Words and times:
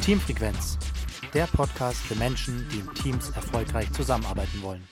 Teamfrequenz, 0.00 0.78
der 1.34 1.46
Podcast 1.46 2.00
für 2.00 2.14
Menschen, 2.14 2.66
die 2.70 2.78
in 2.78 2.94
Teams 2.94 3.30
erfolgreich 3.30 3.92
zusammenarbeiten 3.92 4.62
wollen. 4.62 4.86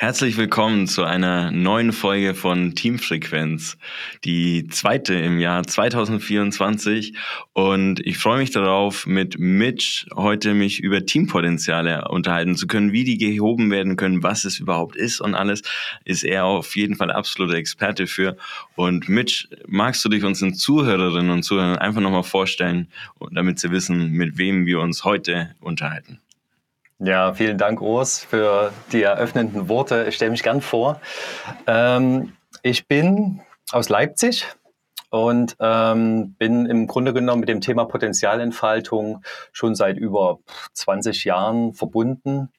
Herzlich 0.00 0.36
willkommen 0.36 0.86
zu 0.86 1.02
einer 1.02 1.50
neuen 1.50 1.92
Folge 1.92 2.36
von 2.36 2.76
Teamfrequenz, 2.76 3.76
die 4.22 4.68
zweite 4.68 5.14
im 5.14 5.40
Jahr 5.40 5.66
2024. 5.66 7.14
Und 7.52 7.98
ich 8.06 8.16
freue 8.16 8.38
mich 8.38 8.52
darauf, 8.52 9.08
mit 9.08 9.40
Mitch 9.40 10.06
heute 10.14 10.54
mich 10.54 10.78
über 10.78 11.04
Teampotenziale 11.04 12.06
unterhalten 12.10 12.54
zu 12.54 12.68
können, 12.68 12.92
wie 12.92 13.02
die 13.02 13.18
gehoben 13.18 13.72
werden 13.72 13.96
können, 13.96 14.22
was 14.22 14.44
es 14.44 14.60
überhaupt 14.60 14.94
ist 14.94 15.20
und 15.20 15.34
alles, 15.34 15.62
ist 16.04 16.22
er 16.22 16.44
auf 16.44 16.76
jeden 16.76 16.94
Fall 16.94 17.10
absoluter 17.10 17.56
Experte 17.56 18.06
für. 18.06 18.36
Und 18.76 19.08
Mitch, 19.08 19.48
magst 19.66 20.04
du 20.04 20.08
dich 20.08 20.22
unseren 20.22 20.54
Zuhörerinnen 20.54 21.32
und 21.32 21.42
Zuhörern 21.42 21.76
einfach 21.76 22.00
nochmal 22.00 22.22
vorstellen, 22.22 22.86
damit 23.32 23.58
sie 23.58 23.72
wissen, 23.72 24.12
mit 24.12 24.38
wem 24.38 24.64
wir 24.64 24.78
uns 24.78 25.02
heute 25.02 25.56
unterhalten? 25.58 26.20
Ja, 27.00 27.32
vielen 27.32 27.58
Dank, 27.58 27.80
Urs, 27.80 28.18
für 28.18 28.72
die 28.92 29.02
eröffnenden 29.02 29.68
Worte. 29.68 30.06
Ich 30.08 30.16
stelle 30.16 30.32
mich 30.32 30.42
gern 30.42 30.60
vor. 30.60 31.00
Ähm, 31.66 32.32
ich 32.62 32.88
bin 32.88 33.40
aus 33.70 33.88
Leipzig, 33.88 34.46
und 35.10 35.56
ähm, 35.60 36.34
bin 36.34 36.66
im 36.66 36.86
Grunde 36.86 37.14
genommen 37.14 37.40
mit 37.40 37.48
dem 37.48 37.60
Thema 37.60 37.86
Potenzialentfaltung 37.86 39.22
schon 39.52 39.74
seit 39.74 39.96
über 39.96 40.38
20 40.74 41.24
Jahren 41.24 41.72
verbunden 41.72 42.50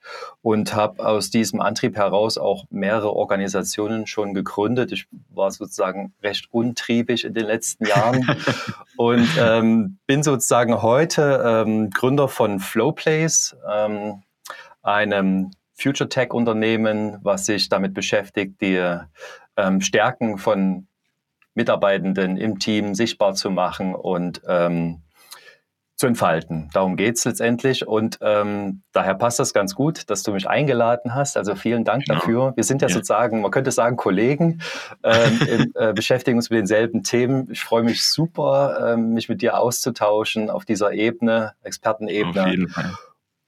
und 0.41 0.73
habe 0.73 1.05
aus 1.05 1.29
diesem 1.29 1.61
Antrieb 1.61 1.95
heraus 1.95 2.37
auch 2.37 2.65
mehrere 2.71 3.13
Organisationen 3.13 4.07
schon 4.07 4.33
gegründet. 4.33 4.91
Ich 4.91 5.07
war 5.29 5.51
sozusagen 5.51 6.13
recht 6.23 6.47
untriebig 6.51 7.23
in 7.23 7.33
den 7.33 7.45
letzten 7.45 7.85
Jahren 7.85 8.27
und 8.97 9.29
ähm, 9.39 9.99
bin 10.07 10.23
sozusagen 10.23 10.81
heute 10.81 11.43
ähm, 11.45 11.91
Gründer 11.91 12.27
von 12.27 12.59
Flowplace, 12.59 13.55
ähm, 13.71 14.23
einem 14.81 15.51
Future 15.73 16.09
Tech 16.09 16.33
Unternehmen, 16.33 17.17
was 17.21 17.45
sich 17.45 17.69
damit 17.69 17.93
beschäftigt, 17.93 18.61
die 18.61 18.97
ähm, 19.55 19.81
Stärken 19.81 20.37
von 20.37 20.87
Mitarbeitenden 21.53 22.37
im 22.37 22.59
Team 22.59 22.95
sichtbar 22.95 23.33
zu 23.33 23.49
machen 23.49 23.95
und 23.95 24.41
ähm, 24.47 25.01
zu 25.99 26.07
entfalten. 26.07 26.69
Darum 26.71 26.95
geht 26.95 27.17
es 27.17 27.25
letztendlich. 27.25 27.85
Und 27.85 28.19
ähm, 28.21 28.83
daher 28.93 29.15
passt 29.15 29.37
das 29.37 29.53
ganz 29.53 29.75
gut, 29.75 30.09
dass 30.09 30.23
du 30.23 30.31
mich 30.31 30.47
eingeladen 30.47 31.13
hast. 31.13 31.35
Also 31.35 31.55
vielen 31.55 31.83
Dank 31.83 32.05
genau. 32.05 32.19
dafür. 32.19 32.53
Wir 32.55 32.63
sind 32.63 32.81
ja, 32.81 32.87
ja, 32.87 32.93
sozusagen, 32.93 33.41
man 33.41 33.51
könnte 33.51 33.71
sagen, 33.71 33.97
Kollegen, 33.97 34.61
ähm, 35.03 35.39
im, 35.45 35.71
äh, 35.75 35.91
beschäftigen 35.93 36.37
uns 36.37 36.49
mit 36.49 36.59
denselben 36.59 37.03
Themen. 37.03 37.49
Ich 37.51 37.59
freue 37.59 37.83
mich 37.83 38.07
super, 38.07 38.93
ähm, 38.93 39.13
mich 39.13 39.27
mit 39.27 39.41
dir 39.41 39.57
auszutauschen 39.57 40.49
auf 40.49 40.63
dieser 40.63 40.93
Ebene, 40.93 41.51
Expertenebene. 41.63 42.43
Auf 42.43 42.47
jeden 42.47 42.69
Fall. 42.69 42.93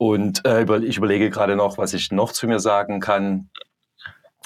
Und 0.02 0.48
äh, 0.48 0.64
ich 0.80 0.98
überlege 0.98 1.30
gerade 1.30 1.56
noch, 1.56 1.78
was 1.78 1.94
ich 1.94 2.12
noch 2.12 2.32
zu 2.32 2.48
mir 2.48 2.60
sagen 2.60 3.02
kann. 3.02 3.52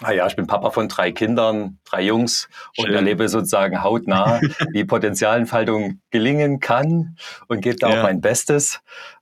Ah 0.01 0.11
ja, 0.11 0.27
ich 0.27 0.35
bin 0.35 0.47
Papa 0.47 0.69
von 0.71 0.89
drei 0.89 1.13
Kindern, 1.13 1.79
drei 1.85 2.01
Jungs 2.01 2.49
Schön. 2.73 2.89
und 2.89 2.93
erlebe 2.93 3.29
sozusagen 3.29 3.81
hautnah, 3.81 4.41
wie 4.73 4.83
Potenzialentfaltung 4.83 6.01
gelingen 6.11 6.59
kann 6.59 7.15
und 7.47 7.61
gebe 7.61 7.77
da 7.77 7.89
ja. 7.89 7.99
auch 7.99 8.03
mein 8.03 8.19
Bestes 8.19 8.81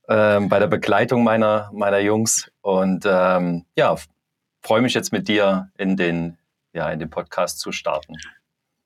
ähm, 0.09 0.49
bei 0.49 0.57
der 0.57 0.65
Begleitung 0.65 1.23
meiner, 1.23 1.69
meiner 1.71 1.99
Jungs. 1.99 2.51
Und 2.61 3.05
ähm, 3.07 3.67
ja, 3.77 3.95
freue 4.63 4.81
mich 4.81 4.95
jetzt 4.95 5.11
mit 5.11 5.27
dir 5.27 5.69
in 5.77 5.97
den, 5.97 6.39
ja, 6.73 6.89
in 6.89 6.97
den 6.97 7.11
Podcast 7.11 7.59
zu 7.59 7.71
starten. 7.71 8.15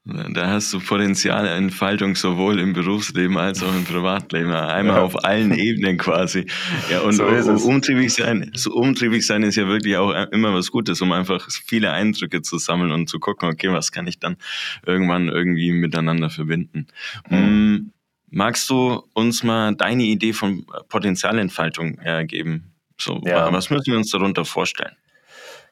Da 0.08 0.47
hast 0.47 0.73
du 0.73 0.80
potenzielle 0.80 1.50
Entfaltung 1.50 2.16
sowohl 2.16 2.59
im 2.59 2.72
Berufsleben 2.72 3.38
als 3.38 3.61
auch 3.61 3.75
im 3.75 3.83
Privatleben. 3.83 4.52
Einmal 4.53 4.97
ja. 4.97 5.02
auf 5.02 5.25
allen 5.25 5.53
Ebenen 5.53 5.97
quasi. 5.97 6.45
Ja, 6.89 7.02
und 7.02 7.13
so 7.13 7.25
umtriebig 7.67 8.13
sein, 8.13 8.52
so 8.55 8.72
umtriebig 8.72 9.25
sein 9.25 9.44
ist 9.44 9.55
ja 9.55 9.67
wirklich 9.67 9.97
auch 9.97 10.13
immer 10.31 10.53
was 10.53 10.72
Gutes, 10.72 11.02
um 11.02 11.11
einfach 11.11 11.47
viele 11.66 11.91
Eindrücke 11.91 12.41
zu 12.41 12.58
sammeln 12.58 12.91
und 12.91 13.09
zu 13.09 13.19
gucken, 13.19 13.50
okay, 13.50 13.69
was 13.72 13.91
kann 13.91 14.07
ich 14.07 14.18
dann 14.19 14.38
irgendwann 14.85 15.28
irgendwie 15.28 15.73
miteinander 15.73 16.29
verbinden. 16.29 16.88
Mhm. 17.29 17.91
Magst 18.29 18.69
du 18.69 19.03
uns 19.13 19.44
mal 19.44 19.75
deine 19.75 20.03
Idee 20.03 20.31
von 20.31 20.66
Potenzialentfaltung 20.88 21.97
äh, 22.00 22.25
geben? 22.25 22.72
So, 22.97 23.22
ja. 23.25 23.51
was 23.51 23.69
müssen 23.69 23.91
wir 23.91 23.97
uns 23.97 24.12
darunter 24.12 24.45
vorstellen? 24.45 24.95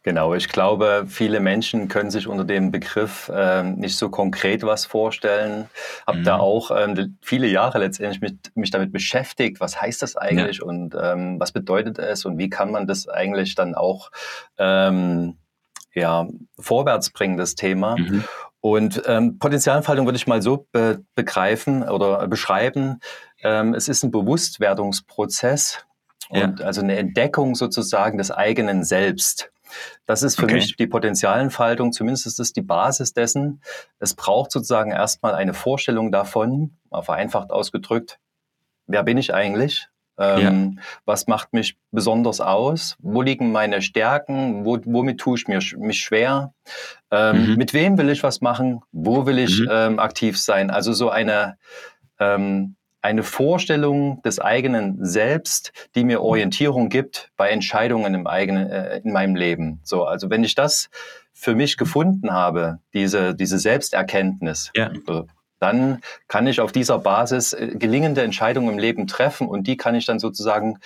Genau, 0.06 0.36
ich 0.36 0.50
glaube, 0.50 1.06
viele 1.08 1.40
Menschen 1.40 1.88
können 1.88 2.12
sich 2.12 2.28
unter 2.28 2.44
dem 2.44 2.70
Begriff 2.70 3.32
ähm, 3.34 3.74
nicht 3.78 3.98
so 3.98 4.10
konkret 4.10 4.62
was 4.62 4.86
vorstellen. 4.86 5.68
Hab 6.06 6.18
mhm. 6.18 6.24
da 6.24 6.38
auch 6.38 6.70
ähm, 6.70 7.18
viele 7.24 7.48
Jahre 7.48 7.80
letztendlich 7.80 8.22
mit, 8.22 8.56
mich 8.56 8.70
damit 8.70 8.92
beschäftigt, 8.92 9.60
was 9.60 9.82
heißt 9.82 10.04
das 10.04 10.16
eigentlich 10.16 10.60
ja. 10.60 10.66
und 10.66 10.94
ähm, 10.94 11.40
was 11.40 11.52
bedeutet 11.52 11.98
es 11.98 12.24
und 12.24 12.38
wie 12.38 12.52
kann 12.52 12.70
man 12.70 12.86
das 12.86 13.10
eigentlich 13.10 13.56
dann 13.56 13.74
auch 13.74 14.12
ähm, 14.60 15.38
ja, 15.96 16.28
vorwärts 16.60 17.10
bringen, 17.10 17.38
das 17.38 17.56
Thema. 17.56 17.98
Mhm. 17.98 18.26
Und 18.62 19.02
ähm, 19.08 19.40
Potenzialentfaltung 19.40 20.06
würde 20.06 20.18
ich 20.18 20.28
mal 20.28 20.44
so 20.44 20.68
be 20.72 21.04
begreifen 21.16 21.82
oder 21.82 22.28
beschreiben. 22.28 23.00
Ähm, 23.42 23.74
es 23.74 23.88
ist 23.88 24.04
ein 24.04 24.12
Bewusstwerdungsprozess 24.12 25.84
und 26.30 26.60
ja. 26.60 26.66
also 26.66 26.82
eine 26.82 26.96
Entdeckung 26.96 27.56
sozusagen 27.56 28.20
des 28.20 28.30
eigenen 28.30 28.84
Selbst. 28.84 29.52
Das 30.06 30.24
ist 30.24 30.36
für 30.38 30.46
okay. 30.46 30.56
mich 30.56 30.76
die 30.76 30.88
Potenzialentfaltung, 30.88 31.92
zumindest 31.92 32.28
ist 32.28 32.40
es 32.40 32.54
die 32.54 32.62
Basis 32.62 33.14
dessen. 33.14 33.62
Es 34.00 34.14
braucht 34.14 34.52
sozusagen 34.52 34.92
erstmal 34.92 35.36
eine 35.36 35.54
Vorstellung 35.54 36.12
davon, 36.12 36.78
mal 36.90 37.02
vereinfacht 37.02 37.52
ausgedrückt, 37.52 38.20
wer 38.88 39.04
bin 39.04 39.18
ich 39.18 39.34
eigentlich? 39.34 39.88
Ähm, 40.18 40.76
ja. 40.78 40.84
Was 41.06 41.28
macht 41.28 41.52
mich 41.54 41.78
besonders 41.92 42.40
aus? 42.40 42.96
Wo 43.00 43.22
liegen 43.22 43.52
meine 43.52 43.82
Stärken? 43.82 44.66
Wo, 44.66 44.80
womit 44.86 45.20
tue 45.20 45.38
ich 45.38 45.48
mir, 45.48 45.60
mich 45.78 46.00
schwer? 46.00 46.54
Ähm, 47.12 47.52
mhm. 47.52 47.56
Mit 47.58 47.74
wem 47.74 47.98
will 47.98 48.10
ich 48.10 48.24
was 48.24 48.42
machen? 48.42 48.82
Wo 48.92 49.26
will 49.26 49.40
ich 49.40 49.60
mhm. 49.60 49.70
ähm, 49.72 50.00
aktiv 50.00 50.40
sein? 50.40 50.72
Also 50.72 50.94
so 50.94 51.10
eine 51.10 51.58
ähm, 52.20 52.78
eine 53.06 53.22
Vorstellung 53.22 54.24
des 54.24 54.40
eigenen 54.40 55.06
Selbst, 55.06 55.72
die 55.94 56.04
mir 56.04 56.22
Orientierung 56.22 56.90
gibt 56.90 57.32
bei 57.38 57.50
Entscheidungen 57.50 58.16
im 58.16 58.26
eigenen, 58.26 58.68
äh, 58.68 58.98
in 58.98 59.12
meinem 59.12 59.36
Leben. 59.36 59.80
So, 59.84 60.06
also 60.06 60.32
wenn 60.32 60.44
ich 60.44 60.56
das 60.56 60.90
für 61.32 61.54
mich 61.54 61.78
gefunden 61.78 62.32
habe, 62.32 62.80
diese, 62.96 63.36
diese 63.36 63.60
Selbsterkenntnis, 63.60 64.72
ja. 64.76 64.92
dann 65.60 66.00
kann 66.28 66.48
ich 66.48 66.60
auf 66.62 66.72
dieser 66.72 66.98
Basis 66.98 67.54
äh, 67.54 67.76
gelingende 67.76 68.24
Entscheidungen 68.24 68.70
im 68.70 68.80
Leben 68.80 69.06
treffen 69.06 69.48
und 69.48 69.68
die 69.68 69.78
kann 69.78 69.94
ich 69.94 70.08
dann 70.08 70.18
sozusagen 70.18 70.80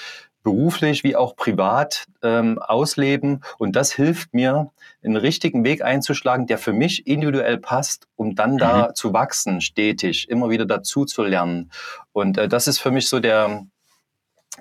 beruflich 0.43 1.03
wie 1.03 1.15
auch 1.15 1.35
privat 1.35 2.05
ähm, 2.23 2.59
ausleben. 2.59 3.43
Und 3.57 3.75
das 3.75 3.91
hilft 3.91 4.33
mir, 4.33 4.71
einen 5.03 5.15
richtigen 5.15 5.63
Weg 5.63 5.81
einzuschlagen, 5.81 6.47
der 6.47 6.57
für 6.57 6.73
mich 6.73 7.07
individuell 7.07 7.57
passt, 7.57 8.07
um 8.15 8.35
dann 8.35 8.53
mhm. 8.53 8.57
da 8.57 8.93
zu 8.93 9.13
wachsen, 9.13 9.61
stetig, 9.61 10.29
immer 10.29 10.49
wieder 10.49 10.65
dazu 10.65 11.05
zu 11.05 11.23
lernen. 11.23 11.71
Und 12.11 12.37
äh, 12.37 12.47
das 12.47 12.67
ist 12.67 12.79
für 12.79 12.91
mich 12.91 13.07
so 13.07 13.19
der, 13.19 13.65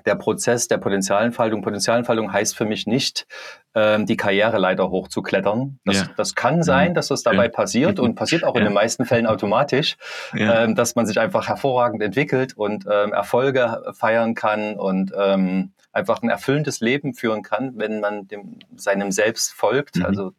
der 0.05 0.15
Prozess 0.15 0.67
der 0.67 0.77
Potenzialentfaltung. 0.77 1.61
Potenzialentfaltung 1.61 2.31
heißt 2.31 2.55
für 2.55 2.65
mich 2.65 2.87
nicht, 2.87 3.27
ähm, 3.75 4.05
die 4.05 4.17
Karriereleiter 4.17 4.89
hochzuklettern. 4.89 5.79
Das, 5.85 5.97
ja. 5.97 6.07
das 6.17 6.35
kann 6.35 6.63
sein, 6.63 6.93
dass 6.93 7.07
das 7.07 7.23
dabei 7.23 7.45
ja. 7.45 7.49
passiert 7.49 7.99
und 7.99 8.15
passiert 8.15 8.43
auch 8.43 8.55
ja. 8.55 8.61
in 8.61 8.65
den 8.65 8.73
meisten 8.73 9.05
Fällen 9.05 9.27
automatisch, 9.27 9.97
ähm, 10.33 10.75
dass 10.75 10.95
man 10.95 11.05
sich 11.05 11.19
einfach 11.19 11.47
hervorragend 11.47 12.01
entwickelt 12.01 12.55
und 12.57 12.85
ähm, 12.89 13.13
Erfolge 13.13 13.83
feiern 13.93 14.35
kann 14.35 14.75
und 14.75 15.13
ähm, 15.15 15.73
einfach 15.91 16.21
ein 16.21 16.29
erfüllendes 16.29 16.79
Leben 16.79 17.13
führen 17.13 17.43
kann, 17.43 17.73
wenn 17.77 17.99
man 17.99 18.27
dem, 18.27 18.59
seinem 18.75 19.11
Selbst 19.11 19.53
folgt. 19.53 19.97
Mhm. 19.97 20.05
Also 20.05 20.31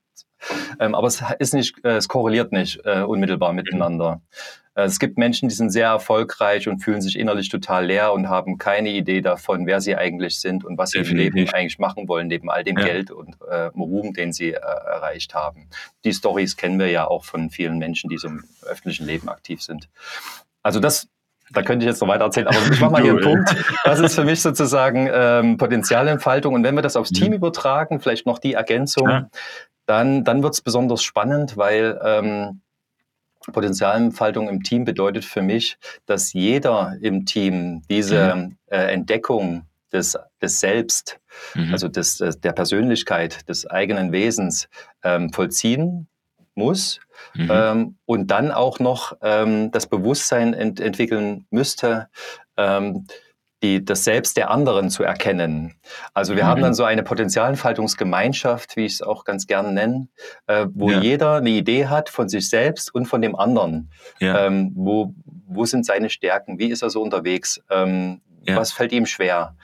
ähm, 0.79 0.95
aber 0.95 1.07
es 1.07 1.23
ist 1.39 1.55
nicht, 1.55 1.85
äh, 1.85 1.97
es 1.97 2.09
korreliert 2.09 2.53
nicht 2.53 2.81
äh, 2.85 3.03
unmittelbar 3.03 3.53
miteinander. 3.53 4.21
Äh, 4.75 4.85
es 4.85 4.99
gibt 4.99 5.19
Menschen, 5.19 5.49
die 5.49 5.55
sind 5.55 5.71
sehr 5.71 5.89
erfolgreich 5.89 6.69
und 6.69 6.81
fühlen 6.81 7.01
sich 7.01 7.19
innerlich 7.19 7.49
total 7.49 7.87
leer 7.87 8.13
und 8.13 8.29
haben 8.29 8.59
keine 8.59 8.91
Idee 8.91 9.21
davon, 9.21 9.67
wer 9.67 9.81
sie 9.81 9.97
eigentlich 9.97 10.41
sind 10.41 10.65
und 10.65 10.79
was 10.79 10.91
sie 10.91 10.99
im 10.99 11.17
Leben 11.17 11.49
eigentlich 11.53 11.79
machen 11.79 12.09
wollen, 12.09 12.29
neben 12.29 12.51
all 12.51 12.65
dem 12.65 12.79
ja. 12.79 12.85
Geld 12.85 13.11
und 13.11 13.37
äh, 13.49 13.71
Ruhm, 13.77 14.15
den 14.15 14.33
sie 14.33 14.51
äh, 14.51 14.59
erreicht 14.59 15.35
haben. 15.35 15.69
Die 16.05 16.13
Stories 16.13 16.57
kennen 16.57 16.79
wir 16.79 16.91
ja 16.91 17.07
auch 17.07 17.25
von 17.25 17.51
vielen 17.51 17.79
Menschen, 17.79 18.11
die 18.11 18.19
so 18.19 18.29
im 18.29 18.45
öffentlichen 18.63 19.07
Leben 19.07 19.29
aktiv 19.29 19.63
sind. 19.63 19.89
Also 20.63 20.81
das 20.81 21.09
da 21.53 21.63
könnte 21.63 21.85
ich 21.85 21.91
jetzt 21.91 22.01
noch 22.01 22.09
weiter 22.09 22.25
erzählen, 22.25 22.47
aber 22.47 22.59
ich 22.71 22.81
mache 22.81 22.93
mal 22.93 23.03
hier 23.03 23.13
einen 23.13 23.21
Punkt. 23.25 23.57
Das 23.85 24.01
ist 24.01 24.15
für 24.15 24.25
mich 24.25 24.41
sozusagen 24.41 25.09
ähm, 25.13 25.57
Potenzialentfaltung. 25.57 26.55
Und 26.55 26.65
wenn 26.65 26.75
wir 26.75 26.83
das 26.83 26.97
aufs 26.97 27.11
Team 27.11 27.29
mhm. 27.29 27.35
übertragen, 27.35 28.01
vielleicht 28.01 28.27
noch 28.27 28.39
die 28.39 28.55
Ergänzung, 28.55 29.09
ja. 29.09 29.29
dann, 29.87 30.25
dann 30.25 30.43
wird 30.43 30.55
es 30.55 30.61
besonders 30.61 31.03
spannend, 31.03 31.57
weil 31.57 31.99
ähm, 32.05 32.61
Potenzialentfaltung 33.53 34.49
im 34.49 34.63
Team 34.63 34.85
bedeutet 34.85 35.25
für 35.25 35.43
mich, 35.43 35.79
dass 36.07 36.33
jeder 36.33 36.97
im 37.01 37.25
Team 37.27 37.83
diese 37.89 38.35
mhm. 38.35 38.57
äh, 38.67 38.93
Entdeckung 38.93 39.67
des, 39.93 40.17
des 40.41 40.61
Selbst, 40.61 41.19
mhm. 41.55 41.73
also 41.73 41.89
des, 41.89 42.19
der 42.19 42.53
Persönlichkeit, 42.53 43.49
des 43.49 43.67
eigenen 43.67 44.13
Wesens 44.13 44.69
ähm, 45.03 45.33
vollziehen 45.33 46.07
muss 46.61 47.01
mhm. 47.35 47.51
ähm, 47.51 47.99
und 48.07 48.31
dann 48.31 48.51
auch 48.51 48.79
noch 48.79 49.17
ähm, 49.23 49.71
das 49.71 49.87
Bewusstsein 49.87 50.55
ent 50.55 50.81
entwickeln 50.81 51.47
müsste, 51.51 52.09
ähm, 52.57 53.07
die, 53.63 53.85
das 53.85 54.05
Selbst 54.05 54.37
der 54.37 54.51
anderen 54.51 54.89
zu 54.91 55.03
erkennen. 55.03 55.75
Also 56.15 56.35
wir 56.35 56.45
mhm. 56.45 56.49
haben 56.49 56.63
dann 56.63 56.75
so 56.75 56.85
eine 56.85 57.03
Potenzialentfaltungsgemeinschaft, 57.03 58.77
wie 58.77 58.87
ich 58.87 58.95
es 58.95 59.03
auch 59.03 59.25
ganz 59.25 59.47
gern 59.47 59.75
nenne, 59.75 60.09
äh, 60.47 60.67
wo 60.73 60.91
ja. 60.91 61.01
jeder 61.01 61.35
eine 61.37 61.51
Idee 61.51 61.87
hat 61.87 62.09
von 62.09 62.29
sich 62.29 62.49
selbst 62.49 62.95
und 62.95 63.07
von 63.07 63.21
dem 63.21 63.37
anderen. 63.37 63.91
Ja. 64.19 64.47
Ähm, 64.47 64.73
wo, 64.75 65.15
wo 65.47 65.65
sind 65.67 65.85
seine 65.85 66.09
Stärken? 66.11 66.59
Wie 66.59 66.69
ist 66.69 66.83
er 66.83 66.91
so 66.91 67.03
unterwegs? 67.03 67.61
Ähm, 67.71 68.23
ja. 68.47 68.57
Was 68.57 68.73
fällt 68.73 68.93
ihm 68.93 69.07
schwer? 69.07 69.57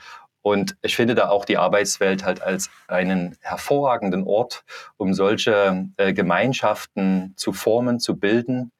Und 0.47 0.77
ich 0.81 0.95
finde 0.95 1.13
da 1.13 1.27
auch 1.27 1.43
die 1.43 1.57
Arbeitswelt 1.57 2.23
halt 2.23 2.41
als 2.41 2.69
einen 2.87 3.35
hervorragenden 3.41 4.23
Ort, 4.23 4.63
um 4.95 5.13
solche 5.13 5.89
äh, 5.97 6.13
Gemeinschaften 6.13 7.33
zu 7.35 7.51
formen, 7.51 7.99
zu 7.99 8.15
bilden. 8.15 8.71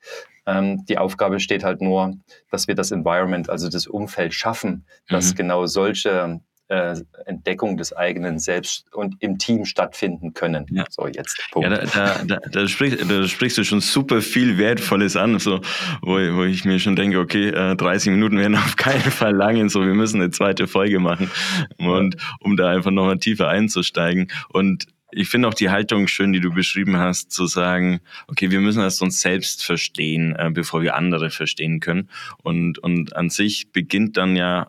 Ähm, 0.46 0.86
die 0.86 0.98
Aufgabe 0.98 1.42
steht 1.42 1.66
halt 1.66 1.82
nur, 1.82 2.14
dass 2.50 2.70
wir 2.70 2.76
das 2.76 2.92
Environment, 2.92 3.50
also 3.50 3.68
das 3.68 3.86
Umfeld 3.86 4.34
schaffen, 4.34 4.86
dass 5.10 5.32
mhm. 5.32 5.36
genau 5.36 5.66
solche 5.66 6.40
äh, 6.70 6.96
Entdeckung 7.26 7.78
des 7.78 7.94
eigenen 7.94 8.40
Selbst 8.40 8.94
und 8.94 9.16
im 9.20 9.38
Team 9.38 9.66
stattfinden 9.66 10.34
können. 10.34 10.66
Ja. 10.70 10.86
So, 10.90 11.08
jetzt 11.08 11.38
Punkt. 11.52 11.70
Ja, 11.70 11.86
da, 11.86 12.24
da, 12.26 12.40
da, 12.50 12.68
sprichst, 12.68 13.10
da 13.10 13.28
sprichst 13.28 13.58
du 13.58 13.64
schon 13.64 13.82
super 13.82 14.22
viel 14.22 14.58
Wertvolles 14.58 15.16
an, 15.16 15.40
so, 15.40 15.62
wo, 16.02 16.16
wo 16.16 16.44
ich 16.44 16.66
mir 16.66 16.80
schon 16.80 16.96
denke, 16.96 17.20
okay, 17.20 17.50
äh, 17.50 17.76
30 17.76 18.12
Minuten 18.12 18.38
werden 18.38 18.56
auf 18.56 18.76
keinen 18.76 19.12
Fall 19.12 19.36
lang, 19.36 19.70
so 19.70 19.86
wir 19.86 19.94
müssen 19.94 20.22
eine 20.22 20.32
zweite 20.32 20.68
Folge 20.68 21.00
machen, 21.00 21.32
und 21.78 22.18
um 22.40 22.58
da 22.58 22.70
einfach 22.70 22.92
nochmal 22.92 23.18
tiefer 23.18 23.48
einzusteigen. 23.48 24.28
Und 24.50 24.88
ich 25.12 25.30
finde 25.30 25.48
auch 25.48 25.54
die 25.54 25.70
Haltung 25.70 26.08
schön, 26.08 26.34
die 26.34 26.42
du 26.42 26.52
beschrieben 26.52 26.98
hast, 26.98 27.32
zu 27.32 27.48
sagen, 27.48 28.02
okay, 28.28 28.52
wir 28.52 28.60
müssen 28.60 28.82
erst 28.82 29.02
uns 29.02 29.22
selbst 29.22 29.64
verstehen, 29.64 30.36
äh, 30.36 30.52
bevor 30.52 30.82
wir 30.82 30.96
andere 30.96 31.30
verstehen 31.30 31.80
können. 31.80 32.10
Und, 32.44 32.80
und 32.80 33.16
an 33.16 33.30
sich 33.30 33.72
beginnt 33.72 34.18
dann 34.18 34.36
ja 34.36 34.68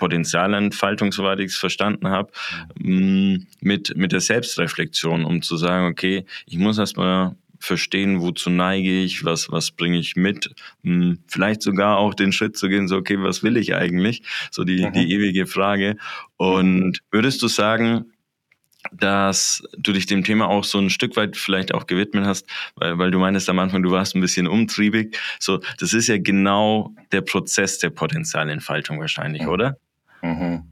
Potenzialentfaltung, 0.00 1.12
soweit 1.12 1.38
ich 1.38 1.52
es 1.52 1.56
verstanden 1.56 2.08
habe, 2.08 2.32
mm, 2.80 3.36
mit, 3.60 3.96
mit 3.96 4.10
der 4.10 4.20
Selbstreflexion, 4.20 5.24
um 5.24 5.42
zu 5.42 5.56
sagen, 5.56 5.86
okay, 5.86 6.24
ich 6.46 6.58
muss 6.58 6.78
erstmal 6.78 7.36
verstehen, 7.60 8.20
wozu 8.20 8.50
neige 8.50 9.02
ich, 9.02 9.24
was, 9.24 9.52
was 9.52 9.70
bringe 9.70 9.98
ich 9.98 10.16
mit, 10.16 10.50
mm, 10.82 11.12
vielleicht 11.28 11.62
sogar 11.62 11.98
auch 11.98 12.14
den 12.14 12.32
Schritt 12.32 12.56
zu 12.56 12.68
gehen, 12.68 12.88
so, 12.88 12.96
okay, 12.96 13.18
was 13.20 13.42
will 13.44 13.56
ich 13.56 13.74
eigentlich? 13.74 14.22
So 14.50 14.64
die, 14.64 14.86
mhm. 14.86 14.92
die 14.94 15.12
ewige 15.12 15.46
Frage. 15.46 15.96
Und 16.36 17.00
würdest 17.12 17.42
du 17.42 17.48
sagen, 17.48 18.06
dass 18.92 19.62
du 19.76 19.92
dich 19.92 20.06
dem 20.06 20.24
Thema 20.24 20.48
auch 20.48 20.64
so 20.64 20.78
ein 20.78 20.88
Stück 20.88 21.16
weit 21.16 21.36
vielleicht 21.36 21.74
auch 21.74 21.86
gewidmet 21.86 22.24
hast, 22.24 22.46
weil, 22.76 22.98
weil 22.98 23.10
du 23.10 23.18
meinst 23.18 23.48
am 23.50 23.58
Anfang, 23.58 23.82
du 23.82 23.90
warst 23.90 24.14
ein 24.14 24.22
bisschen 24.22 24.46
umtriebig. 24.46 25.18
So, 25.38 25.60
das 25.78 25.92
ist 25.92 26.08
ja 26.08 26.16
genau 26.18 26.94
der 27.12 27.20
Prozess 27.20 27.78
der 27.78 27.90
Potenzialentfaltung 27.90 28.98
wahrscheinlich, 28.98 29.42
mhm. 29.42 29.48
oder? 29.48 29.76
Mhm. 30.22 30.64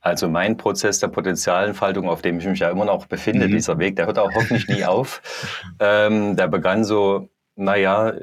Also 0.00 0.28
mein 0.28 0.56
Prozess 0.56 0.98
der 0.98 1.08
Potenzialentfaltung, 1.08 2.08
auf 2.08 2.22
dem 2.22 2.38
ich 2.38 2.46
mich 2.46 2.60
ja 2.60 2.70
immer 2.70 2.86
noch 2.86 3.06
befinde, 3.06 3.48
mhm. 3.48 3.52
dieser 3.52 3.78
Weg, 3.78 3.96
der 3.96 4.06
hört 4.06 4.18
auch 4.18 4.32
hoffentlich 4.34 4.68
nie 4.68 4.84
auf. 4.84 5.20
Ähm, 5.78 6.36
der 6.36 6.48
begann 6.48 6.84
so, 6.84 7.28
naja, 7.54 8.14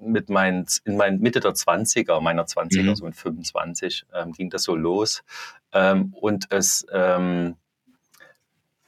mit 0.00 0.30
meinen, 0.30 0.66
in 0.84 0.96
meinen 0.96 1.20
Mitte 1.20 1.40
der 1.40 1.52
20er, 1.52 2.20
meiner 2.20 2.44
20er, 2.44 2.82
mhm. 2.82 2.94
so 2.94 3.04
mit 3.04 3.16
25, 3.16 4.06
ähm, 4.14 4.32
ging 4.32 4.48
das 4.50 4.62
so 4.62 4.76
los. 4.76 5.24
Ähm, 5.72 6.14
und 6.20 6.46
es, 6.50 6.86
ähm, 6.92 7.56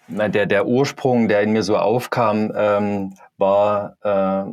der, 0.08 0.46
der 0.46 0.66
Ursprung, 0.66 1.28
der 1.28 1.42
in 1.42 1.52
mir 1.52 1.62
so 1.62 1.76
aufkam, 1.76 2.52
ähm, 2.54 3.14
war, 3.38 3.96
äh, 4.02 4.52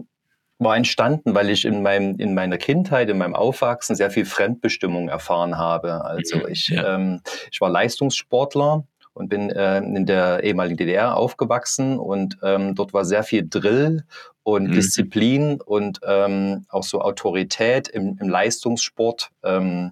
war 0.59 0.75
entstanden, 0.75 1.36
weil 1.36 1.50
ich 1.50 1.65
in, 1.65 1.81
meinem, 1.81 2.15
in 2.18 2.33
meiner 2.33 2.57
Kindheit, 2.57 3.09
in 3.09 3.18
meinem 3.18 3.36
Aufwachsen 3.36 3.95
sehr 3.95 4.09
viel 4.09 4.25
Fremdbestimmung 4.25 5.09
erfahren 5.09 5.57
habe. 5.57 6.04
Also 6.04 6.38
mhm, 6.38 6.48
ich, 6.50 6.69
ja. 6.69 6.95
ähm, 6.95 7.21
ich 7.51 7.62
war 7.62 7.69
Leistungssportler 7.69 8.83
und 9.13 9.30
bin 9.30 9.50
äh, 9.50 9.80
in 9.80 10.06
der 10.06 10.44
ehemaligen 10.44 10.77
DDR 10.77 11.15
aufgewachsen 11.15 12.00
und 12.00 12.38
ähm, 12.44 12.75
dort 12.75 12.94
war 12.94 13.06
sehr 13.06 13.24
viel 13.24 13.48
Drill 13.48 14.04
und 14.44 14.69
mhm. 14.69 14.74
Disziplin 14.74 15.62
und 15.62 16.00
ähm, 16.04 16.65
auch 16.69 16.83
so 16.83 17.01
Autorität 17.01 17.88
im, 17.88 18.18
im 18.19 18.30
Leistungssport 18.30 19.31
ähm, 19.44 19.92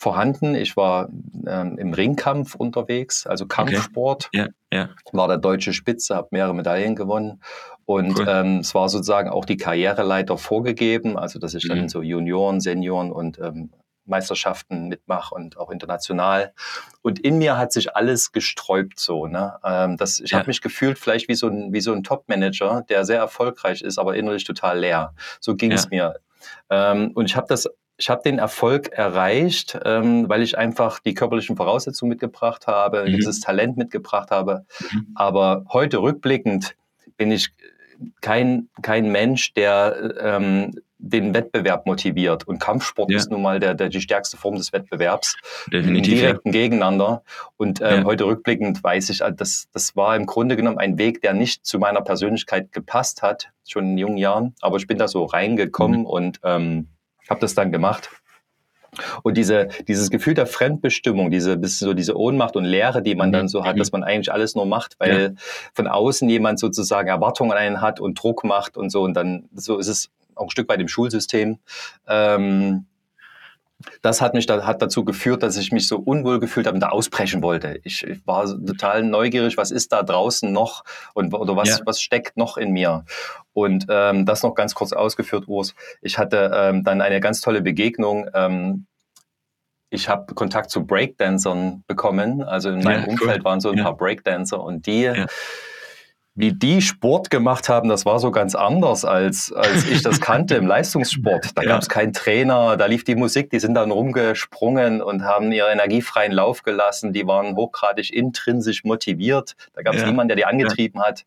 vorhanden. 0.00 0.54
Ich 0.54 0.78
war 0.78 1.10
ähm, 1.46 1.76
im 1.76 1.92
Ringkampf 1.92 2.54
unterwegs, 2.54 3.26
also 3.26 3.46
Kampfsport. 3.46 4.30
Okay. 4.34 4.48
Ja, 4.72 4.78
ja. 4.78 4.88
War 5.12 5.28
der 5.28 5.36
deutsche 5.36 5.74
Spitze, 5.74 6.16
habe 6.16 6.28
mehrere 6.30 6.54
Medaillen 6.54 6.96
gewonnen 6.96 7.42
und 7.84 8.18
cool. 8.18 8.26
ähm, 8.26 8.58
es 8.60 8.74
war 8.74 8.88
sozusagen 8.88 9.28
auch 9.28 9.44
die 9.44 9.58
Karriereleiter 9.58 10.38
vorgegeben, 10.38 11.18
also 11.18 11.38
dass 11.38 11.52
ich 11.52 11.68
dann 11.68 11.82
mhm. 11.82 11.88
so 11.90 12.00
Junioren, 12.00 12.62
Senioren 12.62 13.12
und 13.12 13.38
ähm, 13.40 13.72
Meisterschaften 14.06 14.88
mitmache 14.88 15.34
und 15.34 15.58
auch 15.58 15.68
international. 15.68 16.54
Und 17.02 17.18
in 17.18 17.36
mir 17.36 17.58
hat 17.58 17.70
sich 17.70 17.94
alles 17.94 18.32
gesträubt 18.32 18.98
so. 18.98 19.26
Ne? 19.26 19.52
Ähm, 19.62 19.98
das, 19.98 20.18
ich 20.18 20.30
ja. 20.30 20.38
habe 20.38 20.48
mich 20.48 20.62
gefühlt 20.62 20.98
vielleicht 20.98 21.28
wie 21.28 21.34
so 21.34 21.48
ein, 21.48 21.74
wie 21.74 21.82
so 21.82 21.92
ein 21.92 22.02
Top-Manager, 22.02 22.86
der 22.88 23.04
sehr 23.04 23.18
erfolgreich 23.18 23.82
ist, 23.82 23.98
aber 23.98 24.16
innerlich 24.16 24.44
total 24.44 24.78
leer. 24.78 25.12
So 25.40 25.56
ging 25.56 25.72
es 25.72 25.84
ja. 25.84 25.88
mir. 25.90 26.14
Ähm, 26.70 27.10
und 27.14 27.26
ich 27.26 27.36
habe 27.36 27.46
das 27.48 27.68
ich 28.00 28.08
habe 28.08 28.22
den 28.22 28.38
Erfolg 28.38 28.88
erreicht, 28.92 29.78
ähm, 29.84 30.28
weil 30.28 30.42
ich 30.42 30.56
einfach 30.56 30.98
die 31.00 31.14
körperlichen 31.14 31.56
Voraussetzungen 31.56 32.10
mitgebracht 32.10 32.66
habe, 32.66 33.02
mhm. 33.02 33.16
dieses 33.16 33.40
Talent 33.40 33.76
mitgebracht 33.76 34.30
habe. 34.30 34.64
Mhm. 34.90 35.08
Aber 35.14 35.64
heute 35.70 35.98
rückblickend 35.98 36.76
bin 37.16 37.30
ich 37.30 37.50
kein, 38.22 38.70
kein 38.80 39.12
Mensch, 39.12 39.52
der 39.52 40.14
ähm, 40.18 40.72
den 40.96 41.34
Wettbewerb 41.34 41.84
motiviert. 41.84 42.48
Und 42.48 42.58
Kampfsport 42.58 43.10
ja. 43.10 43.18
ist 43.18 43.30
nun 43.30 43.42
mal 43.42 43.60
der, 43.60 43.74
der, 43.74 43.90
die 43.90 44.00
stärkste 44.00 44.38
Form 44.38 44.56
des 44.56 44.72
Wettbewerbs. 44.72 45.36
Definitiv. 45.70 46.14
Im 46.14 46.18
direkten 46.20 46.48
ja. 46.48 46.52
Gegeneinander. 46.52 47.22
Und 47.58 47.80
ähm, 47.82 48.00
ja. 48.00 48.04
heute 48.04 48.24
rückblickend 48.24 48.82
weiß 48.82 49.10
ich, 49.10 49.20
äh, 49.20 49.32
das, 49.34 49.68
das 49.72 49.94
war 49.94 50.16
im 50.16 50.24
Grunde 50.24 50.56
genommen 50.56 50.78
ein 50.78 50.96
Weg, 50.96 51.20
der 51.20 51.34
nicht 51.34 51.66
zu 51.66 51.78
meiner 51.78 52.00
Persönlichkeit 52.00 52.72
gepasst 52.72 53.22
hat, 53.22 53.50
schon 53.68 53.90
in 53.90 53.98
jungen 53.98 54.18
Jahren. 54.18 54.54
Aber 54.62 54.78
ich 54.78 54.86
bin 54.86 54.96
da 54.96 55.06
so 55.08 55.24
reingekommen 55.24 56.00
mhm. 56.00 56.06
und 56.06 56.40
ähm, 56.44 56.88
habe 57.30 57.40
das 57.40 57.54
dann 57.54 57.72
gemacht. 57.72 58.10
Und 59.22 59.36
diese, 59.36 59.68
dieses 59.86 60.10
Gefühl 60.10 60.34
der 60.34 60.46
Fremdbestimmung, 60.46 61.30
diese, 61.30 61.58
so 61.62 61.94
diese 61.94 62.18
Ohnmacht 62.18 62.56
und 62.56 62.64
Leere, 62.64 63.02
die 63.02 63.14
man 63.14 63.28
mhm. 63.28 63.32
dann 63.32 63.48
so 63.48 63.64
hat, 63.64 63.76
mhm. 63.76 63.78
dass 63.78 63.92
man 63.92 64.02
eigentlich 64.02 64.32
alles 64.32 64.54
nur 64.54 64.66
macht, 64.66 64.96
weil 64.98 65.20
ja. 65.20 65.30
von 65.74 65.86
außen 65.86 66.28
jemand 66.28 66.58
sozusagen 66.58 67.08
Erwartungen 67.08 67.52
an 67.52 67.58
einen 67.58 67.80
hat 67.80 68.00
und 68.00 68.20
Druck 68.20 68.44
macht 68.44 68.76
und 68.76 68.90
so. 68.90 69.02
Und 69.02 69.14
dann, 69.14 69.48
so 69.54 69.78
ist 69.78 69.86
es 69.86 70.10
auch 70.34 70.44
ein 70.44 70.50
Stück 70.50 70.68
weit 70.68 70.80
im 70.80 70.88
Schulsystem. 70.88 71.58
Ähm, 72.08 72.86
das 74.02 74.20
hat 74.20 74.34
mich 74.34 74.46
da, 74.46 74.66
hat 74.66 74.82
dazu 74.82 75.04
geführt, 75.04 75.42
dass 75.42 75.56
ich 75.56 75.72
mich 75.72 75.88
so 75.88 75.98
unwohl 75.98 76.40
gefühlt 76.40 76.66
habe 76.66 76.74
und 76.74 76.80
da 76.80 76.90
ausbrechen 76.90 77.42
wollte. 77.42 77.80
Ich, 77.84 78.02
ich 78.02 78.26
war 78.26 78.46
total 78.46 79.02
neugierig, 79.02 79.56
was 79.56 79.70
ist 79.70 79.92
da 79.92 80.02
draußen 80.02 80.50
noch 80.52 80.84
und 81.14 81.32
oder 81.34 81.56
was, 81.56 81.68
ja. 81.68 81.78
was 81.84 82.00
steckt 82.00 82.36
noch 82.36 82.56
in 82.56 82.72
mir. 82.72 83.04
Und 83.52 83.86
ähm, 83.88 84.26
das 84.26 84.42
noch 84.42 84.54
ganz 84.54 84.74
kurz 84.74 84.92
ausgeführt, 84.92 85.48
Urs. 85.48 85.74
Ich 86.02 86.18
hatte 86.18 86.50
ähm, 86.54 86.84
dann 86.84 87.00
eine 87.00 87.20
ganz 87.20 87.40
tolle 87.40 87.62
Begegnung. 87.62 88.28
Ähm, 88.34 88.86
ich 89.90 90.08
habe 90.08 90.34
Kontakt 90.34 90.70
zu 90.70 90.86
Breakdancern 90.86 91.82
bekommen. 91.86 92.42
Also 92.42 92.70
in 92.70 92.82
meinem 92.82 93.04
ja, 93.04 93.08
Umfeld 93.08 93.44
waren 93.44 93.60
so 93.60 93.70
ein 93.70 93.78
ja. 93.78 93.84
paar 93.84 93.96
Breakdancer 93.96 94.62
und 94.62 94.86
die 94.86 95.12
wie 96.40 96.52
die 96.52 96.80
Sport 96.80 97.30
gemacht 97.30 97.68
haben, 97.68 97.88
das 97.88 98.06
war 98.06 98.18
so 98.18 98.30
ganz 98.30 98.54
anders, 98.54 99.04
als, 99.04 99.52
als 99.52 99.86
ich 99.86 100.02
das 100.02 100.20
kannte 100.20 100.54
im 100.56 100.66
Leistungssport. 100.68 101.56
Da 101.56 101.62
ja. 101.62 101.68
gab 101.68 101.82
es 101.82 101.88
keinen 101.88 102.12
Trainer, 102.12 102.76
da 102.76 102.86
lief 102.86 103.04
die 103.04 103.14
Musik, 103.14 103.50
die 103.50 103.60
sind 103.60 103.74
dann 103.74 103.90
rumgesprungen 103.90 105.02
und 105.02 105.22
haben 105.22 105.52
ihren 105.52 105.72
energiefreien 105.72 106.32
Lauf 106.32 106.62
gelassen. 106.62 107.12
Die 107.12 107.26
waren 107.26 107.56
hochgradig 107.56 108.12
intrinsisch 108.12 108.84
motiviert. 108.84 109.54
Da 109.74 109.82
gab 109.82 109.94
es 109.94 110.00
ja. 110.00 110.06
niemanden, 110.06 110.28
der 110.28 110.36
die 110.36 110.46
angetrieben 110.46 111.00
ja. 111.00 111.08
hat. 111.08 111.24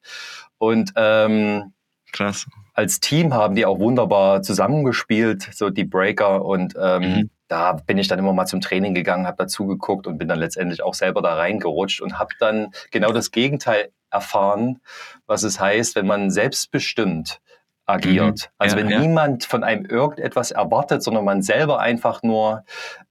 Und 0.58 0.94
ähm, 0.96 1.74
Krass. 2.12 2.48
als 2.74 3.00
Team 3.00 3.34
haben 3.34 3.56
die 3.56 3.66
auch 3.66 3.80
wunderbar 3.80 4.42
zusammengespielt, 4.42 5.48
so 5.54 5.70
die 5.70 5.86
Breaker. 5.86 6.44
Und 6.44 6.74
ähm, 6.80 7.02
mhm 7.02 7.30
da 7.54 7.74
bin 7.74 8.00
ich 8.00 8.08
dann 8.08 8.18
immer 8.18 8.34
mal 8.34 8.48
zum 8.48 8.62
Training 8.62 8.96
gegangen, 8.96 9.28
habe 9.28 9.38
dazu 9.38 9.68
geguckt 9.68 10.08
und 10.08 10.18
bin 10.18 10.28
dann 10.28 10.40
letztendlich 10.40 10.82
auch 10.82 10.96
selber 10.96 11.22
da 11.22 11.36
reingerutscht 11.36 12.02
und 12.02 12.18
habe 12.18 12.34
dann 12.40 12.72
genau 12.90 13.12
das 13.12 13.30
Gegenteil 13.30 13.92
erfahren, 14.14 14.80
was 15.26 15.44
es 15.44 15.60
heißt, 15.60 15.96
wenn 15.96 16.08
man 16.08 16.32
selbstbestimmt 16.32 17.42
agiert. 17.86 18.50
Mhm. 18.50 18.56
Also 18.58 18.78
ja, 18.78 18.84
wenn 18.84 18.92
ja. 18.92 19.00
niemand 19.00 19.46
von 19.46 19.64
einem 19.64 19.86
irgendetwas 19.86 20.52
erwartet, 20.52 21.04
sondern 21.04 21.26
man 21.26 21.42
selber 21.42 21.80
einfach 21.80 22.24
nur 22.24 22.64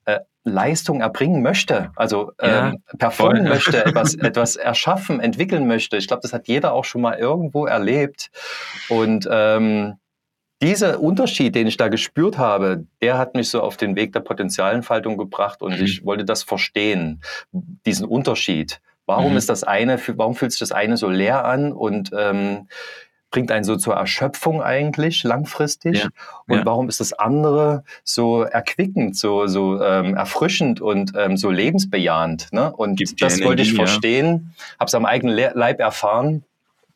äh, 0.05 0.21
Leistung 0.45 1.01
erbringen 1.01 1.43
möchte, 1.43 1.91
also 1.95 2.33
ja, 2.41 2.71
ähm, 2.71 2.83
performen 2.99 3.43
voll. 3.43 3.55
möchte, 3.55 3.85
etwas, 3.87 4.15
etwas 4.15 4.57
erschaffen, 4.57 5.21
entwickeln 5.21 5.67
möchte. 5.67 5.97
Ich 5.97 6.09
glaube, 6.09 6.23
das 6.23 6.33
hat 6.33 6.49
jeder 6.49 6.73
auch 6.73 6.85
schon 6.85 7.01
mal 7.01 7.19
irgendwo 7.19 7.67
erlebt. 7.67 8.31
Und 8.89 9.29
ähm, 9.31 9.99
dieser 10.63 11.01
Unterschied, 11.01 11.55
den 11.55 11.67
ich 11.67 11.77
da 11.77 11.89
gespürt 11.89 12.39
habe, 12.39 12.87
der 13.01 13.19
hat 13.19 13.35
mich 13.35 13.51
so 13.51 13.61
auf 13.61 13.77
den 13.77 13.97
Weg 13.97 14.13
der 14.13 14.21
Potenzialentfaltung 14.21 15.19
gebracht 15.19 15.61
und 15.61 15.77
mhm. 15.77 15.85
ich 15.85 16.05
wollte 16.05 16.25
das 16.25 16.45
verstehen, 16.45 17.21
diesen 17.51 18.07
Unterschied. 18.07 18.81
Warum 19.07 19.33
mhm. 19.33 19.37
ist 19.37 19.49
das 19.49 19.65
eine, 19.65 19.99
warum 20.17 20.35
fühlt 20.35 20.53
sich 20.53 20.61
das 20.61 20.73
eine 20.73 20.97
so 20.97 21.09
leer 21.09 21.45
an 21.45 21.73
und 21.73 22.11
ähm, 22.17 22.69
bringt 23.31 23.51
einen 23.51 23.65
so 23.65 23.77
zur 23.77 23.95
Erschöpfung 23.95 24.63
eigentlich 24.63 25.25
langfristig? 25.25 26.05
Ja, 26.05 26.09
und 26.47 26.59
ja. 26.59 26.67
warum 26.67 26.89
ist 26.89 27.01
das 27.01 27.13
andere 27.13 27.83
so 28.05 28.43
erquickend, 28.43 29.17
so, 29.17 29.47
so 29.49 29.83
ähm, 29.83 30.15
erfrischend 30.15 30.81
und 30.81 31.13
ähm, 31.17 31.37
so 31.37 31.51
lebensbejahend? 31.51 32.53
Ne? 32.53 32.73
Und 32.73 32.97
Gibt 32.97 33.21
das 33.21 33.43
wollte 33.43 33.63
ich 33.63 33.71
Energie, 33.71 33.81
ja. 33.81 33.87
verstehen, 33.87 34.55
habe 34.79 34.87
es 34.89 34.95
am 34.95 35.07
eigenen 35.07 35.35
Le 35.35 35.53
Leib 35.55 35.81
erfahren 35.81 36.45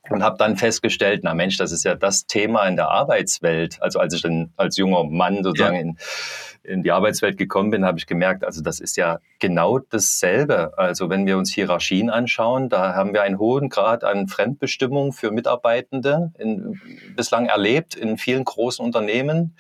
und 0.09 0.23
habe 0.23 0.37
dann 0.39 0.57
festgestellt, 0.57 1.23
na 1.25 1.35
Mensch, 1.35 1.57
das 1.57 1.73
ist 1.73 1.85
ja 1.85 1.95
das 1.95 2.27
Thema 2.27 2.67
in 2.69 2.77
der 2.77 2.91
Arbeitswelt. 2.91 3.83
Also 3.83 3.99
als 3.99 4.15
ich 4.15 4.23
dann 4.23 4.53
als 4.57 4.77
junger 4.77 5.05
Mann 5.05 5.43
sozusagen 5.43 5.75
Ja. 5.75 5.81
in, 5.81 5.99
in 6.67 6.83
die 6.83 6.93
Arbeitswelt 6.93 7.37
gekommen 7.37 7.71
bin, 7.71 7.85
habe 7.85 7.99
ich 7.99 8.07
gemerkt, 8.07 8.45
also 8.45 8.63
das 8.63 8.81
ist 8.81 8.97
ja 8.97 9.21
genau 9.39 9.79
dasselbe. 9.79 10.77
Also 10.77 11.09
wenn 11.09 11.27
wir 11.27 11.39
uns 11.39 11.53
Hierarchien 11.53 12.11
anschauen, 12.11 12.69
da 12.69 12.95
haben 12.95 13.13
wir 13.15 13.23
einen 13.23 13.39
hohen 13.39 13.69
Grad 13.69 14.05
an 14.05 14.29
Fremdbestimmung 14.29 15.13
für 15.13 15.31
Mitarbeitende 15.31 16.33
in, 16.39 16.81
bislang 17.15 17.47
erlebt 17.47 17.95
in 17.95 18.19
vielen 18.19 18.45
großen 18.45 18.85
Unternehmen. 18.85 19.57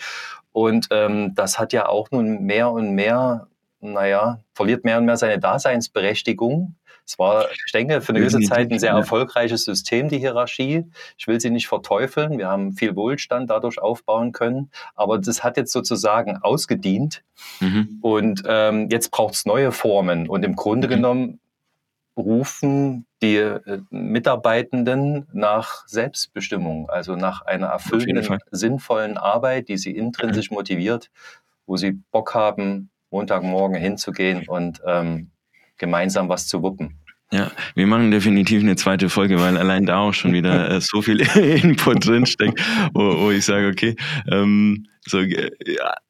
Und 0.53 0.89
ähm, 0.91 1.35
das 1.35 1.59
hat 1.59 1.73
ja 1.73 1.87
auch 1.89 2.11
nun 2.11 2.45
mehr 2.45 2.71
und 2.71 2.95
mehr, 2.95 3.47
naja, 3.81 4.41
verliert 4.55 4.85
mehr 4.85 4.99
und 4.99 5.05
mehr 5.05 5.17
seine 5.17 5.39
Daseinsberechtigung. 5.39 6.77
Es 7.07 7.19
war, 7.21 7.47
ich 7.53 7.73
denke, 7.73 8.01
für 8.01 8.11
eine 8.11 8.19
gewisse 8.19 8.41
Zeit 8.41 8.73
ein 8.73 8.81
sehr 8.81 8.91
erfolgreiches 8.91 9.65
System, 9.65 10.09
die 10.09 10.19
Hierarchie. 10.19 10.85
Ich 11.17 11.29
will 11.29 11.41
sie 11.41 11.51
nicht 11.51 11.69
verteufeln. 11.69 12.37
Wir 12.37 12.49
haben 12.49 12.73
viel 12.73 12.97
Wohlstand 12.97 13.49
dadurch 13.49 13.79
aufbauen 13.81 14.33
können. 14.33 14.71
Aber 14.97 15.19
das 15.19 15.45
hat 15.45 15.57
jetzt 15.57 15.73
sozusagen 15.73 16.39
ausgedient. 16.39 17.23
Mhm. 17.61 17.99
Und 18.03 18.43
ähm, 18.47 18.89
jetzt 18.91 19.11
braucht 19.13 19.35
es 19.35 19.47
neue 19.47 19.71
Formen. 19.71 20.29
Und 20.29 20.45
im 20.45 20.57
Grunde 20.57 20.89
Mhm. 20.89 20.91
genommen 20.91 21.41
rufen 22.17 23.07
die 23.23 23.37
äh, 23.37 23.61
Mitarbeitenden 23.91 25.27
nach 25.33 25.87
Selbstbestimmung, 25.87 26.89
also 26.91 27.15
nach 27.15 27.43
einer 27.43 27.69
erfüllenden. 27.69 28.27
Mhm. 28.29 28.39
sinnvollen 28.51 29.17
Arbeit, 29.17 29.69
die 29.69 29.77
sie 29.77 29.95
intrinsisch 29.97 30.51
motiviert, 30.51 31.11
wo 31.67 31.77
sie 31.77 31.93
Bock 32.11 32.35
haben, 32.35 32.91
Montagmorgen 33.11 33.77
hinzugehen 33.77 34.49
und 34.49 34.81
ähm, 34.87 35.31
gemeinsam 35.79 36.29
was 36.29 36.47
zu 36.49 36.63
wuppen. 36.63 36.99
Ja, 37.33 37.51
wir 37.75 37.89
machen 37.89 38.13
definitiv 38.13 38.63
eine 38.63 38.77
zweite 38.77 39.09
Folge, 39.09 39.41
weil 39.41 39.57
allein 39.57 39.85
da 39.85 39.99
auch 39.99 40.15
schon 40.15 40.33
wieder 40.33 40.71
äh, 40.71 40.81
so 40.81 41.03
viel 41.03 41.21
Input 41.37 42.07
drinsteckt, 42.07 42.61
wo, 42.95 43.19
wo 43.21 43.31
ich 43.33 43.45
sage, 43.45 43.67
okay, 43.67 43.97
ähm, 44.31 44.87
so 45.05 45.19
äh, 45.21 45.51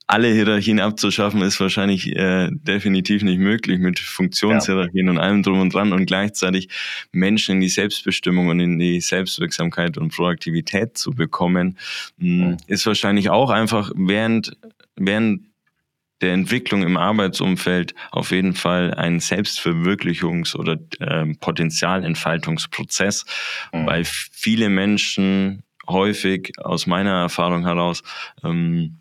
alle 0.07 0.29
Hierarchien 0.29 0.79
abzuschaffen 0.79 1.41
ist 1.41 1.59
wahrscheinlich 1.59 2.15
äh, 2.15 2.49
definitiv 2.53 3.23
nicht 3.23 3.39
möglich 3.39 3.79
mit 3.81 3.99
Funktionshierarchien 3.99 5.09
und 5.09 5.19
allem 5.19 5.43
drum 5.43 5.61
und 5.61 5.73
dran 5.75 5.93
und 5.93 6.05
gleichzeitig 6.07 6.69
Menschen 7.13 7.57
in 7.57 7.61
die 7.63 7.69
Selbstbestimmung 7.71 8.49
und 8.49 8.61
in 8.61 8.79
die 8.79 9.01
Selbstwirksamkeit 9.01 9.97
und 9.99 10.15
Proaktivität 10.15 10.99
zu 10.99 11.13
bekommen, 11.13 11.79
mh, 12.19 12.47
Mhm. 12.47 12.57
ist 12.67 12.87
wahrscheinlich 12.87 13.31
auch 13.31 13.49
einfach 13.51 13.91
während 13.97 14.53
während 14.97 15.41
der 16.21 16.33
Entwicklung 16.33 16.83
im 16.83 16.97
Arbeitsumfeld 16.97 17.95
auf 18.11 18.31
jeden 18.31 18.55
Fall 18.55 18.95
ein 18.95 19.21
Selbstverwirklichungs- 19.21 20.57
oder 20.57 20.79
ähm, 21.01 21.39
Potenzialentfaltungsprozess, 21.39 23.25
Mhm. 23.73 23.87
weil 23.87 24.05
viele 24.05 24.69
Menschen 24.69 25.63
häufig 25.89 26.53
aus 26.59 26.87
meiner 26.87 27.21
Erfahrung 27.21 27.65
heraus 27.65 28.03
ähm, 28.43 28.99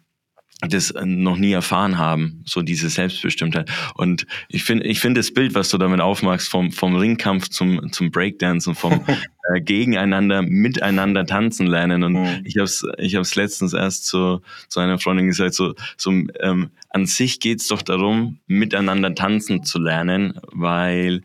das 0.62 0.94
noch 1.04 1.38
nie 1.38 1.52
erfahren 1.52 1.98
haben, 1.98 2.42
so 2.46 2.62
diese 2.62 2.90
Selbstbestimmtheit. 2.90 3.70
Und 3.96 4.26
ich 4.48 4.64
finde, 4.64 4.86
ich 4.86 5.00
finde 5.00 5.20
das 5.20 5.34
Bild, 5.34 5.54
was 5.54 5.70
du 5.70 5.78
damit 5.78 6.00
aufmachst, 6.00 6.50
vom, 6.50 6.72
vom 6.72 6.96
Ringkampf 6.96 7.50
zum, 7.50 7.92
zum 7.92 8.10
Breakdance 8.10 8.70
und 8.70 8.76
vom 8.76 9.06
äh, 9.54 9.62
Gegeneinander, 9.62 10.42
miteinander 10.42 11.26
tanzen 11.26 11.68
lernen. 11.68 12.04
Und 12.04 12.14
Mhm. 12.14 12.42
ich 12.44 12.56
habe 12.58 12.66
es 12.66 12.86
ich 12.98 13.16
hab's 13.16 13.36
letztens 13.36 13.74
erst 13.74 14.06
zu, 14.08 14.42
zu 14.68 14.80
einer 14.80 15.00
Freundin 15.00 15.28
gesagt, 15.28 15.54
so, 15.54 15.74
so 15.98 16.12
ähm, 16.40 16.70
an 16.90 17.06
sich 17.06 17.40
geht's 17.40 17.68
doch 17.68 17.82
darum, 17.82 18.40
miteinander 18.48 19.14
tanzen 19.16 19.64
zu 19.64 19.80
lernen, 19.80 20.40
weil 20.52 21.22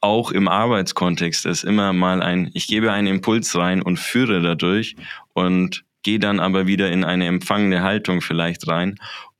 auch 0.00 0.30
im 0.30 0.46
Arbeitskontext 0.48 1.46
ist 1.46 1.64
immer 1.64 1.92
mal 1.92 2.22
ein, 2.22 2.50
ich 2.54 2.66
gebe 2.66 2.92
einen 2.92 3.06
Impuls 3.08 3.56
rein 3.56 3.82
und 3.82 3.98
führe 3.98 4.40
dadurch 4.42 4.94
und 5.32 5.84
gehe 6.02 6.18
dann 6.20 6.38
aber 6.38 6.66
wieder 6.66 6.90
in 6.92 7.02
eine 7.02 7.26
empfangende 7.26 7.82
Haltung 7.82 8.20
vielleicht 8.20 8.68
rein, 8.68 8.98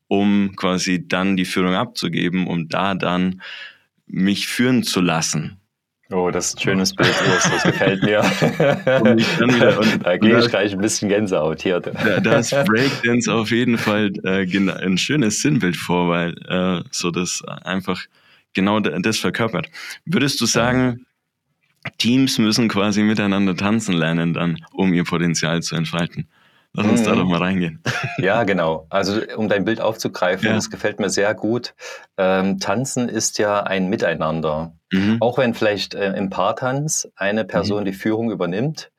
um 0.08 0.56
quasi 0.56 1.06
dann 1.06 1.36
die 1.36 1.44
Führung 1.44 1.74
abzugeben, 1.74 2.46
um 2.46 2.68
da 2.68 2.94
dann 2.94 3.42
mich 4.06 4.48
führen 4.48 4.82
zu 4.82 5.00
lassen. 5.00 5.58
Oh, 6.12 6.30
das 6.30 6.46
ist 6.48 6.56
ein 6.58 6.60
schönes 6.60 6.94
Bild, 6.94 7.12
das 7.26 7.62
gefällt 7.64 8.02
mir. 8.04 8.20
Und 9.02 9.18
ich 9.20 9.36
dann 9.38 9.54
wieder- 9.54 9.78
und- 9.80 10.06
da 10.06 10.16
gehe 10.16 10.30
ich 10.30 10.36
das- 10.36 10.48
gleich 10.50 10.72
ein 10.72 10.80
bisschen 10.80 11.08
Gänsehaut 11.08 11.62
hier. 11.62 11.80
Da, 11.80 12.20
da 12.20 12.38
ist 12.38 12.50
Breakdance 12.66 13.32
auf 13.32 13.50
jeden 13.50 13.76
Fall 13.76 14.12
äh, 14.24 14.44
ein 14.84 14.98
schönes 14.98 15.42
Sinnbild 15.42 15.76
vor, 15.76 16.08
weil 16.08 16.34
äh, 16.48 16.84
so 16.92 17.10
das 17.10 17.42
einfach 17.44 18.00
genau 18.54 18.78
da- 18.78 18.96
das 19.00 19.18
verkörpert. 19.18 19.68
Würdest 20.04 20.40
du 20.40 20.46
sagen, 20.46 21.06
Teams 21.98 22.38
müssen 22.38 22.68
quasi 22.68 23.02
miteinander 23.02 23.56
tanzen 23.56 23.94
lernen 23.94 24.32
dann, 24.32 24.58
um 24.72 24.92
ihr 24.94 25.04
Potenzial 25.04 25.62
zu 25.62 25.74
entfalten? 25.74 26.28
Lass 26.76 26.86
uns 26.86 27.02
da 27.02 27.12
Mhm. 27.14 27.18
doch 27.18 27.24
mal 27.26 27.38
reingehen. 27.42 27.82
Ja, 28.18 28.44
genau. 28.44 28.86
Also 28.90 29.20
um 29.36 29.48
dein 29.48 29.64
Bild 29.64 29.80
aufzugreifen, 29.80 30.46
Ja. 30.48 30.54
das 30.54 30.70
gefällt 30.70 31.00
mir 31.00 31.10
sehr 31.10 31.34
gut. 31.34 31.74
Ähm, 32.16 32.58
Tanzen 32.60 33.08
ist 33.08 33.38
ja 33.38 33.62
ein 33.62 33.88
Miteinander. 33.88 34.72
Mhm. 34.92 35.16
Auch 35.20 35.38
wenn 35.38 35.54
vielleicht 35.54 35.94
äh, 35.94 36.12
im 36.14 36.30
Paartanz 36.30 37.08
eine 37.16 37.44
Person 37.44 37.84
die 37.84 37.92
Führung 37.92 38.30
übernimmt, 38.30 38.90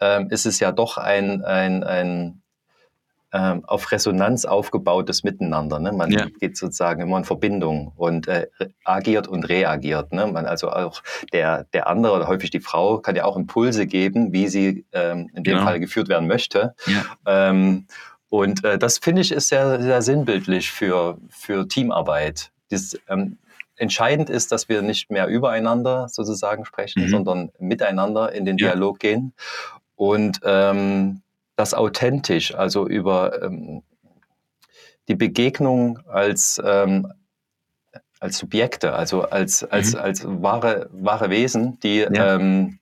ähm, 0.00 0.28
ist 0.30 0.46
es 0.46 0.60
ja 0.60 0.72
doch 0.72 0.96
ein, 0.98 1.44
ein, 1.44 1.84
ein 1.84 2.42
ähm, 3.36 3.64
auf 3.66 3.90
Resonanz 3.90 4.44
aufgebautes 4.44 5.24
Miteinander. 5.24 5.80
Ne? 5.80 5.90
Man 5.92 6.10
Ja. 6.12 6.26
geht 6.40 6.56
sozusagen 6.56 7.02
immer 7.02 7.18
in 7.18 7.24
Verbindung 7.24 7.92
und 7.96 8.28
äh, 8.28 8.46
agiert 8.84 9.26
und 9.26 9.42
reagiert. 9.48 10.12
Ne? 10.12 10.26
Man, 10.28 10.46
also 10.46 10.70
auch 10.70 11.02
der, 11.32 11.64
der 11.72 11.88
andere 11.88 12.14
oder 12.14 12.28
häufig 12.28 12.50
die 12.50 12.60
Frau 12.60 12.98
kann 12.98 13.16
ja 13.16 13.24
auch 13.24 13.36
Impulse 13.36 13.86
geben, 13.88 14.32
wie 14.32 14.46
sie 14.46 14.86
ähm, 14.92 15.28
in 15.34 15.42
dem 15.42 15.54
Genau. 15.54 15.64
Fall 15.64 15.80
geführt 15.80 16.08
werden 16.08 16.28
möchte. 16.28 16.74
Ja. 16.86 17.04
Ähm, 17.26 17.86
und 18.28 18.64
äh, 18.64 18.78
das 18.78 18.98
finde 18.98 19.22
ich 19.22 19.32
ist 19.32 19.48
sehr, 19.48 19.82
sehr 19.82 20.00
sinnbildlich 20.00 20.70
für, 20.70 21.18
für 21.28 21.66
Teamarbeit. 21.68 22.52
Das, 22.70 22.96
ähm, 23.08 23.38
entscheidend 23.76 24.30
ist, 24.30 24.52
dass 24.52 24.68
wir 24.68 24.82
nicht 24.82 25.10
mehr 25.10 25.26
übereinander 25.26 26.08
sozusagen 26.08 26.64
sprechen, 26.64 27.02
Mhm. 27.06 27.08
sondern 27.08 27.50
miteinander 27.58 28.30
in 28.32 28.44
den 28.44 28.56
Ja. 28.58 28.68
Dialog 28.68 29.00
gehen. 29.00 29.32
Und 29.96 30.40
ähm, 30.44 31.22
das 31.56 31.74
authentisch, 31.74 32.54
also 32.54 32.86
über 32.86 33.42
ähm, 33.42 33.82
die 35.08 35.14
Begegnung 35.14 35.98
als, 36.08 36.60
ähm, 36.64 37.12
als 38.20 38.38
Subjekte, 38.38 38.94
also 38.94 39.22
als, 39.22 39.62
als, 39.64 39.92
Mhm. 39.94 40.00
als 40.00 40.24
wahre, 40.24 40.88
wahre 40.92 41.30
Wesen, 41.30 41.78
die 41.80 41.98
Ja. 41.98 42.36
ähm, 42.36 42.78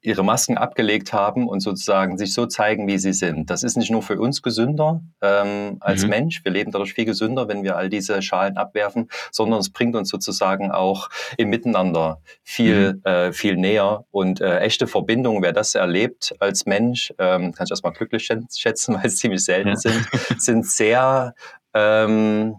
ihre 0.00 0.22
Masken 0.24 0.56
abgelegt 0.56 1.12
haben 1.12 1.48
und 1.48 1.60
sozusagen 1.60 2.16
sich 2.18 2.32
so 2.32 2.46
zeigen, 2.46 2.86
wie 2.86 2.98
sie 2.98 3.12
sind. 3.12 3.50
Das 3.50 3.62
ist 3.62 3.76
nicht 3.76 3.90
nur 3.90 4.02
für 4.02 4.20
uns 4.20 4.40
gesünder 4.42 5.00
ähm, 5.20 5.78
als 5.80 6.04
Mhm. 6.04 6.10
Mensch, 6.10 6.44
wir 6.44 6.52
leben 6.52 6.70
dadurch 6.70 6.94
viel 6.94 7.04
gesünder, 7.04 7.48
wenn 7.48 7.64
wir 7.64 7.76
all 7.76 7.88
diese 7.88 8.22
Schalen 8.22 8.56
abwerfen, 8.56 9.08
sondern 9.32 9.58
es 9.60 9.70
bringt 9.70 9.96
uns 9.96 10.08
sozusagen 10.08 10.70
auch 10.70 11.08
im 11.36 11.48
Miteinander 11.50 12.20
viel, 12.44 13.00
äh, 13.04 13.32
viel 13.32 13.56
näher 13.56 14.04
und 14.10 14.40
äh, 14.40 14.60
echte 14.60 14.86
Verbindung, 14.86 15.42
wer 15.42 15.52
das 15.52 15.74
erlebt 15.74 16.34
als 16.38 16.66
Mensch, 16.66 17.12
ähm, 17.18 17.52
kann 17.52 17.64
ich 17.64 17.70
erstmal 17.70 17.92
glücklich 17.92 18.22
schä- 18.24 18.46
schätzen, 18.56 18.94
weil 18.96 19.06
es 19.06 19.16
ziemlich 19.18 19.44
selten 19.44 19.70
Ja. 19.70 19.76
sind, 19.76 20.06
sind 20.38 20.66
sehr, 20.66 21.34
ähm, 21.74 22.56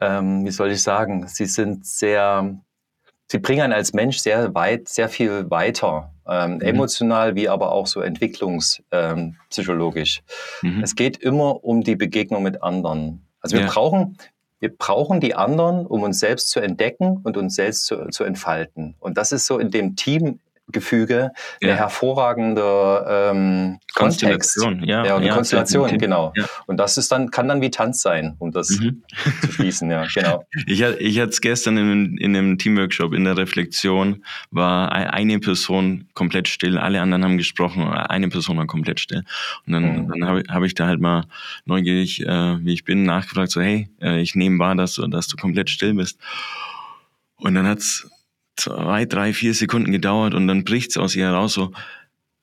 ähm, 0.00 0.44
wie 0.44 0.50
soll 0.50 0.70
ich 0.72 0.82
sagen, 0.82 1.28
sie 1.28 1.46
sind 1.46 1.86
sehr, 1.86 2.56
sie 3.28 3.38
bringen 3.38 3.62
einen 3.62 3.72
als 3.72 3.92
Mensch 3.94 4.18
sehr 4.18 4.54
weit, 4.54 4.88
sehr 4.88 5.08
viel 5.08 5.50
weiter, 5.50 6.12
ähm, 6.28 6.54
Mhm. 6.56 6.60
emotional 6.62 7.34
wie 7.34 7.48
aber 7.48 7.72
auch 7.72 7.86
so 7.86 8.00
entwicklungspsychologisch. 8.00 10.22
Ähm. 10.62 10.76
Mhm. 10.76 10.82
Es 10.82 10.94
geht 10.94 11.16
immer 11.18 11.64
um 11.64 11.82
die 11.82 11.96
Begegnung 11.96 12.42
mit 12.42 12.62
anderen. 12.62 13.26
Also 13.40 13.56
wir 13.56 13.64
Ja. 13.64 13.70
brauchen, 13.70 14.16
wir 14.60 14.74
brauchen 14.76 15.20
die 15.20 15.34
anderen, 15.34 15.86
um 15.86 16.02
uns 16.02 16.20
selbst 16.20 16.50
zu 16.50 16.60
entdecken 16.60 17.18
und 17.22 17.36
uns 17.36 17.54
selbst 17.54 17.86
zu, 17.86 18.08
zu 18.10 18.24
entfalten. 18.24 18.94
Und 19.00 19.16
das 19.18 19.32
ist 19.32 19.46
so 19.46 19.58
in 19.58 19.70
dem 19.70 19.96
Teamgefüge 20.72 21.30
Ja. 21.60 21.68
eine 21.68 21.76
hervorragende 21.78 23.04
ähm, 23.08 23.78
Kontext. 23.94 24.56
Konstellation, 24.56 24.84
ja. 24.84 25.04
Ja, 25.04 25.16
eine 25.16 25.26
ja, 25.26 25.34
Konstellation, 25.34 25.82
definitiv. 25.84 26.06
genau. 26.06 26.32
Ja. 26.36 26.46
Und 26.66 26.78
das 26.78 26.96
ist 26.98 27.12
dann, 27.12 27.30
kann 27.30 27.48
dann 27.48 27.60
wie 27.60 27.70
Tanz 27.70 28.02
sein, 28.02 28.34
um 28.38 28.50
das 28.50 28.70
Mhm. 28.70 29.02
zu 29.42 29.52
schließen, 29.52 29.90
ja, 29.90 30.06
genau. 30.12 30.44
Ich, 30.66 30.80
ich 30.80 31.20
hatte 31.20 31.30
es 31.30 31.40
gestern 31.40 31.76
in, 31.76 32.16
in 32.18 32.36
einem 32.36 32.58
Teamworkshop 32.58 33.12
in 33.12 33.24
der 33.24 33.36
Reflexion, 33.36 34.24
war 34.50 34.92
ei- 34.92 35.10
eine 35.10 35.38
Person 35.38 36.08
komplett 36.14 36.48
still, 36.48 36.78
alle 36.78 37.00
anderen 37.00 37.24
haben 37.24 37.38
gesprochen, 37.38 37.84
eine 37.86 38.28
Person 38.28 38.56
war 38.56 38.66
komplett 38.66 39.00
still. 39.00 39.22
Und 39.66 39.72
dann, 39.74 39.84
Mhm. 39.84 40.08
dann 40.08 40.28
habe 40.28 40.42
hab 40.48 40.62
ich 40.62 40.74
da 40.74 40.86
halt 40.86 41.00
mal 41.00 41.24
neugierig, 41.66 42.20
äh, 42.26 42.64
wie 42.64 42.72
ich 42.72 42.84
bin, 42.84 43.04
nachgefragt, 43.04 43.50
so 43.50 43.60
hey, 43.60 43.88
äh, 44.00 44.20
ich 44.20 44.34
nehme 44.34 44.58
wahr, 44.58 44.74
dass 44.74 44.94
du, 44.94 45.06
dass 45.06 45.28
du 45.28 45.36
komplett 45.36 45.70
still 45.70 45.94
bist. 45.94 46.18
Und 47.36 47.54
dann 47.54 47.66
hat's 47.66 48.08
zwei, 48.56 49.04
drei, 49.04 49.32
vier 49.32 49.54
Sekunden 49.54 49.92
gedauert 49.92 50.34
und 50.34 50.46
dann 50.46 50.64
bricht's 50.64 50.96
aus 50.96 51.16
ihr 51.16 51.26
heraus 51.26 51.54
so, 51.54 51.72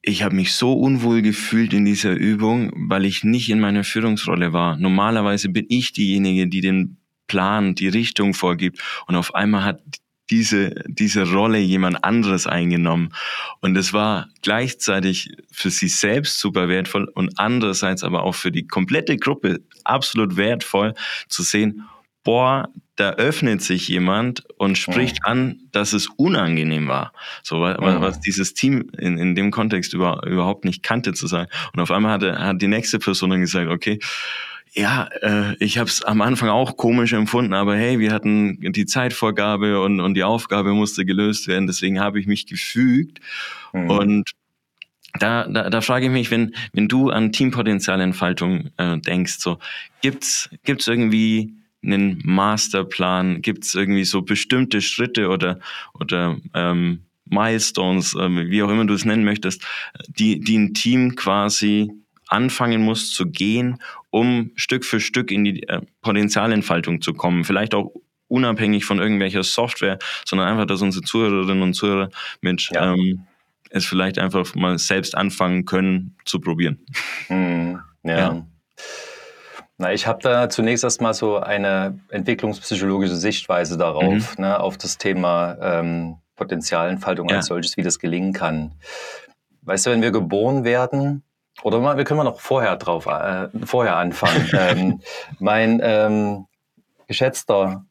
ich 0.01 0.23
habe 0.23 0.35
mich 0.35 0.53
so 0.53 0.73
unwohl 0.73 1.21
gefühlt 1.21 1.73
in 1.73 1.85
dieser 1.85 2.11
Übung, 2.11 2.71
weil 2.89 3.05
ich 3.05 3.23
nicht 3.23 3.49
in 3.49 3.59
meiner 3.59 3.83
Führungsrolle 3.83 4.51
war. 4.51 4.77
Normalerweise 4.77 5.49
bin 5.49 5.65
ich 5.69 5.93
diejenige, 5.93 6.47
die 6.47 6.61
den 6.61 6.97
Plan, 7.27 7.75
die 7.75 7.87
Richtung 7.87 8.33
vorgibt 8.33 8.81
und 9.07 9.15
auf 9.15 9.35
einmal 9.35 9.63
hat 9.63 9.81
diese, 10.31 10.73
diese 10.87 11.29
Rolle 11.29 11.59
jemand 11.59 12.03
anderes 12.03 12.47
eingenommen. 12.47 13.13
Und 13.59 13.77
es 13.77 13.91
war 13.93 14.29
gleichzeitig 14.41 15.35
für 15.51 15.69
sie 15.69 15.89
selbst 15.89 16.39
super 16.39 16.69
wertvoll 16.69 17.11
und 17.13 17.37
andererseits 17.37 18.03
aber 18.03 18.23
auch 18.23 18.35
für 18.35 18.51
die 18.51 18.65
komplette 18.65 19.17
Gruppe 19.17 19.59
absolut 19.83 20.37
wertvoll 20.37 20.93
zu 21.27 21.43
sehen, 21.43 21.83
boah, 22.23 22.69
da 22.95 23.11
öffnet 23.13 23.61
sich 23.61 23.87
jemand 23.87 24.43
und 24.57 24.77
spricht 24.77 25.19
mhm. 25.21 25.31
an, 25.31 25.59
dass 25.71 25.93
es 25.93 26.07
unangenehm 26.17 26.87
war. 26.87 27.13
So 27.41 27.61
was, 27.61 27.79
mhm. 27.79 28.01
was 28.01 28.19
dieses 28.19 28.53
Team 28.53 28.89
in, 28.97 29.17
in 29.17 29.35
dem 29.35 29.49
Kontext 29.49 29.93
über, 29.93 30.25
überhaupt 30.27 30.65
nicht 30.65 30.83
kannte 30.83 31.13
zu 31.13 31.27
sein. 31.27 31.47
Und 31.73 31.79
auf 31.79 31.89
einmal 31.89 32.11
hatte, 32.11 32.37
hat 32.37 32.61
die 32.61 32.67
nächste 32.67 32.99
Person 32.99 33.31
dann 33.31 33.41
gesagt, 33.41 33.69
okay, 33.69 33.99
ja, 34.73 35.09
äh, 35.21 35.55
ich 35.59 35.77
habe 35.77 35.89
es 35.89 36.03
am 36.03 36.21
Anfang 36.21 36.49
auch 36.49 36.77
komisch 36.77 37.11
empfunden, 37.13 37.53
aber 37.53 37.75
hey, 37.75 37.99
wir 37.99 38.13
hatten 38.13 38.71
die 38.71 38.85
Zeitvorgabe 38.85 39.81
und, 39.81 39.99
und 39.99 40.13
die 40.13 40.23
Aufgabe 40.23 40.73
musste 40.73 41.05
gelöst 41.05 41.47
werden, 41.47 41.67
deswegen 41.67 41.99
habe 41.99 42.19
ich 42.19 42.27
mich 42.27 42.47
gefügt. 42.47 43.19
Mhm. 43.73 43.89
Und 43.89 44.31
da, 45.19 45.45
da, 45.47 45.69
da 45.69 45.81
frage 45.81 46.05
ich 46.05 46.11
mich, 46.11 46.31
wenn, 46.31 46.55
wenn 46.71 46.87
du 46.87 47.09
an 47.09 47.33
Teampotenzialentfaltung 47.33 48.69
äh, 48.77 48.97
denkst, 48.99 49.39
so 49.39 49.59
gibt's 50.01 50.49
gibt's 50.63 50.87
irgendwie 50.87 51.53
einen 51.83 52.21
Masterplan? 52.23 53.41
Gibt 53.41 53.65
es 53.65 53.75
irgendwie 53.75 54.03
so 54.03 54.21
bestimmte 54.21 54.81
Schritte 54.81 55.29
oder, 55.29 55.59
oder 55.93 56.37
ähm, 56.53 57.01
Milestones, 57.25 58.15
ähm, 58.19 58.49
wie 58.49 58.61
auch 58.63 58.69
immer 58.69 58.85
du 58.85 58.93
es 58.93 59.05
nennen 59.05 59.23
möchtest, 59.23 59.65
die, 60.07 60.39
die 60.39 60.57
ein 60.57 60.73
Team 60.73 61.15
quasi 61.15 61.91
anfangen 62.27 62.83
muss 62.83 63.11
zu 63.11 63.25
gehen, 63.25 63.79
um 64.09 64.51
Stück 64.55 64.85
für 64.85 64.99
Stück 64.99 65.31
in 65.31 65.43
die 65.43 65.63
äh, 65.63 65.81
Potenzialentfaltung 66.01 67.01
zu 67.01 67.13
kommen? 67.13 67.43
Vielleicht 67.43 67.73
auch 67.73 67.91
unabhängig 68.27 68.85
von 68.85 68.99
irgendwelcher 68.99 69.43
Software, 69.43 69.99
sondern 70.25 70.47
einfach, 70.47 70.65
dass 70.65 70.81
unsere 70.81 71.03
Zuhörerinnen 71.03 71.63
und 71.63 71.73
Zuhörer 71.73 72.09
mit 72.39 72.69
ja. 72.71 72.93
ähm, 72.93 73.25
es 73.69 73.85
vielleicht 73.85 74.19
einfach 74.19 74.55
mal 74.55 74.77
selbst 74.79 75.15
anfangen 75.15 75.65
können 75.65 76.15
zu 76.25 76.39
probieren. 76.39 76.79
Hm, 77.27 77.79
ja. 78.03 78.17
ja. 78.17 78.47
Na, 79.81 79.91
ich 79.91 80.05
habe 80.05 80.19
da 80.21 80.47
zunächst 80.47 80.83
erstmal 80.83 81.15
so 81.15 81.37
eine 81.37 81.99
entwicklungspsychologische 82.09 83.15
Sichtweise 83.15 83.79
darauf, 83.79 84.37
mhm. 84.37 84.43
ne, 84.43 84.59
auf 84.59 84.77
das 84.77 84.99
Thema 84.99 85.57
ähm, 85.59 86.17
Potenzialentfaltung 86.35 87.27
ja. 87.29 87.37
als 87.37 87.47
solches, 87.47 87.77
wie 87.77 87.81
das 87.81 87.97
gelingen 87.97 88.31
kann. 88.31 88.73
Weißt 89.63 89.87
du, 89.87 89.89
wenn 89.89 90.03
wir 90.03 90.11
geboren 90.11 90.63
werden, 90.63 91.23
oder 91.63 91.79
mal, 91.79 91.97
wir 91.97 92.03
können 92.03 92.19
mal 92.19 92.23
noch 92.23 92.39
vorher 92.39 92.75
drauf, 92.75 93.07
äh, 93.07 93.47
vorher 93.65 93.95
anfangen. 93.95 94.49
ähm, 94.53 95.01
mein 95.39 95.81
ähm, 95.83 96.45
geschätzter 97.07 97.83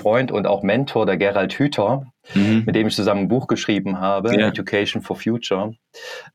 Freund 0.00 0.30
und 0.30 0.46
auch 0.46 0.62
Mentor, 0.62 1.06
der 1.06 1.16
Gerald 1.16 1.54
Hüther, 1.54 2.06
mhm. 2.34 2.62
mit 2.66 2.76
dem 2.76 2.86
ich 2.86 2.94
zusammen 2.94 3.22
ein 3.22 3.28
Buch 3.28 3.48
geschrieben 3.48 3.98
habe, 3.98 4.38
ja. 4.38 4.46
Education 4.46 5.02
for 5.02 5.16
Future. 5.16 5.74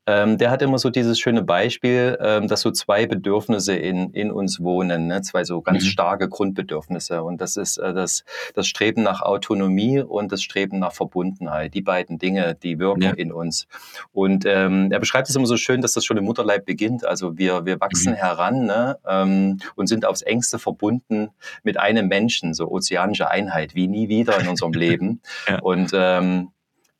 Ähm, 0.06 0.38
der 0.38 0.50
hat 0.50 0.62
immer 0.62 0.78
so 0.78 0.90
dieses 0.90 1.18
schöne 1.18 1.42
Beispiel, 1.42 2.18
ähm, 2.20 2.48
dass 2.48 2.60
so 2.60 2.70
zwei 2.70 3.06
Bedürfnisse 3.06 3.74
in, 3.74 4.10
in 4.12 4.30
uns 4.30 4.60
wohnen, 4.60 5.06
ne? 5.06 5.22
zwei 5.22 5.44
so 5.44 5.60
ganz 5.60 5.84
mhm. 5.84 5.88
starke 5.88 6.28
Grundbedürfnisse. 6.28 7.22
Und 7.22 7.40
das 7.40 7.56
ist 7.56 7.78
äh, 7.78 7.92
das, 7.92 8.24
das 8.54 8.66
Streben 8.66 9.02
nach 9.02 9.22
Autonomie 9.22 10.00
und 10.00 10.32
das 10.32 10.42
Streben 10.42 10.78
nach 10.78 10.92
Verbundenheit. 10.92 11.74
Die 11.74 11.82
beiden 11.82 12.18
Dinge, 12.18 12.54
die 12.54 12.78
wirken 12.78 13.02
ja. 13.02 13.10
in 13.10 13.32
uns. 13.32 13.66
Und 14.12 14.44
ähm, 14.46 14.90
er 14.90 15.00
beschreibt 15.00 15.28
es 15.28 15.36
immer 15.36 15.46
so 15.46 15.56
schön, 15.56 15.82
dass 15.82 15.92
das 15.92 16.04
schon 16.04 16.16
im 16.16 16.24
Mutterleib 16.24 16.64
beginnt. 16.64 17.04
Also 17.04 17.36
wir, 17.38 17.66
wir 17.66 17.80
wachsen 17.80 18.12
mhm. 18.12 18.16
heran 18.16 18.66
ne? 18.66 18.98
ähm, 19.06 19.58
und 19.76 19.88
sind 19.88 20.04
aufs 20.04 20.22
engste 20.22 20.58
verbunden 20.58 21.30
mit 21.62 21.78
einem 21.78 22.08
Menschen, 22.08 22.54
so 22.54 22.68
ozeanische 22.70 23.30
Einheit, 23.30 23.74
wie 23.74 23.88
nie 23.88 24.08
wieder 24.08 24.38
in 24.40 24.48
unserem 24.48 24.72
Leben. 24.74 25.20
Ja. 25.48 25.60
Und 25.60 25.90
ähm, 25.94 26.50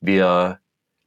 wir 0.01 0.61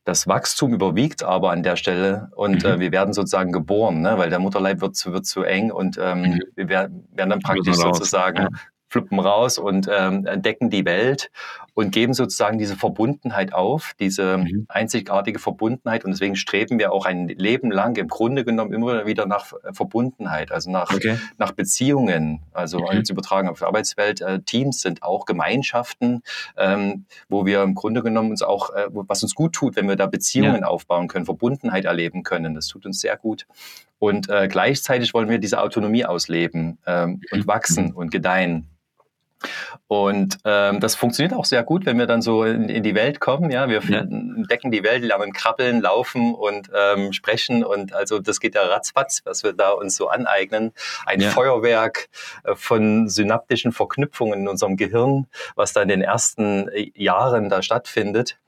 das 0.03 0.27
Wachstum 0.27 0.73
überwiegt 0.73 1.23
aber 1.23 1.51
an 1.51 1.63
der 1.63 1.75
Stelle 1.75 2.29
und 2.35 2.63
äh, 2.63 2.69
mhm. 2.69 2.73
äh, 2.73 2.79
wir 2.79 2.91
werden 2.91 3.13
sozusagen 3.13 3.51
geboren, 3.51 4.01
ne? 4.01 4.17
weil 4.17 4.29
der 4.29 4.39
Mutterleib 4.39 4.81
wird 4.81 4.95
zu, 4.95 5.13
wird 5.13 5.25
zu 5.25 5.43
eng 5.43 5.71
und 5.71 5.97
ähm, 6.01 6.21
mhm. 6.21 6.39
wir 6.55 6.69
werden, 6.69 7.07
werden 7.11 7.29
dann 7.29 7.39
praktisch 7.39 7.75
sozusagen 7.75 8.37
ja 8.37 8.49
flippen 8.91 9.19
raus 9.19 9.57
und 9.57 9.87
ähm, 9.89 10.25
entdecken 10.25 10.69
die 10.69 10.83
Welt 10.83 11.31
und 11.73 11.91
geben 11.91 12.13
sozusagen 12.13 12.57
diese 12.57 12.75
Verbundenheit 12.75 13.53
auf, 13.53 13.93
diese 13.99 14.39
mhm. 14.39 14.65
einzigartige 14.67 15.39
Verbundenheit. 15.39 16.03
Und 16.03 16.11
deswegen 16.11 16.35
streben 16.35 16.79
wir 16.79 16.91
auch 16.91 17.05
ein 17.05 17.29
Leben 17.29 17.71
lang 17.71 17.95
im 17.95 18.09
Grunde 18.09 18.43
genommen 18.43 18.73
immer 18.73 19.05
wieder 19.05 19.25
nach 19.25 19.53
äh, 19.53 19.73
Verbundenheit, 19.73 20.51
also 20.51 20.69
nach, 20.69 20.93
okay. 20.93 21.17
nach 21.37 21.53
Beziehungen. 21.53 22.41
Also 22.51 22.79
mhm. 22.79 22.87
jetzt 22.91 23.09
übertragen 23.09 23.47
auf 23.47 23.59
die 23.59 23.65
Arbeitswelt. 23.65 24.21
Äh, 24.21 24.41
Teams 24.41 24.81
sind 24.81 25.03
auch 25.03 25.25
Gemeinschaften, 25.25 26.23
ähm, 26.57 27.05
wo 27.29 27.45
wir 27.45 27.63
im 27.63 27.75
Grunde 27.75 28.03
genommen 28.03 28.31
uns 28.31 28.41
auch, 28.41 28.71
äh, 28.71 28.87
was 28.91 29.23
uns 29.23 29.33
gut 29.33 29.53
tut, 29.53 29.75
wenn 29.77 29.87
wir 29.87 29.95
da 29.95 30.07
Beziehungen 30.07 30.61
ja. 30.61 30.67
aufbauen 30.67 31.07
können, 31.07 31.25
Verbundenheit 31.25 31.85
erleben 31.85 32.23
können. 32.23 32.53
Das 32.53 32.67
tut 32.67 32.85
uns 32.85 32.99
sehr 32.99 33.15
gut. 33.15 33.47
Und 33.97 34.29
äh, 34.29 34.47
gleichzeitig 34.47 35.13
wollen 35.13 35.29
wir 35.29 35.37
diese 35.37 35.61
Autonomie 35.61 36.05
ausleben 36.05 36.79
ähm, 36.87 37.21
und 37.31 37.45
mhm. 37.45 37.47
wachsen 37.47 37.91
und 37.93 38.11
gedeihen. 38.11 38.70
Und 39.91 40.37
ähm, 40.45 40.79
das 40.79 40.95
funktioniert 40.95 41.37
auch 41.37 41.43
sehr 41.43 41.63
gut, 41.63 41.85
wenn 41.85 41.99
wir 41.99 42.05
dann 42.05 42.21
so 42.21 42.45
in, 42.45 42.69
in 42.69 42.81
die 42.81 42.95
Welt 42.95 43.19
kommen. 43.19 43.51
Ja, 43.51 43.67
wir 43.67 43.81
ja. 43.81 43.99
entdecken 43.99 44.71
die 44.71 44.85
Welt, 44.85 45.03
lernen 45.03 45.33
krabbeln, 45.33 45.81
laufen 45.81 46.33
und 46.33 46.71
ähm, 46.73 47.11
sprechen. 47.11 47.65
Und 47.65 47.91
also 47.91 48.19
das 48.19 48.39
geht 48.39 48.55
ja 48.55 48.61
ratzfatz, 48.61 49.19
was 49.25 49.43
wir 49.43 49.51
da 49.51 49.71
uns 49.71 49.97
so 49.97 50.07
aneignen. 50.07 50.71
Ein 51.05 51.19
ja. 51.19 51.29
Feuerwerk 51.31 52.07
äh, 52.45 52.55
von 52.55 53.09
synaptischen 53.09 53.73
Verknüpfungen 53.73 54.39
in 54.39 54.47
unserem 54.47 54.77
Gehirn, 54.77 55.27
was 55.55 55.73
da 55.73 55.81
in 55.81 55.89
den 55.89 56.01
ersten 56.01 56.69
äh, 56.69 56.89
Jahren 56.95 57.49
da 57.49 57.61
stattfindet. 57.61 58.39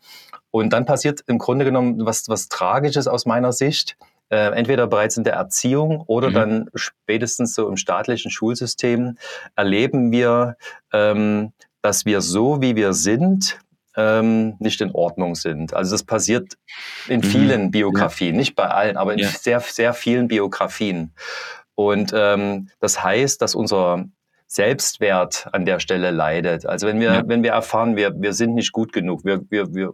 Und 0.50 0.72
dann 0.72 0.86
passiert 0.86 1.26
im 1.28 1.40
Grunde 1.40 1.66
genommen 1.66 2.06
was, 2.06 2.30
was 2.30 2.48
Tragisches 2.48 3.10
aus 3.10 3.26
meiner 3.26 3.52
Sicht 3.52 3.98
äh, 4.30 4.52
entweder 4.54 4.88
bereits 4.88 5.18
in 5.18 5.24
der 5.24 5.34
Erziehung 5.34 6.02
oder 6.08 6.30
mhm. 6.30 6.34
dann 6.34 6.70
spätestens 6.76 7.56
so 7.56 7.68
im 7.68 7.78
staatlichen 7.78 8.32
Schulsystem 8.32 9.18
erleben 9.56 10.12
wir, 10.12 10.56
ähm, 10.92 11.54
dass 11.82 12.06
wir 12.06 12.22
so, 12.22 12.62
wie 12.62 12.76
wir 12.76 12.94
sind, 12.94 13.60
ähm, 13.96 14.56
nicht 14.60 14.82
in 14.82 14.92
Ordnung 14.92 15.36
sind. 15.36 15.74
Also 15.74 15.92
das 15.92 16.04
passiert 16.04 16.54
in 17.08 17.20
mhm. 17.20 17.24
vielen 17.24 17.72
Biografien, 17.72 18.36
ja. 18.36 18.40
nicht 18.40 18.56
bei 18.56 18.68
allen, 18.68 18.98
aber 18.98 19.14
in 19.14 19.20
ja. 19.20 19.28
sehr, 19.28 19.60
sehr 19.60 19.94
vielen 19.94 20.28
Biografien. 20.28 21.14
Und 21.76 22.12
ähm, 22.16 22.70
das 22.80 23.04
heißt, 23.04 23.42
dass 23.42 23.56
unser 23.56 24.06
Selbstwert 24.48 25.48
an 25.52 25.66
der 25.66 25.80
Stelle 25.80 26.12
leidet. 26.12 26.66
Also 26.66 26.86
wenn 26.88 27.00
wir, 27.00 27.14
ja. 27.14 27.24
wenn 27.26 27.42
wir 27.42 27.52
erfahren, 27.52 27.96
wir, 27.96 28.14
wir 28.22 28.34
sind 28.34 28.54
nicht 28.54 28.72
gut 28.72 28.94
genug, 28.94 29.26
wir, 29.26 29.42
wir, 29.50 29.74
wir, 29.74 29.94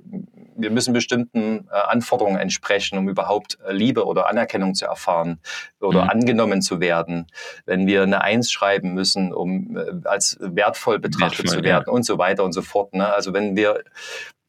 wir 0.59 0.71
müssen 0.71 0.93
bestimmten 0.93 1.67
äh, 1.71 1.75
Anforderungen 1.75 2.37
entsprechen, 2.37 2.97
um 2.97 3.09
überhaupt 3.09 3.57
äh, 3.65 3.71
Liebe 3.71 4.05
oder 4.05 4.27
Anerkennung 4.27 4.75
zu 4.75 4.85
erfahren 4.85 5.39
oder 5.79 6.03
mhm. 6.03 6.09
angenommen 6.09 6.61
zu 6.61 6.79
werden. 6.79 7.27
Wenn 7.65 7.87
wir 7.87 8.03
eine 8.03 8.21
Eins 8.21 8.51
schreiben 8.51 8.93
müssen, 8.93 9.33
um 9.33 9.77
äh, 9.77 10.07
als 10.07 10.37
wertvoll 10.39 10.99
betrachtet 10.99 11.45
wertvoll, 11.45 11.59
zu 11.59 11.63
werden 11.63 11.85
ja. 11.87 11.93
und 11.93 12.03
so 12.03 12.17
weiter 12.17 12.43
und 12.43 12.53
so 12.53 12.61
fort. 12.61 12.93
Ne? 12.93 13.11
Also 13.11 13.33
wenn 13.33 13.55
wir 13.55 13.83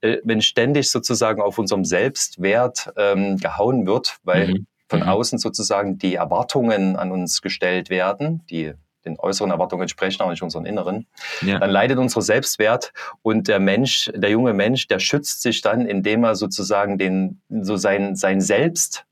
äh, 0.00 0.18
wenn 0.24 0.40
ständig 0.40 0.90
sozusagen 0.90 1.40
auf 1.40 1.58
unserem 1.58 1.84
Selbstwert 1.84 2.92
ähm, 2.96 3.36
gehauen 3.36 3.86
wird, 3.86 4.18
weil 4.22 4.48
mhm. 4.48 4.66
von 4.88 5.00
mhm. 5.00 5.08
außen 5.08 5.38
sozusagen 5.38 5.98
die 5.98 6.14
Erwartungen 6.14 6.96
an 6.96 7.12
uns 7.12 7.42
gestellt 7.42 7.90
werden, 7.90 8.44
die 8.50 8.74
den 9.04 9.18
äußeren 9.18 9.50
Erwartungen 9.50 9.82
entsprechen, 9.82 10.22
auch 10.22 10.30
nicht 10.30 10.42
unseren 10.42 10.66
inneren, 10.66 11.06
ja. 11.42 11.58
dann 11.58 11.70
leidet 11.70 11.98
unser 11.98 12.22
Selbstwert 12.22 12.92
und 13.22 13.48
der 13.48 13.60
Mensch, 13.60 14.10
der 14.14 14.30
junge 14.30 14.52
Mensch, 14.52 14.88
der 14.88 14.98
schützt 14.98 15.42
sich 15.42 15.60
dann, 15.62 15.86
indem 15.86 16.24
er 16.24 16.34
sozusagen 16.34 16.98
den, 16.98 17.40
so 17.48 17.76
sein, 17.76 18.16
sein 18.16 18.40
Selbst 18.40 19.04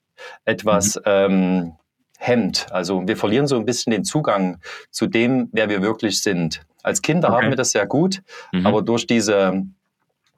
etwas 0.44 0.96
mhm. 0.96 1.02
ähm, 1.06 1.72
hemmt. 2.18 2.66
Also 2.70 3.06
wir 3.06 3.16
verlieren 3.16 3.46
so 3.46 3.56
ein 3.56 3.64
bisschen 3.64 3.92
den 3.92 4.04
Zugang 4.04 4.58
zu 4.90 5.06
dem, 5.06 5.48
wer 5.52 5.68
wir 5.68 5.82
wirklich 5.82 6.22
sind. 6.22 6.62
Als 6.82 7.02
Kinder 7.02 7.28
okay. 7.28 7.36
haben 7.36 7.48
wir 7.50 7.56
das 7.56 7.70
sehr 7.70 7.86
gut, 7.86 8.22
mhm. 8.52 8.66
aber 8.66 8.82
durch 8.82 9.06
diese 9.06 9.62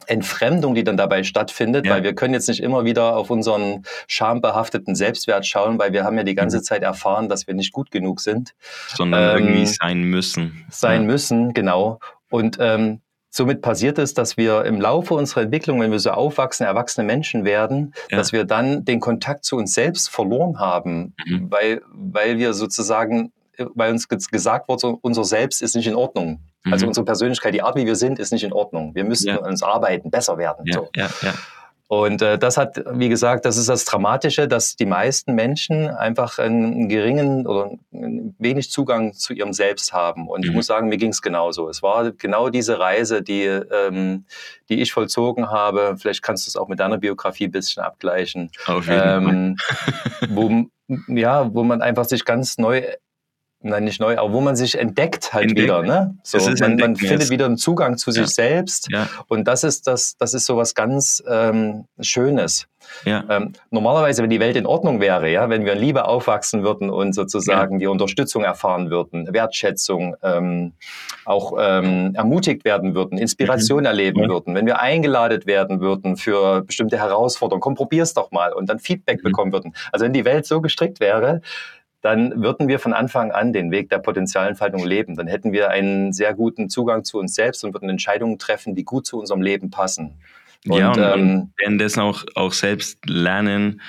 Entfremdung, 0.06 0.74
die 0.74 0.84
dann 0.84 0.96
dabei 0.96 1.22
stattfindet, 1.22 1.86
ja. 1.86 1.92
weil 1.92 2.02
wir 2.02 2.14
können 2.14 2.34
jetzt 2.34 2.48
nicht 2.48 2.60
immer 2.60 2.84
wieder 2.84 3.16
auf 3.16 3.30
unseren 3.30 3.84
schambehafteten 4.06 4.94
Selbstwert 4.94 5.46
schauen, 5.46 5.78
weil 5.78 5.92
wir 5.92 6.04
haben 6.04 6.16
ja 6.16 6.24
die 6.24 6.34
ganze 6.34 6.58
mhm. 6.58 6.62
Zeit 6.62 6.82
erfahren, 6.82 7.28
dass 7.28 7.46
wir 7.46 7.54
nicht 7.54 7.72
gut 7.72 7.90
genug 7.90 8.20
sind. 8.20 8.54
Sondern 8.88 9.22
ähm, 9.22 9.44
irgendwie 9.44 9.66
sein 9.66 10.02
müssen. 10.02 10.64
Sein 10.70 11.02
ja. 11.02 11.06
müssen, 11.06 11.54
genau. 11.54 12.00
Und 12.30 12.58
ähm, 12.60 13.00
somit 13.30 13.62
passiert 13.62 13.98
es, 13.98 14.14
dass 14.14 14.36
wir 14.36 14.64
im 14.64 14.80
Laufe 14.80 15.14
unserer 15.14 15.42
Entwicklung, 15.42 15.80
wenn 15.80 15.92
wir 15.92 15.98
so 16.00 16.10
aufwachsen, 16.10 16.66
erwachsene 16.66 17.06
Menschen 17.06 17.44
werden, 17.44 17.94
ja. 18.10 18.18
dass 18.18 18.32
wir 18.32 18.44
dann 18.44 18.84
den 18.84 19.00
Kontakt 19.00 19.44
zu 19.44 19.56
uns 19.56 19.72
selbst 19.72 20.10
verloren 20.10 20.58
haben, 20.58 21.14
mhm. 21.26 21.50
weil, 21.50 21.82
weil 21.92 22.38
wir 22.38 22.52
sozusagen, 22.52 23.32
weil 23.56 23.92
uns 23.92 24.08
gesagt 24.08 24.68
wurde, 24.68 24.96
unser 25.00 25.24
Selbst 25.24 25.62
ist 25.62 25.76
nicht 25.76 25.86
in 25.86 25.94
Ordnung. 25.94 26.40
Also 26.64 26.84
mhm. 26.84 26.90
unsere 26.90 27.04
Persönlichkeit, 27.04 27.54
die 27.54 27.62
Art, 27.62 27.76
wie 27.76 27.86
wir 27.86 27.96
sind, 27.96 28.18
ist 28.18 28.32
nicht 28.32 28.44
in 28.44 28.52
Ordnung. 28.52 28.94
Wir 28.94 29.04
müssen 29.04 29.28
ja. 29.28 29.38
uns 29.38 29.62
arbeiten, 29.62 30.10
besser 30.10 30.36
werden. 30.36 30.66
Ja, 30.66 30.74
so. 30.74 30.88
ja, 30.94 31.08
ja. 31.22 31.34
Und 31.90 32.22
äh, 32.22 32.38
das 32.38 32.56
hat, 32.56 32.84
wie 32.92 33.08
gesagt, 33.08 33.44
das 33.44 33.56
ist 33.56 33.68
das 33.68 33.84
Dramatische, 33.84 34.46
dass 34.46 34.76
die 34.76 34.86
meisten 34.86 35.34
Menschen 35.34 35.88
einfach 35.88 36.38
einen 36.38 36.88
geringen 36.88 37.48
oder 37.48 37.72
einen 37.92 38.36
wenig 38.38 38.70
Zugang 38.70 39.12
zu 39.12 39.32
ihrem 39.32 39.52
Selbst 39.52 39.92
haben. 39.92 40.28
Und 40.28 40.44
mhm. 40.44 40.50
ich 40.50 40.54
muss 40.54 40.66
sagen, 40.66 40.88
mir 40.88 40.98
ging 40.98 41.10
es 41.10 41.20
genauso. 41.20 41.68
Es 41.68 41.82
war 41.82 42.12
genau 42.12 42.48
diese 42.48 42.78
Reise, 42.78 43.22
die, 43.22 43.42
ähm, 43.42 44.24
die 44.68 44.80
ich 44.80 44.92
vollzogen 44.92 45.50
habe. 45.50 45.96
Vielleicht 45.98 46.22
kannst 46.22 46.46
du 46.46 46.50
es 46.50 46.56
auch 46.56 46.68
mit 46.68 46.78
deiner 46.78 46.98
Biografie 46.98 47.46
ein 47.46 47.50
bisschen 47.50 47.82
abgleichen. 47.82 48.52
Auf 48.66 48.86
jeden 48.86 49.00
ähm, 49.02 49.56
Fall. 49.58 50.28
wo, 50.30 50.66
ja, 51.08 51.52
wo 51.52 51.64
man 51.64 51.82
einfach 51.82 52.04
sich 52.04 52.24
ganz 52.24 52.56
neu 52.56 52.84
nein, 53.62 53.84
nicht 53.84 54.00
neu, 54.00 54.16
aber 54.18 54.32
wo 54.32 54.40
man 54.40 54.56
sich 54.56 54.78
entdeckt 54.78 55.32
halt 55.32 55.48
entdeckt. 55.48 55.64
wieder. 55.64 55.82
Ne? 55.82 56.16
So, 56.22 56.38
man, 56.60 56.76
man 56.76 56.96
findet 56.96 57.30
wieder 57.30 57.46
einen 57.46 57.56
Zugang 57.56 57.96
zu 57.96 58.10
sich 58.10 58.28
selbst. 58.28 58.88
Ja. 58.90 59.08
Und 59.28 59.46
das 59.46 59.64
ist 59.64 59.86
das, 59.86 60.16
das 60.16 60.34
ist 60.34 60.46
so 60.46 60.56
was 60.56 60.74
ganz 60.74 61.22
ähm, 61.28 61.84
Schönes. 62.00 62.66
Ja. 63.04 63.24
Ähm, 63.28 63.52
normalerweise, 63.70 64.22
wenn 64.22 64.30
die 64.30 64.40
Welt 64.40 64.56
in 64.56 64.66
Ordnung 64.66 65.00
wäre, 65.00 65.30
ja, 65.30 65.48
wenn 65.48 65.64
wir 65.64 65.74
in 65.74 65.78
Liebe 65.78 66.06
aufwachsen 66.06 66.62
würden 66.62 66.90
und 66.90 67.14
sozusagen 67.14 67.78
die 67.78 67.86
Unterstützung 67.86 68.42
erfahren 68.42 68.90
würden, 68.90 69.32
Wertschätzung, 69.32 70.16
ähm, 70.22 70.72
auch 71.24 71.52
ähm, 71.58 72.14
ermutigt 72.14 72.64
werden 72.64 72.94
würden, 72.94 73.18
Inspiration 73.18 73.80
mhm. 73.80 73.86
erleben 73.86 74.28
würden, 74.28 74.54
wenn 74.54 74.66
wir 74.66 74.80
eingeladen 74.80 75.46
werden 75.46 75.80
würden 75.80 76.16
für 76.16 76.62
bestimmte 76.62 76.98
Herausforderungen, 76.98 77.60
komm, 77.60 77.74
probier's 77.74 78.14
doch 78.14 78.30
mal 78.30 78.52
und 78.52 78.68
dann 78.68 78.78
Feedback 78.78 79.18
mhm. 79.18 79.28
bekommen 79.28 79.52
würden. 79.52 79.74
Also 79.92 80.04
wenn 80.04 80.12
die 80.12 80.24
Welt 80.24 80.46
so 80.46 80.60
gestrickt 80.60 81.00
wäre, 81.00 81.42
dann 82.00 82.42
würden 82.42 82.68
wir 82.68 82.78
von 82.78 82.92
Anfang 82.92 83.30
an 83.30 83.52
den 83.52 83.70
Weg 83.70 83.90
der 83.90 83.98
Potenzialentfaltung 83.98 84.84
leben. 84.86 85.16
Dann 85.16 85.26
hätten 85.26 85.52
wir 85.52 85.70
einen 85.70 86.12
sehr 86.12 86.34
guten 86.34 86.70
Zugang 86.70 87.04
zu 87.04 87.18
uns 87.18 87.34
selbst 87.34 87.64
und 87.64 87.74
würden 87.74 87.90
Entscheidungen 87.90 88.38
treffen, 88.38 88.74
die 88.74 88.84
gut 88.84 89.06
zu 89.06 89.18
unserem 89.18 89.42
Leben 89.42 89.70
passen. 89.70 90.18
Und, 90.66 90.78
ja, 90.78 90.92
und, 90.92 90.98
ähm, 90.98 91.52
währenddessen 91.58 92.00
auch, 92.00 92.24
auch 92.34 92.52
selbst 92.52 92.98
lernen, 93.06 93.80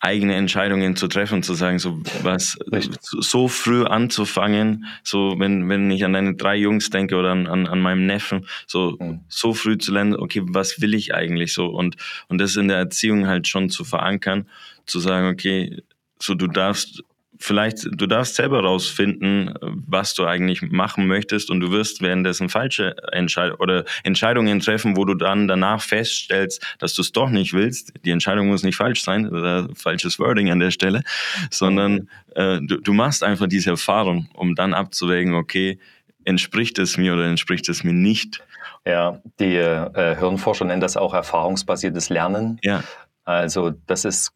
eigene 0.00 0.34
Entscheidungen 0.34 0.94
zu 0.94 1.08
treffen, 1.08 1.42
zu 1.42 1.54
sagen, 1.54 1.78
so 1.78 2.00
was 2.22 2.58
so 3.00 3.48
früh 3.48 3.84
anzufangen, 3.84 4.84
so 5.02 5.34
wenn, 5.38 5.68
wenn 5.68 5.90
ich 5.90 6.04
an 6.04 6.12
deine 6.12 6.36
drei 6.36 6.56
Jungs 6.56 6.90
denke 6.90 7.16
oder 7.16 7.32
an, 7.32 7.46
an, 7.46 7.66
an 7.66 7.80
meinem 7.80 8.06
Neffen, 8.06 8.46
so, 8.66 8.96
mhm. 9.00 9.20
so 9.28 9.54
früh 9.54 9.78
zu 9.78 9.92
lernen, 9.92 10.14
okay, 10.14 10.42
was 10.44 10.80
will 10.80 10.94
ich 10.94 11.14
eigentlich 11.14 11.54
so 11.54 11.66
und, 11.66 11.96
und 12.28 12.38
das 12.38 12.56
in 12.56 12.68
der 12.68 12.76
Erziehung 12.76 13.26
halt 13.26 13.48
schon 13.48 13.70
zu 13.70 13.84
verankern, 13.84 14.48
zu 14.84 15.00
sagen, 15.00 15.28
okay, 15.28 15.82
so 16.20 16.34
du 16.34 16.46
darfst 16.46 17.02
vielleicht, 17.38 17.86
du 17.90 18.06
darfst 18.06 18.34
selber 18.36 18.60
rausfinden, 18.60 19.54
was 19.60 20.14
du 20.14 20.24
eigentlich 20.24 20.62
machen 20.62 21.06
möchtest 21.06 21.50
und 21.50 21.60
du 21.60 21.70
wirst 21.70 22.02
währenddessen 22.02 22.48
falsche 22.48 22.94
Entscheidungen 23.12 23.60
oder 23.60 23.84
Entscheidungen 24.04 24.60
treffen, 24.60 24.96
wo 24.96 25.04
du 25.04 25.14
dann 25.14 25.48
danach 25.48 25.82
feststellst, 25.82 26.64
dass 26.78 26.94
du 26.94 27.02
es 27.02 27.12
doch 27.12 27.30
nicht 27.30 27.52
willst. 27.52 27.92
Die 28.04 28.10
Entscheidung 28.10 28.48
muss 28.48 28.62
nicht 28.62 28.76
falsch 28.76 29.02
sein, 29.02 29.28
oder 29.28 29.68
falsches 29.74 30.18
Wording 30.18 30.50
an 30.50 30.60
der 30.60 30.70
Stelle, 30.70 31.02
sondern 31.50 32.08
äh, 32.34 32.60
du, 32.60 32.78
du 32.78 32.92
machst 32.92 33.22
einfach 33.22 33.46
diese 33.46 33.70
Erfahrung, 33.70 34.28
um 34.34 34.54
dann 34.54 34.74
abzuwägen, 34.74 35.34
okay, 35.34 35.78
entspricht 36.24 36.78
es 36.78 36.96
mir 36.96 37.14
oder 37.14 37.26
entspricht 37.26 37.68
es 37.68 37.84
mir 37.84 37.92
nicht. 37.92 38.42
Ja, 38.84 39.20
die 39.40 39.56
äh, 39.56 40.16
Hirnforscher 40.16 40.64
nennen 40.64 40.80
das 40.80 40.96
auch 40.96 41.14
erfahrungsbasiertes 41.14 42.08
Lernen. 42.08 42.58
Ja. 42.62 42.82
Also 43.24 43.72
das 43.86 44.04
ist 44.04 44.32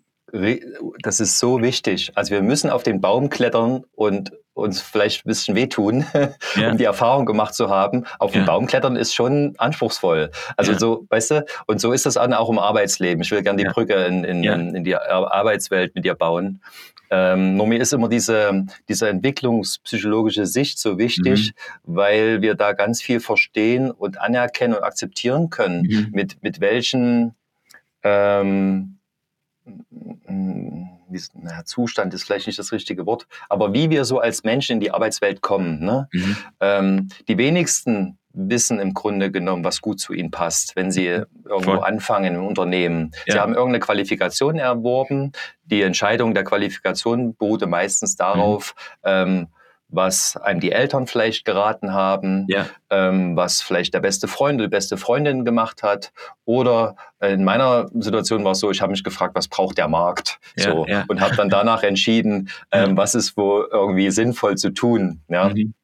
das 1.03 1.21
ist 1.21 1.38
so 1.38 1.62
wichtig. 1.62 2.12
Also 2.14 2.33
wir 2.33 2.43
müssen 2.43 2.71
auf 2.71 2.83
den 2.83 3.01
Baum 3.01 3.31
klettern 3.31 3.85
und 3.93 4.33
uns 4.55 4.81
vielleicht 4.81 5.25
ein 5.25 5.29
bisschen 5.29 5.57
wehtun, 5.57 6.05
ja. 6.57 6.71
um 6.71 6.77
die 6.77 6.85
Erfahrung 6.85 7.27
gemacht 7.27 7.55
zu 7.55 7.71
haben. 7.71 8.05
Auf 8.19 8.33
den 8.33 8.45
Baum 8.45 8.66
klettern 8.66 8.97
ist 8.97 9.14
schon 9.14 9.55
anspruchsvoll. 9.59 10.31
Also 10.57 10.73
ja. 10.73 10.79
so, 10.79 11.07
weißt 11.09 11.31
du, 11.31 11.47
und 11.66 11.81
so 11.81 11.93
ist 11.93 12.07
das 12.07 12.16
auch 12.16 12.51
im 12.51 12.59
Arbeitsleben. 12.59 13.23
Ich 13.23 13.31
will 13.31 13.43
gerne 13.43 13.62
die 13.62 13.69
Brücke 13.69 13.95
in, 13.95 14.25
in, 14.25 14.45
in, 14.45 14.85
die 14.85 14.97
Arbeitswelt 14.97 15.95
mit 15.95 16.05
dir 16.05 16.14
bauen. 16.14 16.61
Ähm, 17.12 17.57
nur 17.57 17.66
mir 17.66 17.81
ist 17.81 17.93
immer 17.93 18.09
diese, 18.09 18.66
diese 18.88 19.09
entwicklungspsychologische 19.09 20.47
Sicht 20.47 20.79
so 20.79 20.97
wichtig, 20.97 21.53
mhm. 21.85 21.97
weil 21.97 22.43
wir 22.43 22.55
da 22.55 22.73
ganz 22.73 23.03
viel 23.03 23.19
verstehen 23.19 23.90
und 23.90 24.21
anerkennen 24.21 24.75
und 24.75 24.85
akzeptieren 24.85 25.51
können, 25.51 25.83
mhm. 25.83 26.09
mit, 26.12 26.43
mit 26.43 26.61
welchen 26.61 27.35
ähm, 28.05 29.00
naja, 31.35 31.64
Zustand 31.64 32.14
ist 32.14 32.25
vielleicht 32.25 32.46
nicht 32.46 32.59
das 32.59 32.73
richtige 32.73 33.07
Wort, 33.07 33.27
aber 33.49 33.73
wie 33.73 33.90
wir 33.90 34.05
so 34.05 34.20
als 34.20 34.44
Menschen 34.44 34.75
in 34.75 34.81
die 34.81 34.90
Arbeitswelt 34.90 35.40
kommen. 35.40 35.81
Ne? 35.81 36.09
Mhm. 36.12 36.37
Ähm, 36.61 37.09
die 37.29 37.38
wenigsten 37.38 38.18
wissen 38.33 38.79
im 38.79 38.94
Grunde 38.94 39.31
genommen, 39.31 39.64
was 39.64 39.81
gut 39.81 39.99
zu 39.99 40.12
ihnen 40.12 40.31
passt, 40.31 40.77
wenn 40.77 40.92
sie 40.92 41.07
irgendwo 41.07 41.73
Voll. 41.73 41.81
anfangen 41.81 42.37
im 42.37 42.46
Unternehmen. 42.46 43.11
Ja. 43.27 43.35
Sie 43.35 43.40
haben 43.40 43.55
irgendeine 43.55 43.81
Qualifikation 43.81 44.57
erworben. 44.57 45.33
Die 45.64 45.83
Entscheidung 45.83 46.33
der 46.33 46.44
Qualifikation 46.44 47.35
beruhte 47.35 47.66
meistens 47.66 48.14
darauf, 48.16 48.75
mhm. 49.05 49.11
ähm, 49.11 49.49
was 49.90 50.37
einem 50.37 50.61
die 50.61 50.72
Eltern 50.72 51.07
vielleicht 51.07 51.44
geraten 51.44 51.92
haben, 51.92 52.46
ja. 52.48 52.66
ähm, 52.90 53.37
was 53.37 53.62
vielleicht 53.62 53.94
der 53.94 54.00
beste 54.00 54.29
Freund 54.29 54.57
oder 54.57 54.68
die 54.68 54.70
beste 54.70 54.96
Freundin 54.96 55.44
gemacht 55.44 55.83
hat. 55.83 56.12
Oder 56.44 56.96
in 57.20 57.44
meiner 57.44 57.88
Situation 57.94 58.44
war 58.44 58.53
es 58.53 58.61
so, 58.61 58.70
ich 58.70 58.81
habe 58.81 58.92
mich 58.92 59.05
gefragt, 59.05 59.35
was 59.35 59.48
braucht 59.48 59.79
der 59.79 59.88
Markt? 59.88 60.38
Ja, 60.57 60.64
so, 60.64 60.87
ja. 60.87 61.05
Und 61.09 61.20
habe 61.20 61.37
dann 61.37 61.48
danach 61.48 61.83
entschieden, 61.83 62.50
ähm, 62.72 62.96
was 62.96 63.14
ist 63.14 63.37
wo 63.37 63.62
irgendwie 63.70 64.11
sinnvoll 64.11 64.57
zu 64.57 64.70
tun. 64.70 65.20
Ja? 65.29 65.48
Mhm 65.48 65.74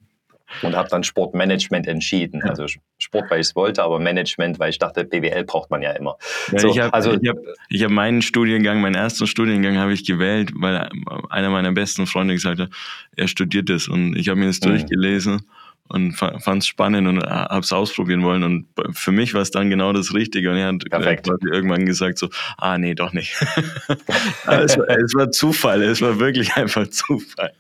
und 0.63 0.75
habe 0.75 0.89
dann 0.89 1.05
Sportmanagement 1.05 1.87
entschieden. 1.87 2.41
Ja. 2.45 2.51
Also 2.51 2.67
Sport, 2.99 3.31
weil 3.31 3.41
ich 3.41 3.49
es 3.49 3.57
wollte, 3.57 3.83
aber 3.83 3.99
Management, 3.99 4.59
weil 4.59 4.71
ich 4.71 4.79
dachte, 4.79 5.05
BWL 5.05 5.45
braucht 5.45 5.71
man 5.71 5.83
ja 5.83 5.93
immer. 5.93 6.17
Ja, 6.53 6.59
so, 6.59 6.69
ich 6.69 6.79
habe 6.79 6.95
also, 6.95 7.13
ich 7.13 7.29
hab, 7.29 7.37
ich 7.69 7.83
hab 7.83 7.91
meinen 7.91 8.23
Studiengang, 8.23 8.81
meinen 8.81 8.95
ersten 8.95 9.27
Studiengang 9.27 9.79
habe 9.79 9.93
ich 9.93 10.05
gewählt, 10.05 10.51
weil 10.55 10.89
einer 11.31 11.51
meiner 11.51 11.73
besten 11.73 12.07
Freunde 12.07 12.35
gesagt 12.35 12.61
hat, 12.61 12.71
er 13.17 13.29
studiert 13.29 13.69
das 13.69 13.89
und 13.89 14.17
ich 14.17 14.29
habe 14.29 14.39
mir 14.39 14.47
das 14.47 14.61
mhm. 14.61 14.71
durchgelesen 14.71 15.43
und 15.89 16.15
fand 16.15 16.63
es 16.63 16.67
spannend 16.67 17.07
und 17.07 17.23
habe 17.23 17.61
es 17.61 17.73
ausprobieren 17.73 18.23
wollen 18.25 18.43
und 18.43 18.67
für 18.93 19.13
mich 19.13 19.35
war 19.35 19.43
es 19.43 19.51
dann 19.51 19.71
genau 19.71 19.93
das 19.93 20.15
Richtige 20.15 20.51
und 20.51 20.57
er 20.57 20.69
hat 20.69 20.91
Perfekt. 20.91 21.29
irgendwann 21.53 21.87
gesagt 21.87 22.19
so, 22.19 22.29
ah 22.59 22.77
nee, 22.77 22.95
doch 22.95 23.13
nicht. 23.13 23.37
es, 23.39 23.99
war, 24.79 24.89
es 24.89 25.15
war 25.15 25.31
Zufall, 25.31 25.83
es 25.83 26.01
war 26.01 26.19
wirklich 26.19 26.53
einfach 26.57 26.89
Zufall. 26.89 27.53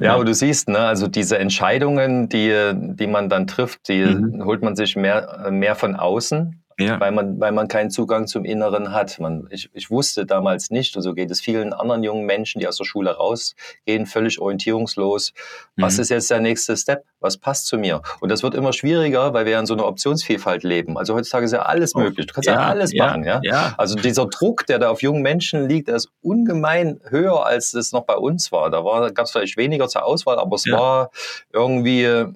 Ja, 0.00 0.14
aber 0.14 0.24
du 0.24 0.34
siehst, 0.34 0.68
ne, 0.68 0.78
also 0.78 1.08
diese 1.08 1.38
Entscheidungen, 1.38 2.28
die, 2.28 2.72
die 2.74 3.06
man 3.06 3.28
dann 3.28 3.46
trifft, 3.46 3.88
die 3.88 4.02
mhm. 4.04 4.44
holt 4.44 4.62
man 4.62 4.76
sich 4.76 4.96
mehr, 4.96 5.48
mehr 5.50 5.74
von 5.74 5.94
außen 5.94 6.61
ja. 6.78 7.00
weil, 7.00 7.12
man, 7.12 7.40
weil 7.40 7.52
man 7.52 7.68
keinen 7.68 7.90
Zugang 7.90 8.26
zum 8.26 8.44
Inneren 8.44 8.92
hat. 8.92 9.18
Man, 9.18 9.48
ich, 9.50 9.70
ich 9.72 9.90
wusste 9.90 10.26
damals 10.26 10.70
nicht, 10.70 10.96
und 10.96 11.02
so 11.02 11.14
geht 11.14 11.30
es 11.30 11.40
vielen 11.40 11.72
anderen 11.72 12.02
jungen 12.02 12.26
Menschen, 12.26 12.58
die 12.60 12.68
aus 12.68 12.76
der 12.76 12.84
Schule 12.84 13.16
rausgehen, 13.16 14.06
völlig 14.06 14.40
orientierungslos. 14.40 15.32
Mhm. 15.76 15.82
Was 15.82 15.98
ist 15.98 16.10
jetzt 16.10 16.30
der 16.30 16.40
nächste 16.40 16.76
Step? 16.76 17.04
Was 17.20 17.36
passt 17.36 17.66
zu 17.66 17.78
mir? 17.78 18.02
Und 18.20 18.30
das 18.30 18.42
wird 18.42 18.54
immer 18.54 18.72
schwieriger, 18.72 19.32
weil 19.32 19.46
wir 19.46 19.58
in 19.58 19.66
so 19.66 19.74
einer 19.74 19.86
Optionsvielfalt 19.86 20.64
leben. 20.64 20.98
Also 20.98 21.14
heutzutage 21.14 21.44
ist 21.44 21.52
ja 21.52 21.62
alles 21.62 21.94
oh, 21.94 22.00
möglich. 22.00 22.26
Du 22.26 22.34
kannst 22.34 22.48
ja, 22.48 22.54
ja 22.54 22.66
alles 22.68 22.92
ja, 22.92 23.06
machen. 23.06 23.24
Ja? 23.24 23.74
Also 23.76 23.94
dieser 23.94 24.26
Druck, 24.26 24.66
der 24.66 24.78
da 24.78 24.90
auf 24.90 25.02
jungen 25.02 25.22
Menschen 25.22 25.68
liegt, 25.68 25.88
ist 25.88 26.08
ungemein 26.22 27.00
höher, 27.08 27.46
als 27.46 27.74
es 27.74 27.92
noch 27.92 28.04
bei 28.04 28.16
uns 28.16 28.50
war. 28.52 28.70
Da 28.70 28.80
gab 29.10 29.26
es 29.26 29.32
vielleicht 29.32 29.56
weniger 29.56 29.88
zur 29.88 30.04
Auswahl, 30.04 30.38
aber 30.38 30.56
es 30.56 30.66
war 30.70 31.10
irgendwie 31.52 32.04
äh, 32.04 32.32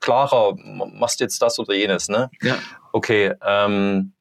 klarer, 0.00 0.54
machst 0.56 1.20
jetzt 1.20 1.40
das 1.42 1.58
oder 1.58 1.74
jenes. 1.74 2.08
Ne? 2.08 2.30
Ja. 2.42 2.56
Okay, 2.94 3.32
ähm, 3.44 4.12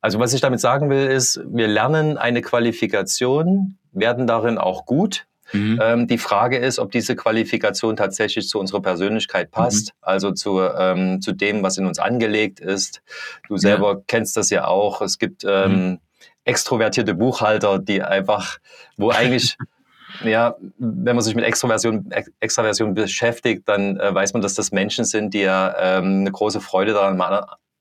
also 0.00 0.18
was 0.18 0.34
ich 0.34 0.40
damit 0.40 0.58
sagen 0.58 0.90
will, 0.90 1.06
ist, 1.06 1.40
wir 1.46 1.68
lernen 1.68 2.18
eine 2.18 2.42
Qualifikation, 2.42 3.78
werden 3.92 4.26
darin 4.26 4.58
auch 4.58 4.84
gut. 4.84 5.26
Mhm. 5.52 5.78
Ähm, 5.80 6.06
die 6.08 6.18
Frage 6.18 6.56
ist, 6.56 6.80
ob 6.80 6.90
diese 6.90 7.14
Qualifikation 7.14 7.94
tatsächlich 7.94 8.48
zu 8.48 8.58
unserer 8.58 8.82
Persönlichkeit 8.82 9.52
passt, 9.52 9.90
mhm. 9.90 9.98
also 10.00 10.32
zu, 10.32 10.58
ähm, 10.60 11.20
zu 11.22 11.34
dem, 11.34 11.62
was 11.62 11.78
in 11.78 11.86
uns 11.86 12.00
angelegt 12.00 12.58
ist. 12.58 13.00
Du 13.46 13.58
selber 13.58 13.92
ja. 13.92 14.00
kennst 14.08 14.36
das 14.36 14.50
ja 14.50 14.66
auch. 14.66 15.02
Es 15.02 15.18
gibt 15.18 15.44
ähm, 15.46 15.90
mhm. 15.90 15.98
extrovertierte 16.42 17.14
Buchhalter, 17.14 17.78
die 17.78 18.02
einfach, 18.02 18.58
wo 18.96 19.10
eigentlich 19.12 19.56
ja, 20.24 20.56
wenn 20.78 21.14
man 21.14 21.22
sich 21.22 21.36
mit 21.36 21.44
Extroversion, 21.44 22.10
Extraversion 22.40 22.92
beschäftigt, 22.92 23.68
dann 23.68 24.00
äh, 24.00 24.12
weiß 24.12 24.32
man, 24.32 24.42
dass 24.42 24.54
das 24.54 24.72
Menschen 24.72 25.04
sind, 25.04 25.32
die 25.32 25.42
ja 25.42 25.76
ähm, 25.78 26.22
eine 26.22 26.32
große 26.32 26.60
Freude 26.60 26.92
daran 26.92 27.16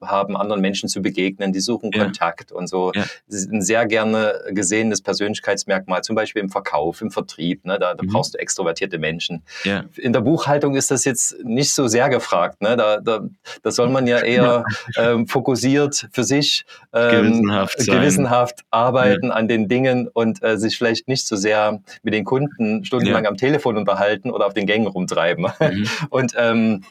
haben, 0.01 0.37
anderen 0.37 0.61
Menschen 0.61 0.89
zu 0.89 1.01
begegnen, 1.01 1.53
die 1.53 1.59
suchen 1.59 1.91
ja. 1.93 2.03
Kontakt 2.03 2.51
und 2.51 2.67
so. 2.67 2.91
Ja. 2.93 3.03
Das 3.27 3.35
ist 3.37 3.51
ein 3.51 3.61
sehr 3.61 3.85
gerne 3.85 4.41
gesehenes 4.49 5.01
Persönlichkeitsmerkmal, 5.01 6.01
zum 6.03 6.15
Beispiel 6.15 6.41
im 6.41 6.49
Verkauf, 6.49 7.01
im 7.01 7.11
Vertrieb. 7.11 7.65
Ne? 7.65 7.79
Da, 7.79 7.93
da 7.93 8.03
mhm. 8.03 8.07
brauchst 8.07 8.33
du 8.33 8.37
extrovertierte 8.39 8.97
Menschen. 8.97 9.43
Ja. 9.63 9.85
In 9.95 10.13
der 10.13 10.21
Buchhaltung 10.21 10.75
ist 10.75 10.91
das 10.91 11.05
jetzt 11.05 11.37
nicht 11.43 11.73
so 11.73 11.87
sehr 11.87 12.09
gefragt. 12.09 12.61
Ne? 12.61 12.75
Da, 12.75 12.99
da, 12.99 13.21
da 13.63 13.71
soll 13.71 13.89
man 13.89 14.07
ja 14.07 14.19
eher 14.19 14.63
ähm, 14.97 15.27
fokussiert 15.27 16.07
für 16.11 16.23
sich 16.23 16.65
ähm, 16.93 17.11
gewissenhaft, 17.11 17.77
gewissenhaft, 17.77 18.59
arbeiten 18.71 19.31
an 19.31 19.47
den 19.47 19.67
Dingen 19.67 20.07
und 20.07 20.43
äh, 20.43 20.57
sich 20.57 20.77
vielleicht 20.77 21.07
nicht 21.07 21.27
so 21.27 21.35
sehr 21.35 21.81
mit 22.03 22.13
den 22.13 22.25
Kunden 22.25 22.83
stundenlang 22.85 23.25
am 23.25 23.37
Telefon 23.37 23.77
unterhalten 23.77 24.29
oder 24.31 24.45
auf 24.45 24.53
den 24.53 24.65
Gängen 24.65 24.87
rumtreiben. 24.87 25.47
Mhm. 25.59 25.87
Und 26.09 26.33
ähm, 26.37 26.83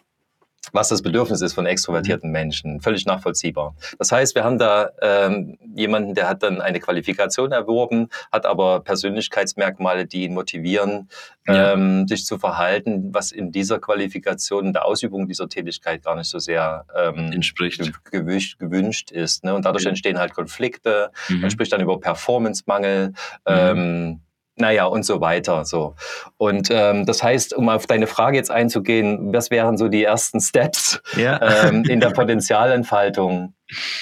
was 0.72 0.88
das 0.88 1.02
Bedürfnis 1.02 1.40
ist 1.40 1.54
von 1.54 1.66
extrovertierten 1.66 2.30
Menschen. 2.30 2.80
Völlig 2.80 3.06
nachvollziehbar. 3.06 3.74
Das 3.98 4.12
heißt, 4.12 4.34
wir 4.34 4.44
haben 4.44 4.58
da 4.58 4.90
ähm, 5.02 5.58
jemanden, 5.74 6.14
der 6.14 6.28
hat 6.28 6.42
dann 6.42 6.60
eine 6.60 6.80
Qualifikation 6.80 7.52
erworben, 7.52 8.08
hat 8.32 8.46
aber 8.46 8.80
Persönlichkeitsmerkmale, 8.80 10.06
die 10.06 10.24
ihn 10.24 10.34
motivieren, 10.34 11.08
ja. 11.46 11.72
ähm, 11.72 12.06
sich 12.08 12.24
zu 12.24 12.38
verhalten, 12.38 13.14
was 13.14 13.32
in 13.32 13.52
dieser 13.52 13.78
Qualifikation, 13.78 14.66
in 14.66 14.72
der 14.72 14.84
Ausübung 14.84 15.26
dieser 15.26 15.48
Tätigkeit 15.48 16.02
gar 16.02 16.16
nicht 16.16 16.28
so 16.28 16.38
sehr 16.38 16.86
ähm, 16.96 17.32
entspricht, 17.32 17.92
gewünscht, 18.10 18.58
gewünscht 18.58 19.10
ist. 19.10 19.44
Ne? 19.44 19.54
Und 19.54 19.64
dadurch 19.64 19.86
entstehen 19.86 20.18
halt 20.18 20.34
Konflikte. 20.34 21.10
Mhm. 21.28 21.40
Man 21.40 21.50
spricht 21.50 21.72
dann 21.72 21.80
über 21.80 22.00
Performance-Mangel. 22.00 23.08
Mhm. 23.08 23.14
Ähm, 23.46 24.20
naja, 24.56 24.84
und 24.86 25.04
so 25.04 25.20
weiter. 25.20 25.64
So. 25.64 25.94
Und 26.36 26.68
ähm, 26.70 27.06
das 27.06 27.22
heißt, 27.22 27.54
um 27.54 27.68
auf 27.68 27.86
deine 27.86 28.06
Frage 28.06 28.36
jetzt 28.36 28.50
einzugehen, 28.50 29.32
was 29.32 29.50
wären 29.50 29.76
so 29.76 29.88
die 29.88 30.04
ersten 30.04 30.40
Steps 30.40 31.00
ja. 31.16 31.66
ähm, 31.66 31.84
in 31.84 32.00
der 32.00 32.10
Potenzialentfaltung? 32.10 33.54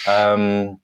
Ähm, 0.06 0.78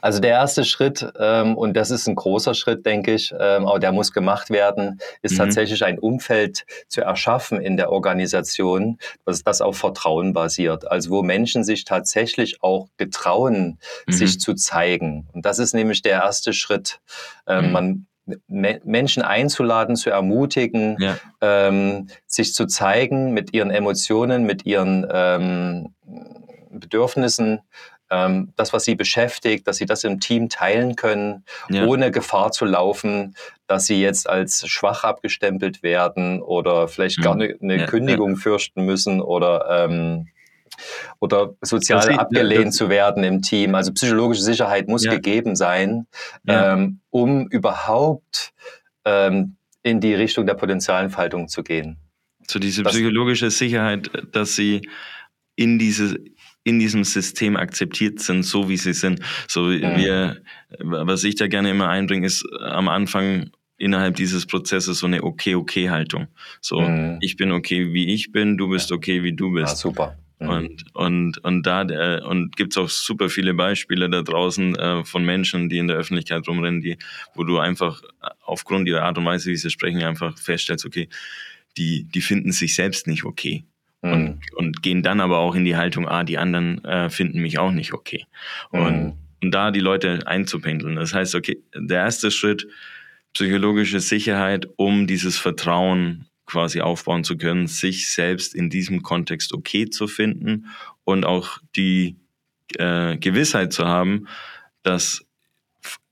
also 0.00 0.20
der 0.20 0.30
erste 0.30 0.64
Schritt, 0.64 1.06
ähm, 1.18 1.56
und 1.56 1.74
das 1.74 1.90
ist 1.90 2.06
ein 2.06 2.14
großer 2.14 2.54
Schritt, 2.54 2.86
denke 2.86 3.14
ich, 3.14 3.32
ähm, 3.38 3.66
aber 3.66 3.78
der 3.78 3.92
muss 3.92 4.12
gemacht 4.12 4.50
werden, 4.50 5.00
ist 5.22 5.32
mhm. 5.32 5.38
tatsächlich 5.38 5.84
ein 5.84 5.98
Umfeld 5.98 6.64
zu 6.88 7.02
erschaffen 7.02 7.60
in 7.60 7.76
der 7.76 7.90
Organisation, 7.90 8.98
dass 9.24 9.42
das 9.42 9.60
auf 9.60 9.76
Vertrauen 9.76 10.32
basiert. 10.32 10.90
Also 10.90 11.10
wo 11.10 11.22
Menschen 11.22 11.64
sich 11.64 11.84
tatsächlich 11.84 12.62
auch 12.62 12.88
getrauen, 12.96 13.78
mhm. 14.06 14.12
sich 14.12 14.40
zu 14.40 14.54
zeigen. 14.54 15.28
Und 15.32 15.44
das 15.46 15.58
ist 15.58 15.74
nämlich 15.74 16.02
der 16.02 16.22
erste 16.22 16.52
Schritt. 16.52 17.00
Ähm, 17.46 17.66
mhm. 17.66 17.72
Man 17.72 18.06
Menschen 18.48 19.22
einzuladen, 19.22 19.96
zu 19.96 20.10
ermutigen, 20.10 20.96
ja. 20.98 21.16
ähm, 21.40 22.08
sich 22.26 22.54
zu 22.54 22.66
zeigen 22.66 23.32
mit 23.32 23.54
ihren 23.54 23.70
Emotionen, 23.70 24.44
mit 24.44 24.66
ihren 24.66 25.06
ähm, 25.10 25.94
Bedürfnissen, 26.70 27.60
ähm, 28.10 28.52
das, 28.56 28.72
was 28.72 28.84
sie 28.84 28.94
beschäftigt, 28.94 29.66
dass 29.66 29.78
sie 29.78 29.86
das 29.86 30.04
im 30.04 30.20
Team 30.20 30.48
teilen 30.48 30.96
können, 30.96 31.44
ja. 31.68 31.86
ohne 31.86 32.10
Gefahr 32.10 32.52
zu 32.52 32.64
laufen, 32.64 33.34
dass 33.66 33.86
sie 33.86 34.00
jetzt 34.00 34.28
als 34.28 34.66
schwach 34.68 35.04
abgestempelt 35.04 35.82
werden 35.82 36.40
oder 36.40 36.88
vielleicht 36.88 37.20
gar 37.20 37.34
eine, 37.34 37.56
eine 37.60 37.78
ja, 37.78 37.86
Kündigung 37.86 38.36
fürchten 38.36 38.84
müssen 38.84 39.20
oder 39.20 39.84
ähm, 39.84 40.28
oder 41.20 41.54
sozial 41.62 42.06
das 42.06 42.18
abgelehnt 42.18 42.68
das, 42.68 42.76
zu 42.76 42.88
werden 42.88 43.24
im 43.24 43.42
Team. 43.42 43.74
Also 43.74 43.92
psychologische 43.92 44.42
Sicherheit 44.42 44.88
muss 44.88 45.04
ja. 45.04 45.14
gegeben 45.14 45.56
sein, 45.56 46.06
ja. 46.44 46.74
ähm, 46.74 47.00
um 47.10 47.48
überhaupt 47.48 48.52
ähm, 49.04 49.56
in 49.82 50.00
die 50.00 50.14
Richtung 50.14 50.46
der 50.46 50.54
Potenzialentfaltung 50.54 51.48
zu 51.48 51.62
gehen. 51.62 51.98
So 52.48 52.58
diese 52.58 52.82
psychologische 52.84 53.50
Sicherheit, 53.50 54.10
dass 54.32 54.54
sie 54.54 54.88
in 55.56 55.78
diese 55.78 56.16
in 56.66 56.80
diesem 56.80 57.04
System 57.04 57.56
akzeptiert 57.56 58.18
sind, 58.18 58.42
so 58.42 58.68
wie 58.68 58.76
sie 58.76 58.92
sind. 58.92 59.20
So 59.46 59.62
mhm. 59.62 59.96
wir, 59.96 60.42
was 60.80 61.22
ich 61.22 61.36
da 61.36 61.46
gerne 61.46 61.70
immer 61.70 61.88
einbringe, 61.88 62.26
ist 62.26 62.44
am 62.60 62.88
Anfang 62.88 63.52
innerhalb 63.78 64.16
dieses 64.16 64.46
Prozesses 64.46 64.98
so 64.98 65.06
eine 65.06 65.22
okay-okay-Haltung. 65.22 66.26
So, 66.60 66.80
mhm. 66.80 67.18
ich 67.20 67.36
bin 67.36 67.52
okay, 67.52 67.92
wie 67.92 68.12
ich 68.12 68.32
bin, 68.32 68.56
du 68.56 68.68
bist 68.68 68.90
okay, 68.90 69.22
wie 69.22 69.32
du 69.32 69.52
bist. 69.52 69.68
Ja, 69.68 69.76
super. 69.76 70.18
Mhm. 70.38 70.48
Und, 70.48 70.84
und, 70.94 71.38
und 71.44 71.62
da 71.62 71.82
äh, 71.82 72.22
und 72.22 72.56
gibt's 72.56 72.76
auch 72.76 72.88
super 72.88 73.30
viele 73.30 73.54
Beispiele 73.54 74.10
da 74.10 74.22
draußen 74.22 74.76
äh, 74.76 75.04
von 75.04 75.24
Menschen, 75.24 75.68
die 75.68 75.78
in 75.78 75.88
der 75.88 75.96
Öffentlichkeit 75.96 76.46
rumrennen, 76.46 76.82
die, 76.82 76.98
wo 77.34 77.44
du 77.44 77.58
einfach 77.58 78.02
aufgrund 78.42 78.86
ihrer 78.88 79.02
Art 79.02 79.16
und 79.16 79.24
Weise, 79.24 79.50
wie 79.50 79.56
sie 79.56 79.70
sprechen, 79.70 80.02
einfach 80.02 80.36
feststellst, 80.38 80.84
okay, 80.84 81.08
die, 81.78 82.04
die 82.04 82.20
finden 82.20 82.52
sich 82.52 82.74
selbst 82.74 83.06
nicht 83.06 83.24
okay. 83.24 83.64
Mhm. 84.02 84.12
Und, 84.12 84.40
und 84.54 84.82
gehen 84.82 85.02
dann 85.02 85.20
aber 85.20 85.38
auch 85.38 85.54
in 85.54 85.64
die 85.64 85.76
Haltung, 85.76 86.06
ah, 86.06 86.24
die 86.24 86.38
anderen 86.38 86.84
äh, 86.84 87.08
finden 87.08 87.40
mich 87.40 87.58
auch 87.58 87.72
nicht 87.72 87.94
okay. 87.94 88.26
Und, 88.70 89.04
mhm. 89.04 89.12
und 89.42 89.50
da 89.52 89.70
die 89.70 89.80
Leute 89.80 90.26
einzupendeln. 90.26 90.96
Das 90.96 91.14
heißt, 91.14 91.34
okay, 91.34 91.62
der 91.74 92.00
erste 92.00 92.30
Schritt, 92.30 92.66
psychologische 93.32 94.00
Sicherheit, 94.00 94.66
um 94.76 95.06
dieses 95.06 95.38
Vertrauen 95.38 96.26
quasi 96.46 96.80
aufbauen 96.80 97.24
zu 97.24 97.36
können, 97.36 97.66
sich 97.66 98.10
selbst 98.10 98.54
in 98.54 98.70
diesem 98.70 99.02
Kontext 99.02 99.52
okay 99.52 99.90
zu 99.90 100.06
finden 100.06 100.66
und 101.04 101.24
auch 101.24 101.58
die 101.74 102.16
äh, 102.78 103.16
Gewissheit 103.16 103.72
zu 103.72 103.86
haben, 103.86 104.28
dass 104.82 105.24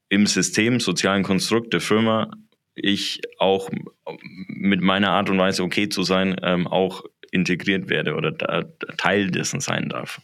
im 0.09 0.27
System, 0.27 0.81
sozialen 0.81 1.23
Konstrukt 1.23 1.73
der 1.73 1.81
Firma 1.81 2.31
ich 2.75 3.21
auch 3.39 3.71
mit 4.49 4.81
meiner 4.81 5.11
Art 5.11 5.31
und 5.31 5.39
Weise 5.39 5.63
okay 5.63 5.89
zu 5.89 6.03
sein, 6.03 6.37
ähm, 6.43 6.67
auch 6.67 7.05
integriert 7.31 7.89
werde 7.89 8.15
oder 8.15 8.33
da, 8.33 8.63
Teil 8.97 9.31
dessen 9.31 9.61
sein 9.61 9.89
darf. 9.89 10.21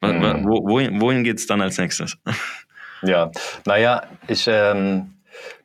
Mhm. 0.00 0.44
Wohin, 0.44 1.00
wohin 1.00 1.24
geht 1.24 1.38
es 1.38 1.46
dann 1.46 1.60
als 1.60 1.78
nächstes? 1.78 2.18
Ja, 3.02 3.30
naja, 3.66 4.02
ich 4.28 4.46
ähm, 4.48 5.13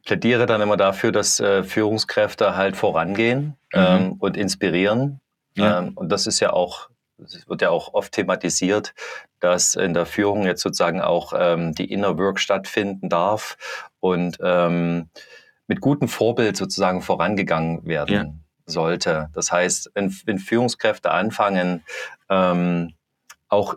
plädiere 0.05 0.45
dann 0.45 0.61
immer 0.61 0.77
dafür, 0.77 1.11
dass 1.11 1.39
äh, 1.39 1.63
Führungskräfte 1.63 2.55
halt 2.55 2.75
vorangehen 2.75 3.57
mhm. 3.73 3.79
ähm, 3.79 4.13
und 4.19 4.37
inspirieren. 4.37 5.19
Ja. 5.55 5.79
Ähm, 5.79 5.91
und 5.95 6.09
das 6.09 6.27
ist 6.27 6.39
ja 6.39 6.53
auch, 6.53 6.89
wird 7.17 7.61
ja 7.61 7.69
auch 7.69 7.93
oft 7.93 8.13
thematisiert, 8.13 8.93
dass 9.39 9.75
in 9.75 9.93
der 9.93 10.05
Führung 10.05 10.45
jetzt 10.45 10.61
sozusagen 10.61 11.01
auch 11.01 11.33
ähm, 11.35 11.73
die 11.73 11.91
Inner 11.91 12.17
Work 12.17 12.39
stattfinden 12.39 13.09
darf 13.09 13.57
und 13.99 14.37
ähm, 14.41 15.09
mit 15.67 15.81
gutem 15.81 16.07
Vorbild 16.07 16.57
sozusagen 16.57 17.01
vorangegangen 17.01 17.85
werden 17.85 18.15
ja. 18.15 18.25
sollte. 18.65 19.29
Das 19.33 19.51
heißt, 19.51 19.91
wenn, 19.93 20.13
wenn 20.25 20.39
Führungskräfte 20.39 21.11
anfangen, 21.11 21.83
ähm, 22.29 22.93
auch 23.49 23.75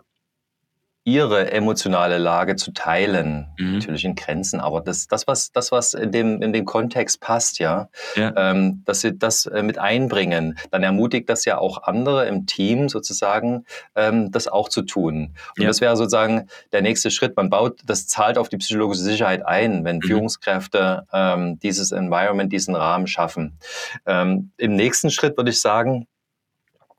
ihre 1.05 1.51
emotionale 1.51 2.17
Lage 2.17 2.55
zu 2.55 2.71
teilen, 2.71 3.47
mhm. 3.57 3.73
natürlich 3.73 4.05
in 4.05 4.15
Grenzen, 4.15 4.61
aber 4.61 4.79
das, 4.79 5.07
das 5.07 5.27
was, 5.27 5.51
das 5.51 5.71
was 5.71 5.93
in 5.93 6.11
dem 6.11 6.41
in 6.41 6.53
dem 6.53 6.63
Kontext 6.65 7.19
passt, 7.19 7.59
ja, 7.59 7.89
ja. 8.15 8.33
Ähm, 8.37 8.83
dass 8.85 9.01
sie 9.01 9.17
das 9.17 9.45
äh, 9.45 9.63
mit 9.63 9.77
einbringen, 9.77 10.57
dann 10.71 10.81
ermutigt 10.83 11.29
das 11.29 11.43
ja 11.43 11.57
auch 11.57 11.83
andere 11.83 12.27
im 12.27 12.45
Team 12.45 12.87
sozusagen, 12.87 13.65
ähm, 13.95 14.31
das 14.31 14.47
auch 14.47 14.69
zu 14.69 14.83
tun. 14.83 15.35
Und 15.57 15.63
ja. 15.63 15.67
das 15.67 15.81
wäre 15.81 15.97
sozusagen 15.97 16.47
der 16.71 16.81
nächste 16.81 17.11
Schritt. 17.11 17.35
Man 17.35 17.49
baut, 17.49 17.81
das 17.85 18.07
zahlt 18.07 18.37
auf 18.37 18.47
die 18.47 18.57
psychologische 18.57 19.01
Sicherheit 19.01 19.45
ein, 19.45 19.83
wenn 19.83 19.97
mhm. 19.97 20.03
Führungskräfte 20.03 21.05
ähm, 21.11 21.59
dieses 21.59 21.91
Environment, 21.91 22.51
diesen 22.51 22.75
Rahmen 22.75 23.07
schaffen. 23.07 23.59
Ähm, 24.05 24.51
Im 24.57 24.75
nächsten 24.75 25.09
Schritt 25.09 25.35
würde 25.35 25.49
ich 25.49 25.59
sagen, 25.59 26.07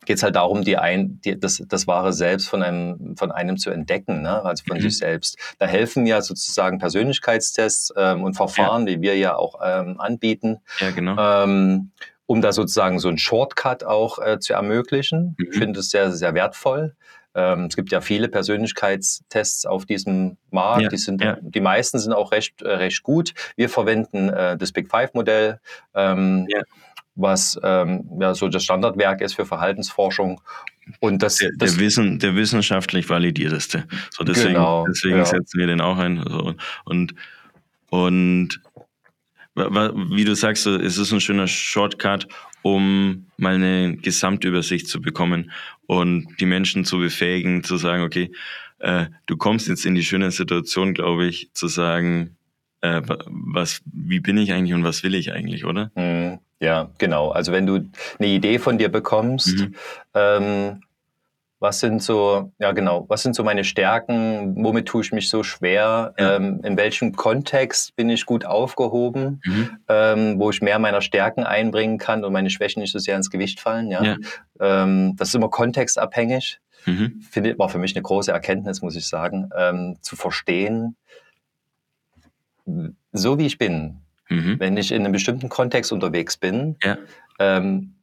geht 0.04 0.18
es 0.18 0.22
halt 0.22 0.36
darum, 0.36 0.62
die 0.62 0.76
ein, 0.76 1.20
die, 1.24 1.38
das, 1.38 1.62
das 1.68 1.86
wahre 1.86 2.12
Selbst 2.12 2.48
von 2.48 2.62
einem, 2.62 3.16
von 3.16 3.32
einem 3.32 3.56
zu 3.56 3.70
entdecken, 3.70 4.22
ne? 4.22 4.42
also 4.44 4.64
von 4.66 4.76
mhm. 4.76 4.82
sich 4.82 4.98
selbst. 4.98 5.38
Da 5.58 5.66
helfen 5.66 6.06
ja 6.06 6.20
sozusagen 6.22 6.78
Persönlichkeitstests 6.78 7.92
ähm, 7.96 8.22
und 8.22 8.34
Verfahren, 8.34 8.86
ja. 8.86 8.94
die 8.94 9.02
wir 9.02 9.16
ja 9.16 9.36
auch 9.36 9.60
ähm, 9.64 10.00
anbieten. 10.00 10.58
Ja, 10.80 10.90
genau. 10.90 11.44
Ähm, 11.44 11.90
um 12.26 12.40
da 12.40 12.52
sozusagen 12.52 12.98
so 13.00 13.08
einen 13.08 13.18
Shortcut 13.18 13.84
auch 13.84 14.18
äh, 14.18 14.38
zu 14.38 14.54
ermöglichen. 14.54 15.36
Mhm. 15.38 15.46
Ich 15.50 15.58
finde 15.58 15.80
es 15.80 15.90
sehr, 15.90 16.12
sehr 16.12 16.34
wertvoll. 16.34 16.94
Ähm, 17.34 17.64
es 17.64 17.76
gibt 17.76 17.90
ja 17.90 18.00
viele 18.00 18.28
Persönlichkeitstests 18.28 19.66
auf 19.66 19.86
diesem 19.86 20.36
Markt. 20.50 20.82
Ja, 20.82 20.88
die, 20.88 20.96
sind, 20.96 21.22
ja. 21.22 21.36
die 21.40 21.60
meisten 21.60 21.98
sind 21.98 22.12
auch 22.12 22.32
recht, 22.32 22.62
äh, 22.62 22.68
recht 22.68 23.02
gut. 23.02 23.34
Wir 23.56 23.68
verwenden 23.68 24.28
äh, 24.28 24.56
das 24.56 24.72
Big 24.72 24.88
Five 24.88 25.14
Modell. 25.14 25.60
Ähm, 25.94 26.46
ja 26.48 26.62
was 27.14 27.58
ähm, 27.62 28.08
ja 28.20 28.34
so 28.34 28.48
das 28.48 28.64
Standardwerk 28.64 29.20
ist 29.20 29.34
für 29.34 29.46
Verhaltensforschung. 29.46 30.40
Und 31.00 31.22
das, 31.22 31.36
der, 31.36 31.50
das 31.56 31.76
der, 31.76 31.80
Wissen, 31.80 32.18
der 32.18 32.36
wissenschaftlich 32.36 33.08
validierteste. 33.08 33.84
So 34.10 34.24
deswegen, 34.24 34.54
genau, 34.54 34.86
deswegen 34.86 35.16
ja. 35.16 35.24
setzen 35.24 35.58
wir 35.58 35.66
den 35.66 35.80
auch 35.80 35.98
ein. 35.98 36.22
So, 36.28 36.54
und 36.84 37.14
und 37.90 38.60
wie 39.54 40.24
du 40.24 40.34
sagst, 40.34 40.66
es 40.66 40.98
ist 40.98 41.12
ein 41.12 41.20
schöner 41.20 41.46
Shortcut, 41.46 42.26
um 42.62 43.26
mal 43.36 43.54
eine 43.54 43.96
Gesamtübersicht 43.96 44.88
zu 44.88 45.00
bekommen 45.00 45.52
und 45.86 46.26
die 46.40 46.46
Menschen 46.46 46.84
zu 46.84 46.98
befähigen, 46.98 47.62
zu 47.62 47.76
sagen, 47.76 48.02
okay, 48.02 48.32
äh, 48.80 49.06
du 49.26 49.36
kommst 49.36 49.68
jetzt 49.68 49.86
in 49.86 49.94
die 49.94 50.02
schöne 50.02 50.30
Situation, 50.30 50.92
glaube 50.94 51.26
ich, 51.26 51.50
zu 51.52 51.68
sagen, 51.68 52.36
äh, 52.84 53.00
was, 53.06 53.80
wie 53.86 54.20
bin 54.20 54.36
ich 54.36 54.52
eigentlich 54.52 54.74
und 54.74 54.84
was 54.84 55.02
will 55.02 55.14
ich 55.14 55.32
eigentlich, 55.32 55.64
oder? 55.64 55.90
Mhm. 55.94 56.38
Ja, 56.60 56.90
genau. 56.98 57.30
Also 57.30 57.50
wenn 57.50 57.66
du 57.66 57.80
eine 58.18 58.28
Idee 58.28 58.58
von 58.58 58.78
dir 58.78 58.90
bekommst, 58.90 59.58
mhm. 59.58 59.74
ähm, 60.14 60.82
was 61.60 61.80
sind 61.80 62.02
so, 62.02 62.52
ja 62.58 62.72
genau, 62.72 63.06
was 63.08 63.22
sind 63.22 63.34
so 63.34 63.42
meine 63.42 63.64
Stärken, 63.64 64.54
womit 64.62 64.86
tue 64.86 65.02
ich 65.02 65.12
mich 65.12 65.30
so 65.30 65.42
schwer, 65.42 66.14
ja. 66.18 66.36
ähm, 66.36 66.60
in 66.62 66.76
welchem 66.76 67.12
Kontext 67.16 67.96
bin 67.96 68.10
ich 68.10 68.26
gut 68.26 68.44
aufgehoben, 68.44 69.40
mhm. 69.44 69.70
ähm, 69.88 70.38
wo 70.38 70.50
ich 70.50 70.60
mehr 70.60 70.78
meiner 70.78 71.00
Stärken 71.00 71.42
einbringen 71.42 71.96
kann 71.96 72.22
und 72.22 72.34
meine 72.34 72.50
Schwächen 72.50 72.80
nicht 72.80 72.92
so 72.92 72.98
sehr 72.98 73.16
ins 73.16 73.30
Gewicht 73.30 73.60
fallen. 73.60 73.90
Ja? 73.90 74.04
ja. 74.04 74.16
Ähm, 74.60 75.16
das 75.16 75.28
ist 75.28 75.34
immer 75.34 75.48
kontextabhängig. 75.48 76.60
Mhm. 76.84 77.22
Finde, 77.30 77.58
war 77.58 77.70
für 77.70 77.78
mich 77.78 77.96
eine 77.96 78.02
große 78.02 78.30
Erkenntnis, 78.30 78.82
muss 78.82 78.96
ich 78.96 79.06
sagen, 79.06 79.48
ähm, 79.56 79.96
zu 80.02 80.16
verstehen, 80.16 80.96
so 83.12 83.38
wie 83.38 83.46
ich 83.46 83.58
bin, 83.58 84.00
Mhm. 84.28 84.58
Wenn 84.58 84.76
ich 84.76 84.92
in 84.92 85.02
einem 85.02 85.12
bestimmten 85.12 85.48
Kontext 85.48 85.92
unterwegs 85.92 86.36
bin, 86.36 86.76
ja. 86.82 86.98
ähm, 87.38 87.94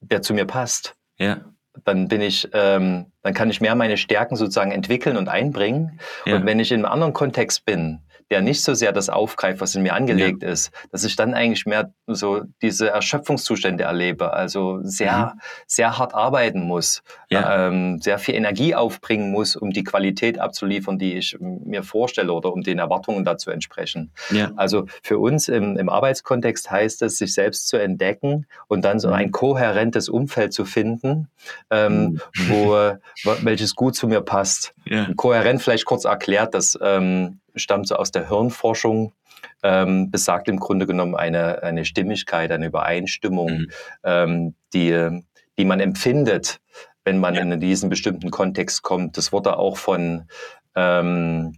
der 0.00 0.22
zu 0.22 0.34
mir 0.34 0.44
passt, 0.44 0.96
ja. 1.18 1.40
dann 1.84 2.08
bin 2.08 2.20
ich, 2.20 2.48
ähm, 2.52 3.06
dann 3.22 3.34
kann 3.34 3.50
ich 3.50 3.60
mehr 3.60 3.74
meine 3.74 3.96
Stärken 3.96 4.36
sozusagen 4.36 4.72
entwickeln 4.72 5.16
und 5.16 5.28
einbringen. 5.28 6.00
Ja. 6.26 6.36
Und 6.36 6.46
wenn 6.46 6.60
ich 6.60 6.72
in 6.72 6.84
einem 6.84 6.92
anderen 6.92 7.12
Kontext 7.12 7.64
bin, 7.64 8.00
der 8.30 8.40
nicht 8.40 8.62
so 8.62 8.74
sehr 8.74 8.92
das 8.92 9.08
aufgreift, 9.08 9.60
was 9.60 9.74
in 9.74 9.82
mir 9.82 9.94
angelegt 9.94 10.42
ja. 10.42 10.50
ist, 10.50 10.70
dass 10.90 11.04
ich 11.04 11.16
dann 11.16 11.34
eigentlich 11.34 11.66
mehr 11.66 11.92
so 12.06 12.42
diese 12.62 12.88
Erschöpfungszustände 12.88 13.84
erlebe, 13.84 14.32
also 14.32 14.80
sehr, 14.82 15.34
mhm. 15.34 15.40
sehr 15.66 15.98
hart 15.98 16.14
arbeiten 16.14 16.62
muss, 16.62 17.02
ja. 17.28 17.68
ähm, 17.68 18.00
sehr 18.00 18.18
viel 18.18 18.34
Energie 18.34 18.74
aufbringen 18.74 19.30
muss, 19.30 19.56
um 19.56 19.70
die 19.70 19.84
Qualität 19.84 20.38
abzuliefern, 20.38 20.98
die 20.98 21.14
ich 21.14 21.36
mir 21.40 21.82
vorstelle 21.82 22.32
oder 22.32 22.52
um 22.52 22.62
den 22.62 22.78
Erwartungen 22.78 23.24
dazu 23.24 23.50
entsprechen. 23.50 24.12
Ja. 24.30 24.50
Also 24.56 24.86
für 25.02 25.18
uns 25.18 25.48
im, 25.48 25.76
im 25.76 25.88
Arbeitskontext 25.88 26.70
heißt 26.70 27.02
es, 27.02 27.18
sich 27.18 27.34
selbst 27.34 27.68
zu 27.68 27.76
entdecken 27.76 28.46
und 28.68 28.84
dann 28.84 28.98
so 28.98 29.08
mhm. 29.08 29.14
ein 29.14 29.30
kohärentes 29.30 30.08
Umfeld 30.08 30.52
zu 30.52 30.64
finden, 30.64 31.28
ähm, 31.70 32.20
mhm. 32.36 32.48
wo, 32.48 32.92
welches 33.42 33.74
gut 33.74 33.96
zu 33.96 34.08
mir 34.08 34.20
passt. 34.20 34.74
Kohärent 35.16 35.62
vielleicht 35.62 35.84
kurz 35.86 36.04
erklärt, 36.04 36.54
dass 36.54 36.78
ähm, 36.80 37.40
stammt 37.56 37.88
so 37.88 37.96
aus 37.96 38.10
der 38.10 38.28
Hirnforschung, 38.28 39.12
ähm, 39.62 40.10
besagt 40.10 40.48
im 40.48 40.58
Grunde 40.58 40.86
genommen 40.86 41.14
eine, 41.14 41.62
eine 41.62 41.84
Stimmigkeit, 41.84 42.50
eine 42.50 42.66
Übereinstimmung, 42.66 43.50
mhm. 43.50 43.70
ähm, 44.04 44.54
die, 44.72 45.22
die 45.58 45.64
man 45.64 45.80
empfindet, 45.80 46.60
wenn 47.04 47.18
man 47.18 47.34
ja. 47.34 47.42
in 47.42 47.60
diesen 47.60 47.90
bestimmten 47.90 48.30
Kontext 48.30 48.82
kommt. 48.82 49.16
Das 49.16 49.32
wurde 49.32 49.58
auch 49.58 49.76
von 49.76 50.24
ähm, 50.74 51.54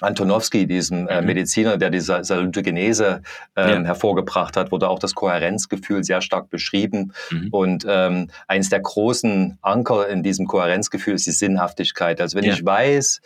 Antonowski, 0.00 0.66
diesem 0.66 1.08
äh, 1.08 1.20
mhm. 1.20 1.26
Mediziner, 1.26 1.76
der 1.76 1.90
diese 1.90 2.22
Salutogenese 2.22 3.22
ähm, 3.56 3.82
ja. 3.82 3.84
hervorgebracht 3.84 4.56
hat, 4.56 4.70
wurde 4.70 4.88
auch 4.88 4.98
das 4.98 5.14
Kohärenzgefühl 5.14 6.04
sehr 6.04 6.20
stark 6.20 6.50
beschrieben. 6.50 7.12
Mhm. 7.30 7.48
Und 7.50 7.86
ähm, 7.88 8.30
eines 8.46 8.68
der 8.68 8.80
großen 8.80 9.58
Anker 9.62 10.08
in 10.08 10.22
diesem 10.22 10.46
Kohärenzgefühl 10.46 11.14
ist 11.14 11.26
die 11.26 11.32
Sinnhaftigkeit. 11.32 12.20
Also 12.20 12.36
wenn 12.36 12.44
ja. 12.44 12.54
ich 12.54 12.64
weiß, 12.64 13.20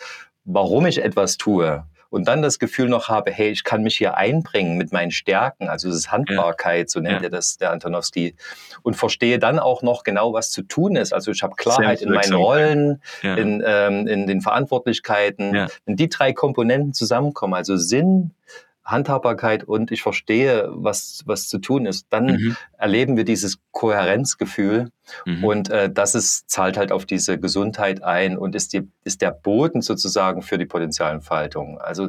warum 0.44 0.86
ich 0.86 1.02
etwas 1.02 1.36
tue 1.36 1.84
und 2.12 2.28
dann 2.28 2.42
das 2.42 2.58
Gefühl 2.58 2.90
noch 2.90 3.08
habe, 3.08 3.30
hey, 3.30 3.48
ich 3.50 3.64
kann 3.64 3.82
mich 3.82 3.96
hier 3.96 4.18
einbringen 4.18 4.76
mit 4.76 4.92
meinen 4.92 5.10
Stärken, 5.10 5.68
also 5.68 5.88
das 5.88 5.96
ist 5.96 6.12
Handbarkeit, 6.12 6.90
so 6.90 7.00
nennt 7.00 7.22
ja. 7.22 7.28
er 7.28 7.30
das, 7.30 7.56
der 7.56 7.70
Antonowski, 7.70 8.36
und 8.82 8.96
verstehe 8.96 9.38
dann 9.38 9.58
auch 9.58 9.80
noch 9.80 10.04
genau, 10.04 10.34
was 10.34 10.50
zu 10.50 10.60
tun 10.62 10.96
ist. 10.96 11.14
Also 11.14 11.30
ich 11.30 11.42
habe 11.42 11.54
Klarheit 11.56 12.02
in 12.02 12.12
meinen 12.12 12.34
Rollen, 12.34 13.02
ja. 13.22 13.34
in, 13.36 13.62
ähm, 13.66 14.06
in 14.06 14.26
den 14.26 14.42
Verantwortlichkeiten. 14.42 15.54
Ja. 15.54 15.68
Wenn 15.86 15.96
die 15.96 16.10
drei 16.10 16.34
Komponenten 16.34 16.92
zusammenkommen, 16.92 17.54
also 17.54 17.78
Sinn, 17.78 18.34
Handhabbarkeit 18.84 19.64
und 19.64 19.90
ich 19.92 20.02
verstehe, 20.02 20.68
was, 20.70 21.22
was 21.24 21.48
zu 21.48 21.58
tun 21.58 21.86
ist, 21.86 22.06
dann 22.10 22.26
mhm. 22.26 22.56
erleben 22.76 23.16
wir 23.16 23.24
dieses 23.24 23.58
Kohärenzgefühl 23.70 24.90
mhm. 25.24 25.44
und 25.44 25.70
äh, 25.70 25.90
das 25.90 26.14
ist, 26.14 26.50
zahlt 26.50 26.76
halt 26.76 26.90
auf 26.90 27.06
diese 27.06 27.38
Gesundheit 27.38 28.02
ein 28.02 28.36
und 28.36 28.54
ist, 28.54 28.72
die, 28.72 28.88
ist 29.04 29.22
der 29.22 29.30
Boden 29.30 29.82
sozusagen 29.82 30.42
für 30.42 30.58
die 30.58 30.66
Potenzialentfaltung. 30.66 31.78
Also 31.78 32.08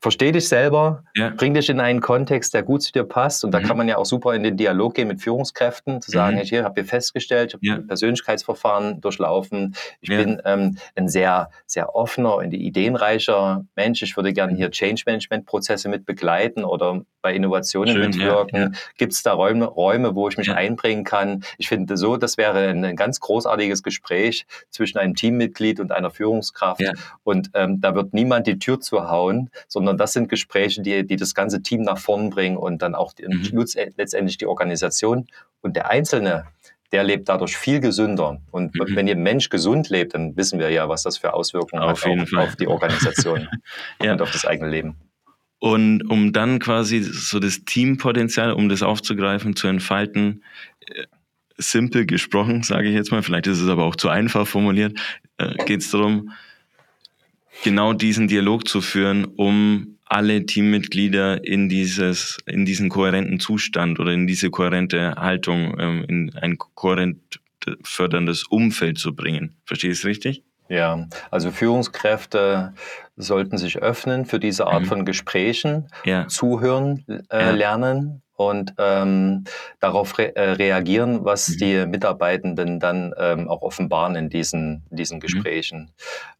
versteh 0.00 0.32
dich 0.32 0.48
selber, 0.48 1.04
ja. 1.14 1.30
bring 1.36 1.52
dich 1.54 1.68
in 1.68 1.78
einen 1.78 2.00
Kontext, 2.00 2.54
der 2.54 2.62
gut 2.62 2.82
zu 2.82 2.90
dir 2.92 3.04
passt. 3.04 3.44
Und 3.44 3.52
da 3.52 3.60
mhm. 3.60 3.64
kann 3.64 3.76
man 3.76 3.88
ja 3.88 3.98
auch 3.98 4.06
super 4.06 4.34
in 4.34 4.42
den 4.42 4.56
Dialog 4.56 4.94
gehen 4.94 5.08
mit 5.08 5.20
Führungskräften, 5.20 6.00
zu 6.00 6.10
sagen, 6.10 6.36
mhm. 6.36 6.40
hier 6.40 6.64
habt 6.64 6.78
ihr 6.78 6.86
festgestellt, 6.86 7.48
ich 7.50 7.54
habe 7.54 7.66
ja. 7.66 7.86
Persönlichkeitsverfahren 7.86 9.00
durchlaufen. 9.00 9.74
Ich 10.00 10.08
ja. 10.08 10.16
bin 10.18 10.40
ähm, 10.44 10.78
ein 10.96 11.08
sehr, 11.08 11.50
sehr 11.66 11.94
offener, 11.94 12.36
und 12.36 12.52
ideenreicher 12.52 13.64
Mensch. 13.76 14.02
Ich 14.02 14.16
würde 14.16 14.32
gerne 14.32 14.54
hier 14.54 14.70
Change 14.70 15.02
Management 15.06 15.46
Prozesse 15.46 15.88
mit 15.88 16.06
begleiten 16.06 16.64
oder 16.64 17.02
bei 17.22 17.34
Innovationen 17.34 17.94
Schön, 17.94 18.06
mitwirken. 18.06 18.76
Gibt 18.96 19.12
es 19.12 19.22
da 19.22 19.32
Räume, 19.32 19.66
Räume, 19.66 20.14
wo 20.14 20.28
ich 20.28 20.38
mich 20.38 20.50
einbringen 20.50 21.04
kann? 21.04 21.44
Ich 21.58 21.68
finde 21.68 21.96
so, 21.96 22.16
das 22.16 22.38
wäre 22.38 22.68
ein, 22.68 22.84
ein, 22.84 22.96
ganz 22.96 23.20
großartiges 23.20 23.82
Gespräch 23.82 24.46
zwischen 24.70 24.98
einem 24.98 25.14
Teammitglied 25.14 25.80
und 25.80 25.92
einer 25.92 26.10
Führungskraft. 26.10 26.82
Und 27.22 27.50
ähm, 27.54 27.80
da 27.80 27.94
wird 27.94 28.14
niemand 28.14 28.46
die 28.46 28.58
Tür 28.58 28.80
zuhauen, 28.80 29.50
sondern 29.68 29.89
sondern 29.90 29.98
das 29.98 30.12
sind 30.12 30.28
Gespräche, 30.28 30.82
die, 30.82 31.04
die 31.04 31.16
das 31.16 31.34
ganze 31.34 31.62
Team 31.62 31.82
nach 31.82 31.98
vorn 31.98 32.30
bringen 32.30 32.56
und 32.56 32.80
dann 32.80 32.94
auch 32.94 33.12
die, 33.12 33.26
mhm. 33.26 33.64
letztendlich 33.96 34.38
die 34.38 34.46
Organisation 34.46 35.26
und 35.62 35.74
der 35.74 35.90
Einzelne, 35.90 36.46
der 36.92 37.02
lebt 37.02 37.28
dadurch 37.28 37.56
viel 37.56 37.80
gesünder. 37.80 38.40
Und 38.52 38.72
mhm. 38.74 38.94
wenn 38.94 39.08
ihr 39.08 39.16
Mensch 39.16 39.48
gesund 39.48 39.88
lebt, 39.88 40.14
dann 40.14 40.36
wissen 40.36 40.60
wir 40.60 40.70
ja, 40.70 40.88
was 40.88 41.02
das 41.02 41.18
für 41.18 41.34
Auswirkungen 41.34 41.82
auf 41.82 42.04
hat 42.04 42.20
auf, 42.20 42.32
auf, 42.34 42.56
die 42.56 42.68
Organisation 42.68 43.48
ja. 44.02 44.12
und 44.12 44.22
auf 44.22 44.30
das 44.30 44.44
eigene 44.44 44.70
Leben. 44.70 44.96
Und 45.58 46.08
um 46.08 46.32
dann 46.32 46.60
quasi 46.60 47.02
so 47.02 47.40
das 47.40 47.64
Teampotenzial, 47.64 48.52
um 48.52 48.68
das 48.68 48.82
aufzugreifen, 48.82 49.56
zu 49.56 49.66
entfalten, 49.66 50.44
äh, 50.86 51.04
simpel 51.58 52.06
gesprochen, 52.06 52.62
sage 52.62 52.88
ich 52.88 52.94
jetzt 52.94 53.10
mal, 53.10 53.22
vielleicht 53.22 53.48
ist 53.48 53.60
es 53.60 53.68
aber 53.68 53.84
auch 53.84 53.96
zu 53.96 54.08
einfach 54.08 54.46
formuliert, 54.46 54.98
äh, 55.38 55.52
geht 55.64 55.80
es 55.80 55.90
darum, 55.90 56.30
genau 57.62 57.92
diesen 57.92 58.28
Dialog 58.28 58.66
zu 58.66 58.80
führen, 58.80 59.24
um 59.24 59.98
alle 60.04 60.44
Teammitglieder 60.44 61.44
in 61.44 61.68
dieses, 61.68 62.38
in 62.46 62.64
diesen 62.64 62.88
kohärenten 62.88 63.38
Zustand 63.38 64.00
oder 64.00 64.12
in 64.12 64.26
diese 64.26 64.50
kohärente 64.50 65.14
Haltung, 65.16 65.76
ähm, 65.78 66.04
in 66.08 66.34
ein 66.34 66.58
kohärent 66.58 67.40
förderndes 67.84 68.44
Umfeld 68.44 68.98
zu 68.98 69.14
bringen. 69.14 69.56
Verstehe 69.64 69.92
ich 69.92 69.98
es 69.98 70.04
richtig? 70.04 70.42
Ja, 70.68 71.08
also 71.30 71.50
Führungskräfte 71.50 72.74
sollten 73.16 73.58
sich 73.58 73.78
öffnen 73.78 74.24
für 74.24 74.38
diese 74.38 74.66
Art 74.66 74.82
mhm. 74.82 74.86
von 74.86 75.04
Gesprächen, 75.04 75.88
ja. 76.04 76.26
zuhören 76.28 77.04
äh, 77.08 77.40
ja. 77.40 77.50
lernen 77.50 78.22
und 78.36 78.74
ähm, 78.78 79.44
darauf 79.80 80.16
re 80.16 80.34
äh, 80.34 80.52
reagieren, 80.52 81.24
was 81.24 81.48
mhm. 81.48 81.56
die 81.58 81.86
Mitarbeitenden 81.86 82.80
dann 82.80 83.12
ähm, 83.18 83.48
auch 83.48 83.62
offenbaren 83.62 84.16
in 84.16 84.30
diesen, 84.30 84.86
diesen 84.90 85.16
mhm. 85.16 85.20
Gesprächen. 85.20 85.92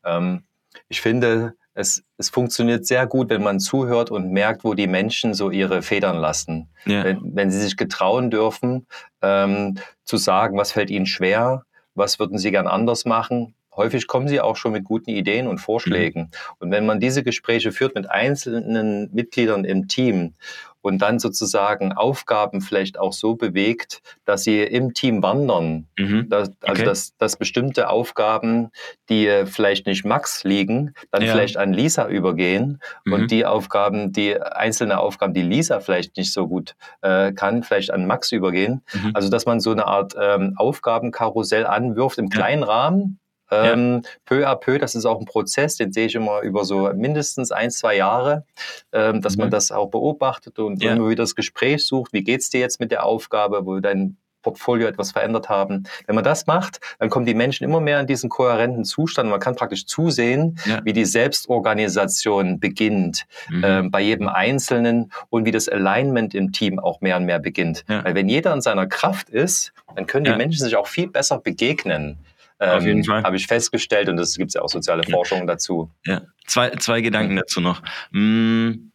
Mhm. 0.04 0.42
Ich 0.90 1.00
finde, 1.00 1.55
es, 1.74 2.03
es 2.18 2.31
funktioniert 2.31 2.85
sehr 2.85 3.07
gut, 3.07 3.31
wenn 3.31 3.42
man 3.42 3.61
zuhört 3.61 4.11
und 4.11 4.31
merkt, 4.31 4.64
wo 4.64 4.74
die 4.74 4.88
Menschen 4.88 5.35
so 5.35 5.50
ihre 5.50 5.83
Federn 5.83 6.16
lassen. 6.18 6.68
Ja. 6.85 7.05
Wenn, 7.05 7.20
wenn 7.35 7.50
sie 7.50 7.61
sich 7.61 7.76
getrauen 7.76 8.31
dürfen, 8.31 8.87
ähm, 9.22 9.79
zu 10.05 10.16
sagen, 10.16 10.59
was 10.59 10.72
fällt 10.72 10.90
ihnen 10.90 11.07
schwer, 11.07 11.64
was 11.94 12.18
würden 12.18 12.38
sie 12.38 12.50
gern 12.50 12.66
anders 12.66 13.05
machen. 13.05 13.55
Häufig 13.74 14.09
kommen 14.09 14.26
sie 14.26 14.40
auch 14.40 14.57
schon 14.57 14.72
mit 14.72 14.85
guten 14.85 15.11
Ideen 15.11 15.46
und 15.46 15.59
Vorschlägen. 15.59 16.22
Mhm. 16.22 16.29
Und 16.59 16.70
wenn 16.72 16.87
man 16.87 16.98
diese 16.98 17.22
Gespräche 17.22 17.70
führt 17.70 17.94
mit 17.94 18.11
einzelnen 18.11 19.09
Mitgliedern 19.14 19.64
im 19.64 19.87
Team 19.87 20.35
und 20.83 20.99
dann 20.99 21.19
sozusagen 21.19 21.93
Aufgaben 21.93 22.61
vielleicht 22.61 22.99
auch 22.99 23.12
so 23.12 23.35
bewegt, 23.35 24.01
dass 24.25 24.45
sie 24.45 24.62
im 24.62 24.95
Team 24.95 25.23
wandern. 25.23 25.87
Mhm. 25.99 26.29
Dass, 26.29 26.51
also 26.62 26.85
dass, 26.85 27.16
dass 27.16 27.37
bestimmte 27.37 27.88
Aufgaben, 27.88 28.71
die 29.09 29.45
vielleicht 29.47 29.87
nicht 29.87 30.05
Max 30.05 30.45
liegen, 30.45 30.95
dann 31.11 31.23
ja. 31.23 31.33
vielleicht 31.33 31.57
an 31.57 31.73
Lisa 31.73 32.09
übergehen 32.09 32.81
mhm. 33.05 33.12
und 33.12 33.31
die 33.31 33.47
Aufgaben, 33.47 34.12
die 34.12 34.40
einzelne 34.40 34.99
Aufgaben, 34.99 35.35
die 35.35 35.43
Lisa 35.43 35.81
vielleicht 35.81 36.16
nicht 36.16 36.33
so 36.33 36.49
gut 36.49 36.75
äh, 37.03 37.33
kann, 37.33 37.62
vielleicht 37.62 37.93
an 37.93 38.07
Max 38.07 38.33
übergehen. 38.33 38.83
Mhm. 38.93 39.11
Also 39.14 39.29
dass 39.29 39.47
man 39.47 39.61
so 39.61 39.71
eine 39.71 39.87
Art 39.87 40.14
ähm, 40.21 40.55
Aufgabenkarussell 40.57 41.66
anwirft 41.66 42.19
im 42.19 42.29
kleinen 42.29 42.62
ja. 42.62 42.69
Rahmen, 42.69 43.19
ähm, 43.50 44.02
ja. 44.04 44.10
Peu 44.24 44.46
à 44.46 44.56
peu, 44.56 44.78
das 44.78 44.94
ist 44.94 45.04
auch 45.04 45.18
ein 45.18 45.26
Prozess, 45.26 45.76
den 45.76 45.92
sehe 45.92 46.06
ich 46.06 46.14
immer 46.14 46.40
über 46.40 46.64
so 46.64 46.90
mindestens 46.94 47.50
ein, 47.52 47.70
zwei 47.70 47.96
Jahre, 47.96 48.44
ähm, 48.92 49.20
dass 49.20 49.36
mhm. 49.36 49.42
man 49.42 49.50
das 49.50 49.72
auch 49.72 49.90
beobachtet 49.90 50.58
und 50.58 50.82
ja. 50.82 50.92
immer 50.94 51.08
wieder 51.08 51.22
das 51.22 51.34
Gespräch 51.34 51.86
sucht. 51.86 52.12
Wie 52.12 52.22
geht's 52.22 52.50
dir 52.50 52.60
jetzt 52.60 52.80
mit 52.80 52.90
der 52.90 53.04
Aufgabe, 53.04 53.66
wo 53.66 53.80
dein 53.80 54.16
Portfolio 54.42 54.88
etwas 54.88 55.12
verändert 55.12 55.48
haben. 55.48 55.84
Wenn 56.06 56.14
man 56.14 56.24
das 56.24 56.46
macht, 56.46 56.80
dann 56.98 57.10
kommen 57.10 57.26
die 57.26 57.34
Menschen 57.34 57.64
immer 57.64 57.80
mehr 57.80 58.00
in 58.00 58.06
diesen 58.06 58.30
kohärenten 58.30 58.84
Zustand. 58.84 59.28
Man 59.28 59.40
kann 59.40 59.56
praktisch 59.56 59.86
zusehen, 59.86 60.58
ja. 60.64 60.80
wie 60.84 60.92
die 60.92 61.04
Selbstorganisation 61.04 62.58
beginnt 62.58 63.26
mhm. 63.50 63.64
ähm, 63.64 63.90
bei 63.90 64.00
jedem 64.00 64.28
Einzelnen 64.28 65.12
und 65.28 65.44
wie 65.44 65.50
das 65.50 65.68
Alignment 65.68 66.34
im 66.34 66.52
Team 66.52 66.78
auch 66.78 67.00
mehr 67.00 67.16
und 67.16 67.26
mehr 67.26 67.38
beginnt. 67.38 67.84
Ja. 67.88 68.04
Weil 68.04 68.14
wenn 68.14 68.28
jeder 68.28 68.52
in 68.54 68.60
seiner 68.60 68.86
Kraft 68.86 69.28
ist, 69.28 69.72
dann 69.94 70.06
können 70.06 70.24
die 70.24 70.30
ja. 70.30 70.36
Menschen 70.36 70.64
sich 70.64 70.76
auch 70.76 70.86
viel 70.86 71.08
besser 71.08 71.38
begegnen. 71.38 72.18
Auf 72.61 72.85
jeden 72.85 72.99
ähm, 72.99 73.05
Fall. 73.05 73.23
Habe 73.23 73.37
ich 73.37 73.46
festgestellt 73.46 74.09
und 74.09 74.18
es 74.18 74.37
gibt 74.37 74.53
ja 74.53 74.61
auch 74.61 74.68
soziale 74.68 75.03
ja. 75.05 75.11
Forschung 75.11 75.46
dazu. 75.46 75.90
Ja, 76.05 76.23
zwei, 76.46 76.70
zwei 76.70 77.01
Gedanken 77.01 77.37
dazu 77.37 77.61
noch. 77.61 77.83
Mm, 78.11 78.90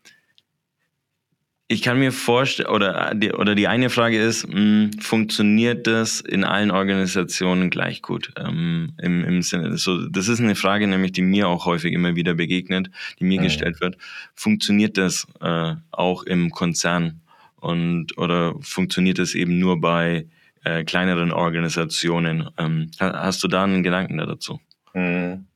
ich 1.68 1.82
kann 1.82 1.98
mir 1.98 2.12
vorstellen, 2.12 2.70
oder 2.70 3.16
die, 3.16 3.32
oder 3.32 3.56
die 3.56 3.68
eine 3.68 3.90
Frage 3.90 4.22
ist, 4.22 4.48
mh, 4.48 4.60
mm, 4.60 4.92
funktioniert 5.00 5.88
das 5.88 6.22
in 6.22 6.44
allen 6.44 6.70
Organisationen 6.70 7.72
gleich 7.72 8.04
gut? 8.04 8.34
Ähm, 8.38 8.94
im, 9.02 9.24
im 9.24 9.42
Sinne, 9.42 9.76
so, 9.78 10.08
das 10.10 10.28
ist 10.28 10.40
eine 10.40 10.54
Frage, 10.54 10.86
nämlich 10.86 11.14
die 11.14 11.24
mir 11.24 11.48
auch 11.48 11.66
häufig 11.66 11.92
immer 11.92 12.16
wieder 12.16 12.36
begegnet, 12.36 12.92
die 13.20 13.24
mir 13.24 13.40
mhm. 13.40 13.46
gestellt 13.46 13.82
wird. 13.82 13.98
Funktioniert 14.36 14.96
das 15.00 15.26
äh, 15.42 15.74
auch 15.90 16.22
im 16.24 16.52
Konzern? 16.52 17.22
Und 17.56 18.16
oder 18.20 18.54
funktioniert 18.62 19.18
das 19.18 19.34
eben 19.34 19.58
nur 19.58 19.82
bei 19.82 20.28
äh, 20.66 20.84
kleineren 20.84 21.32
Organisationen. 21.32 22.50
Ähm, 22.58 22.92
hast 23.00 23.44
du 23.44 23.48
da 23.48 23.64
einen 23.64 23.84
Gedanken 23.84 24.18
dazu? 24.18 24.60
Hm. 24.94 25.48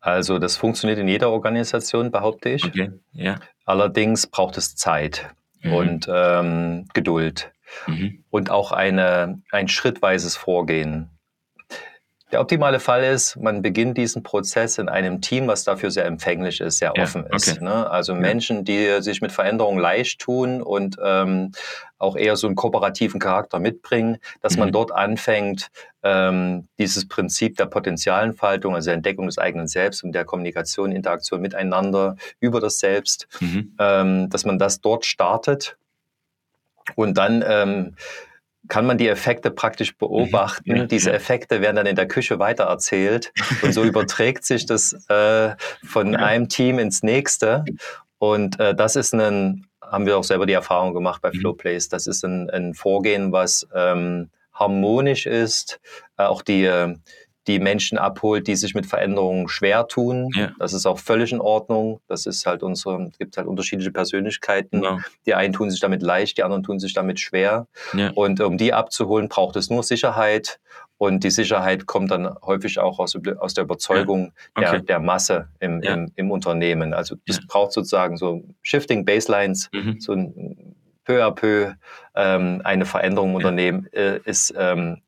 Also 0.00 0.38
das 0.38 0.56
funktioniert 0.56 0.98
in 0.98 1.08
jeder 1.08 1.30
Organisation, 1.30 2.10
behaupte 2.10 2.50
ich. 2.50 2.64
Okay. 2.64 2.92
Ja. 3.12 3.40
Allerdings 3.64 4.26
braucht 4.26 4.56
es 4.56 4.76
Zeit 4.76 5.28
mhm. 5.62 5.72
und 5.72 6.06
ähm, 6.08 6.86
Geduld 6.94 7.52
mhm. 7.86 8.24
und 8.30 8.50
auch 8.50 8.72
eine, 8.72 9.42
ein 9.50 9.68
schrittweises 9.68 10.36
Vorgehen. 10.36 11.10
Der 12.32 12.40
optimale 12.40 12.80
Fall 12.80 13.04
ist, 13.04 13.36
man 13.36 13.62
beginnt 13.62 13.96
diesen 13.96 14.24
Prozess 14.24 14.78
in 14.78 14.88
einem 14.88 15.20
Team, 15.20 15.46
was 15.46 15.62
dafür 15.62 15.92
sehr 15.92 16.06
empfänglich 16.06 16.60
ist, 16.60 16.78
sehr 16.78 16.92
Ja, 16.96 17.02
offen 17.04 17.24
ist. 17.26 17.48
okay. 17.48 17.62
Ne? 17.62 17.88
Also 17.88 18.14
Menschen, 18.16 18.64
die 18.64 19.00
sich 19.00 19.20
mit 19.20 19.30
Veränderungen 19.30 19.78
leicht 19.78 20.20
tun 20.20 20.60
und 20.60 20.96
ähm, 21.00 21.52
auch 21.98 22.16
eher 22.16 22.34
so 22.36 22.48
einen 22.48 22.56
kooperativen 22.56 23.20
Charakter 23.20 23.60
mitbringen, 23.60 24.18
dass 24.40 24.56
man 24.56 24.68
Mhm. 24.68 24.72
dort 24.72 24.90
anfängt, 24.92 25.68
ähm, 26.02 26.66
dieses 26.80 27.06
Prinzip 27.06 27.56
der 27.58 27.66
Potenzialentfaltung, 27.66 28.74
also 28.74 28.86
der 28.86 28.94
Entdeckung 28.94 29.26
des 29.26 29.38
eigenen 29.38 29.68
Selbst 29.68 30.02
und 30.02 30.10
der 30.12 30.24
Kommunikation, 30.24 30.90
Interaktion 30.90 31.40
miteinander 31.40 32.16
über 32.40 32.60
das 32.60 32.80
Selbst, 32.80 33.28
Mhm. 33.40 33.72
ähm, 33.78 34.30
dass 34.30 34.44
man 34.44 34.58
das 34.58 34.80
dort 34.80 35.06
startet 35.06 35.76
und 36.96 37.16
dann 37.16 37.44
ähm, 37.46 37.94
kann 38.68 38.86
man 38.86 38.98
die 38.98 39.08
Effekte 39.08 39.50
praktisch 39.50 39.96
beobachten. 39.96 40.72
Mhm. 40.82 40.88
Diese. 40.88 41.12
Effekte 41.12 41.60
werden 41.60 41.76
dann 41.76 41.86
in 41.86 41.96
der 41.96 42.08
Küche 42.08 42.38
weitererzählt 42.38 43.32
und 43.62 43.72
so 43.72 43.82
überträgt 43.84 44.44
sich 44.44 44.66
das 44.66 44.92
äh, 45.08 45.54
von 45.84 46.12
Ja. 46.12 46.18
einem 46.20 46.48
Team 46.48 46.78
ins 46.78 47.02
nächste. 47.02 47.64
Und 48.18 48.58
äh, 48.60 48.74
das 48.74 48.96
ist 48.96 49.14
ein, 49.14 49.66
haben 49.82 50.06
wir 50.06 50.16
auch 50.18 50.24
selber 50.24 50.46
die 50.46 50.52
Erfahrung 50.54 50.94
gemacht 50.94 51.22
bei 51.22 51.30
Mhm. 51.30 51.40
Flowplace, 51.40 51.88
das 51.88 52.06
ist 52.06 52.24
ein, 52.24 52.50
ein 52.50 52.74
Vorgehen, 52.74 53.30
was 53.32 53.66
ähm, 53.74 54.30
harmonisch 54.52 55.26
ist, 55.26 55.80
äh, 56.18 56.24
auch 56.24 56.42
die, 56.42 56.64
äh, 56.64 56.96
die 57.46 57.58
Menschen 57.60 57.96
abholt, 57.98 58.46
die 58.46 58.56
sich 58.56 58.74
mit 58.74 58.86
Veränderungen 58.86 59.48
schwer 59.48 59.86
tun. 59.86 60.30
Ja. 60.34 60.52
Das 60.58 60.72
ist 60.72 60.84
auch 60.86 60.98
völlig 60.98 61.32
in 61.32 61.40
Ordnung. 61.40 62.00
Das 62.08 62.26
ist 62.26 62.44
halt 62.46 62.62
unsere, 62.62 63.04
es 63.06 63.18
gibt 63.18 63.36
halt 63.36 63.46
unterschiedliche 63.46 63.92
Persönlichkeiten. 63.92 64.80
Genau. 64.82 64.98
Die 65.26 65.34
einen 65.34 65.52
tun 65.52 65.70
sich 65.70 65.80
damit 65.80 66.02
leicht, 66.02 66.38
die 66.38 66.42
anderen 66.42 66.62
tun 66.62 66.78
sich 66.80 66.92
damit 66.92 67.20
schwer. 67.20 67.66
Ja. 67.92 68.10
Und 68.14 68.40
um 68.40 68.58
die 68.58 68.72
abzuholen, 68.72 69.28
braucht 69.28 69.56
es 69.56 69.70
nur 69.70 69.82
Sicherheit. 69.82 70.58
Und 70.98 71.24
die 71.24 71.30
Sicherheit 71.30 71.84
kommt 71.86 72.10
dann 72.10 72.34
häufig 72.42 72.78
auch 72.78 72.98
aus, 72.98 73.14
aus 73.38 73.54
der 73.54 73.64
Überzeugung 73.64 74.32
der, 74.58 74.70
Okay. 74.72 74.82
der 74.82 74.98
Masse 74.98 75.48
im, 75.60 75.82
Ja. 75.82 75.92
im, 75.94 76.10
im 76.16 76.30
Unternehmen. 76.30 76.94
Also 76.94 77.16
Ja. 77.26 77.36
braucht 77.48 77.72
sozusagen 77.72 78.16
so 78.16 78.42
Shifting 78.62 79.04
Baselines, 79.04 79.68
Mhm. 79.74 80.00
so 80.00 80.12
ein 80.12 80.74
peu 81.04 81.22
à 81.24 81.30
peu 81.32 81.72
ähm, 82.16 82.62
eine 82.64 82.86
Veränderung 82.86 83.30
im 83.30 83.36
Unternehmen 83.36 83.86
äh, 83.92 84.18
ist 84.24 84.54
ähm, 84.58 85.02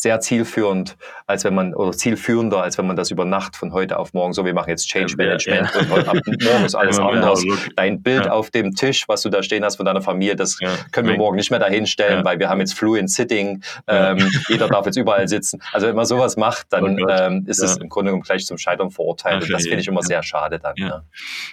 sehr 0.00 0.18
zielführend, 0.20 0.96
als 1.26 1.44
wenn 1.44 1.54
man, 1.54 1.74
oder 1.74 1.92
zielführender, 1.92 2.62
als 2.62 2.78
wenn 2.78 2.86
man 2.86 2.96
das 2.96 3.10
über 3.10 3.26
Nacht 3.26 3.54
von 3.56 3.72
heute 3.72 3.98
auf 3.98 4.14
morgen, 4.14 4.32
so 4.32 4.46
wir 4.46 4.54
machen 4.54 4.70
jetzt 4.70 4.88
Change 4.88 5.14
Ja, 5.18 5.24
ja, 5.24 5.30
Management 5.30 5.76
und 5.76 5.90
heute 5.90 6.08
ab 6.08 6.16
morgen 6.42 6.64
ist 6.64 6.74
alles 6.74 6.96
mehr 6.96 7.06
anders. 7.06 7.44
Dein 7.76 8.02
Bild 8.02 8.24
Ja. 8.24 8.32
auf 8.32 8.50
dem 8.50 8.74
Tisch, 8.74 9.04
was 9.08 9.20
du 9.22 9.28
da 9.28 9.42
stehen 9.42 9.62
hast 9.62 9.76
von 9.76 9.84
deiner 9.84 10.00
Familie, 10.00 10.36
das 10.36 10.58
Ja. 10.60 10.70
können 10.92 11.08
wir 11.08 11.18
morgen 11.18 11.36
nicht 11.36 11.50
mehr 11.50 11.60
dahinstellen, 11.60 12.20
Ja. 12.20 12.24
weil 12.24 12.38
wir 12.38 12.48
haben 12.48 12.60
jetzt 12.60 12.72
Fluent 12.74 13.10
Sitting, 13.10 13.62
Ja. 13.86 14.12
ähm, 14.12 14.30
jeder 14.48 14.68
darf 14.68 14.86
jetzt 14.86 14.96
überall 14.96 15.28
sitzen. 15.28 15.60
Also 15.72 15.86
wenn 15.86 15.96
man 15.96 16.06
sowas 16.06 16.36
macht, 16.38 16.66
dann 16.70 16.98
Oh 16.98 17.08
ähm, 17.08 17.44
ist 17.46 17.62
es 17.62 17.76
Ja. 17.76 17.82
im 17.82 17.88
Grunde 17.90 18.10
genommen 18.10 18.22
gleich 18.22 18.46
zum 18.46 18.56
Scheitern 18.56 18.90
verurteilt. 18.90 19.42
Und 19.42 19.50
das 19.52 19.64
ja, 19.64 19.68
finde 19.68 19.82
ich 19.82 19.88
immer 19.88 20.00
ja. 20.00 20.06
sehr 20.06 20.22
schade 20.22 20.58
dann. 20.58 20.74
Ja. 20.76 21.02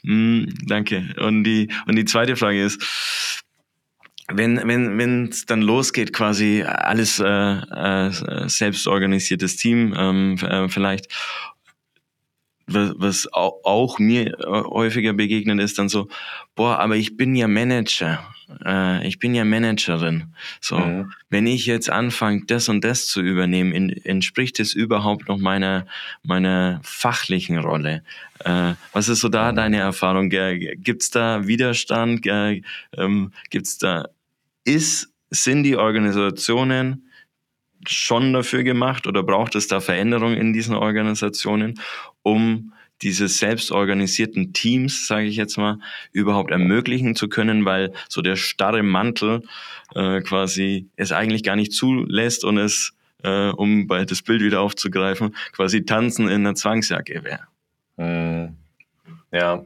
Ne? 0.04 0.14
Mm, 0.14 0.54
danke. 0.68 1.04
Und 1.20 1.43
die, 1.43 1.70
und 1.86 1.95
die 1.95 2.06
zweite 2.06 2.36
Frage 2.38 2.64
ist, 2.64 2.82
wenn 4.32 4.58
wenn 4.68 4.98
wenn 4.98 5.26
es 5.30 5.46
dann 5.46 5.62
losgeht, 5.62 6.12
quasi 6.14 6.64
alles 6.64 7.20
äh, 7.20 7.26
äh, 7.26 8.12
selbstorganisiertes 8.50 9.56
Team 9.58 9.94
ähm, 9.98 10.36
äh, 10.42 10.68
vielleicht, 10.70 11.08
was, 12.68 12.94
was 12.98 13.34
au- 13.34 13.60
auch 13.64 14.00
mir 14.00 14.38
äh, 14.40 14.46
häufiger 14.46 15.14
begegnet 15.14 15.60
ist, 15.62 15.80
dann 15.80 15.88
so, 15.90 16.10
boah, 16.56 16.80
aber 16.80 16.98
ich 16.98 17.16
bin 17.16 17.36
ja 17.36 17.48
Manager, 17.48 18.20
äh, 18.66 19.08
ich 19.08 19.20
bin 19.20 19.34
ja 19.34 19.46
Managerin. 19.46 20.34
So, 20.60 20.78
Mhm. 20.78 21.14
wenn 21.30 21.48
ich 21.48 21.66
jetzt 21.66 21.90
anfange, 21.90 22.44
das 22.48 22.68
und 22.68 22.84
das 22.84 23.08
zu 23.08 23.22
übernehmen, 23.22 23.72
in, 23.72 23.90
entspricht 24.06 24.60
es 24.60 24.74
überhaupt 24.74 25.30
noch 25.30 25.38
meiner, 25.38 25.86
meiner 26.24 26.82
fachlichen 26.84 27.58
Rolle? 27.60 28.04
Äh, 28.44 28.74
was 28.92 29.08
ist 29.08 29.22
so 29.22 29.30
da 29.30 29.54
deine 29.54 29.78
Erfahrung? 29.78 30.30
Gibt 30.30 31.04
es 31.04 31.10
da 31.12 31.48
Widerstand? 31.48 32.26
Äh, 32.28 32.62
ähm, 32.98 33.32
gibt's 33.50 33.78
da, 33.78 34.10
ist, 34.68 35.13
sind 35.30 35.63
die 35.63 35.76
Organisationen 35.76 37.09
schon 37.88 38.34
dafür 38.34 38.63
gemacht 38.63 39.07
oder 39.07 39.24
braucht 39.24 39.55
es 39.55 39.68
da 39.68 39.80
Veränderungen 39.80 40.38
in 40.38 40.53
diesen 40.53 40.76
Organisationen, 40.76 41.80
um 42.24 42.74
diese 43.01 43.28
selbstorganisierten 43.28 44.53
Teams, 44.53 45.07
sage 45.07 45.28
ich 45.28 45.36
jetzt 45.36 45.57
mal, 45.57 45.80
überhaupt 46.11 46.51
ermöglichen 46.51 47.15
zu 47.15 47.30
können, 47.30 47.63
weil 47.65 47.93
so 48.09 48.22
der 48.22 48.36
starre 48.36 48.82
Mantel 48.82 49.43
äh, 49.93 50.22
quasi 50.22 50.88
es 50.95 51.11
eigentlich 51.11 51.43
gar 51.43 51.55
nicht 51.55 51.74
zulässt 51.74 52.43
und 52.43 52.57
es, 52.57 52.93
äh, 53.24 53.49
um 53.49 53.86
bei 53.86 54.03
das 54.03 54.24
Bild 54.24 54.41
wieder 54.41 54.61
aufzugreifen, 54.61 55.36
quasi 55.51 55.86
tanzen 55.86 56.28
in 56.28 56.45
einer 56.45 56.55
Zwangsjacke 56.55 57.24
wäre. 57.24 57.47
Mhm. 57.97 58.55
Ja. 59.32 59.63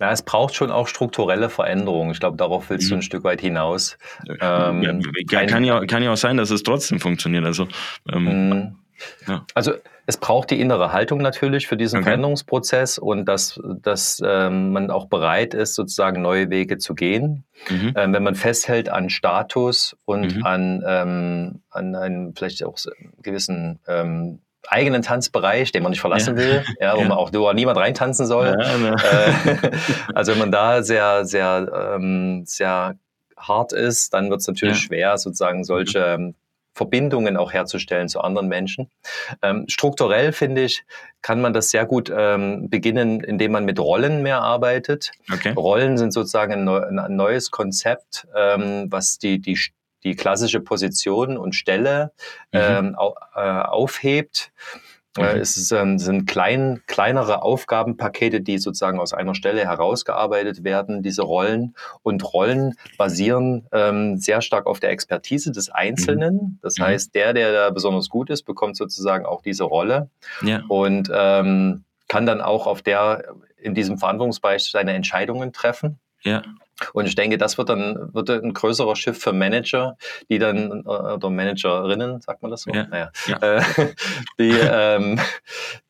Ja, 0.00 0.10
es 0.10 0.22
braucht 0.22 0.54
schon 0.54 0.70
auch 0.70 0.88
strukturelle 0.88 1.48
Veränderungen. 1.48 2.10
Ich 2.10 2.20
glaube, 2.20 2.36
darauf 2.36 2.68
willst 2.70 2.90
du 2.90 2.94
Mhm. 2.94 2.98
ein 2.98 3.02
Stück 3.02 3.24
weit 3.24 3.40
hinaus. 3.40 3.96
Ja, 4.40 4.70
Ähm, 4.70 4.82
kann, 5.28 5.38
ein- 5.40 5.48
kann, 5.48 5.64
ja, 5.64 5.84
kann 5.86 6.02
ja 6.02 6.12
auch 6.12 6.16
sein, 6.16 6.36
dass 6.36 6.50
es 6.50 6.62
trotzdem 6.62 7.00
funktioniert. 7.00 7.44
Also 7.44 7.66
ähm, 8.12 8.24
Mhm. 8.48 8.74
Ja. 9.26 9.44
Also 9.54 9.72
es 10.06 10.16
braucht 10.18 10.50
die 10.50 10.60
innere 10.60 10.92
Haltung 10.92 11.20
natürlich 11.20 11.66
für 11.66 11.76
diesen 11.76 11.98
Okay. 11.98 12.04
Veränderungsprozess 12.04 12.96
und 12.98 13.26
dass, 13.26 13.60
dass 13.82 14.22
ähm, 14.24 14.72
man 14.72 14.90
auch 14.90 15.06
bereit 15.06 15.52
ist, 15.52 15.74
sozusagen 15.74 16.22
neue 16.22 16.48
Wege 16.50 16.78
zu 16.78 16.94
gehen. 16.94 17.44
mhm. 17.68 17.92
Ähm, 17.96 18.12
wenn 18.12 18.22
man 18.22 18.34
festhält 18.34 18.88
an 18.88 19.10
Status 19.10 19.96
und 20.04 20.36
Mhm. 20.36 20.44
an, 20.44 20.84
ähm, 20.86 21.60
an 21.70 21.94
einem 21.96 22.34
vielleicht 22.36 22.62
auch 22.64 22.76
einen 22.98 23.12
gewissen 23.22 23.78
ähm, 23.88 24.38
eigenen 24.68 25.02
Tanzbereich, 25.02 25.72
den 25.72 25.82
man 25.82 25.90
nicht 25.90 26.00
verlassen 26.00 26.36
Ja. 26.36 26.42
will, 26.42 26.64
ja, 26.80 26.96
wo 26.96 27.00
Ja. 27.02 27.08
man 27.08 27.18
auch 27.18 27.30
wo 27.32 27.52
niemand 27.52 27.78
reintanzen 27.78 28.26
soll. 28.26 28.56
Äh, 28.58 29.32
also 30.14 30.32
wenn 30.32 30.38
man 30.38 30.52
da 30.52 30.82
sehr, 30.82 31.24
sehr, 31.24 31.94
ähm, 31.96 32.44
sehr 32.46 32.96
hart 33.36 33.72
ist, 33.72 34.14
dann 34.14 34.30
wird 34.30 34.40
es 34.40 34.46
natürlich 34.48 34.78
schwer, 34.78 35.18
sozusagen 35.18 35.64
solche 35.64 35.98
ähm, 35.98 36.34
Verbindungen 36.76 37.36
auch 37.36 37.52
herzustellen 37.52 38.08
zu 38.08 38.20
anderen 38.20 38.48
Menschen. 38.48 38.90
Ähm, 39.42 39.64
strukturell 39.68 40.32
finde 40.32 40.62
ich, 40.62 40.84
kann 41.22 41.40
man 41.40 41.52
das 41.52 41.70
sehr 41.70 41.86
gut 41.86 42.12
ähm, 42.16 42.68
beginnen, 42.68 43.20
indem 43.20 43.52
man 43.52 43.64
mit 43.64 43.78
Rollen 43.78 44.22
mehr 44.22 44.40
arbeitet. 44.40 45.12
Okay. 45.32 45.52
Rollen 45.56 45.98
sind 45.98 46.12
sozusagen 46.12 46.52
ein, 46.52 46.64
neu, 46.64 46.80
ein 46.80 47.14
neues 47.14 47.52
Konzept, 47.52 48.26
ähm, 48.36 48.86
was 48.90 49.18
die, 49.18 49.38
die, 49.40 49.56
die 50.04 50.14
klassische 50.16 50.60
Position 50.60 51.36
und 51.36 51.54
Stelle 51.54 52.12
Mhm. 52.52 52.60
ähm, 52.60 52.94
au, 52.96 53.14
äh, 53.34 53.40
aufhebt. 53.40 54.52
Äh, 55.16 55.34
Mhm. 55.36 55.40
Es 55.40 55.56
ist, 55.56 55.70
ähm, 55.70 55.98
sind 56.00 56.26
klein, 56.26 56.82
kleinere 56.88 57.42
Aufgabenpakete, 57.42 58.40
die 58.40 58.58
sozusagen 58.58 58.98
aus 58.98 59.12
einer 59.14 59.36
Stelle 59.36 59.60
herausgearbeitet 59.64 60.64
werden, 60.64 61.02
diese 61.02 61.22
Rollen. 61.22 61.74
Und 62.02 62.32
Rollen 62.34 62.74
basieren 62.98 63.66
ähm, 63.72 64.16
sehr 64.18 64.40
stark 64.42 64.66
auf 64.66 64.80
der 64.80 64.90
Expertise 64.90 65.52
des 65.52 65.70
Einzelnen. 65.70 66.58
Das 66.62 66.78
Mhm. 66.78 66.82
heißt, 66.84 67.14
der, 67.14 67.32
der 67.32 67.52
da 67.52 67.70
besonders 67.70 68.08
gut 68.08 68.28
ist, 68.28 68.42
bekommt 68.42 68.76
sozusagen 68.76 69.24
auch 69.24 69.40
diese 69.40 69.62
Rolle 69.64 70.10
Ja. 70.42 70.62
und 70.68 71.08
ähm, 71.14 71.84
kann 72.08 72.26
dann 72.26 72.40
auch 72.40 72.66
auf 72.66 72.82
der 72.82 73.22
in 73.56 73.74
diesem 73.74 73.96
Verantwortungsbereich 73.98 74.64
seine 74.70 74.92
Entscheidungen 74.94 75.52
treffen. 75.52 75.98
Ja. 76.24 76.42
Und 76.92 77.06
ich 77.06 77.14
denke, 77.14 77.38
das 77.38 77.56
wird 77.56 77.68
dann 77.68 78.12
wird 78.12 78.30
ein 78.30 78.52
größerer 78.52 78.96
Schiff 78.96 79.20
für 79.20 79.32
Manager, 79.32 79.96
die 80.28 80.38
dann 80.38 80.82
äh, 80.84 80.88
oder 80.88 81.30
Managerinnen, 81.30 82.20
sagt 82.20 82.42
man 82.42 82.50
das 82.50 82.62
so? 82.62 82.72
Ja. 82.72 82.86
Naja, 82.88 83.10
Ja. 83.26 83.38
Äh, 83.38 83.62
die, 84.38 84.50
ähm, 84.50 85.20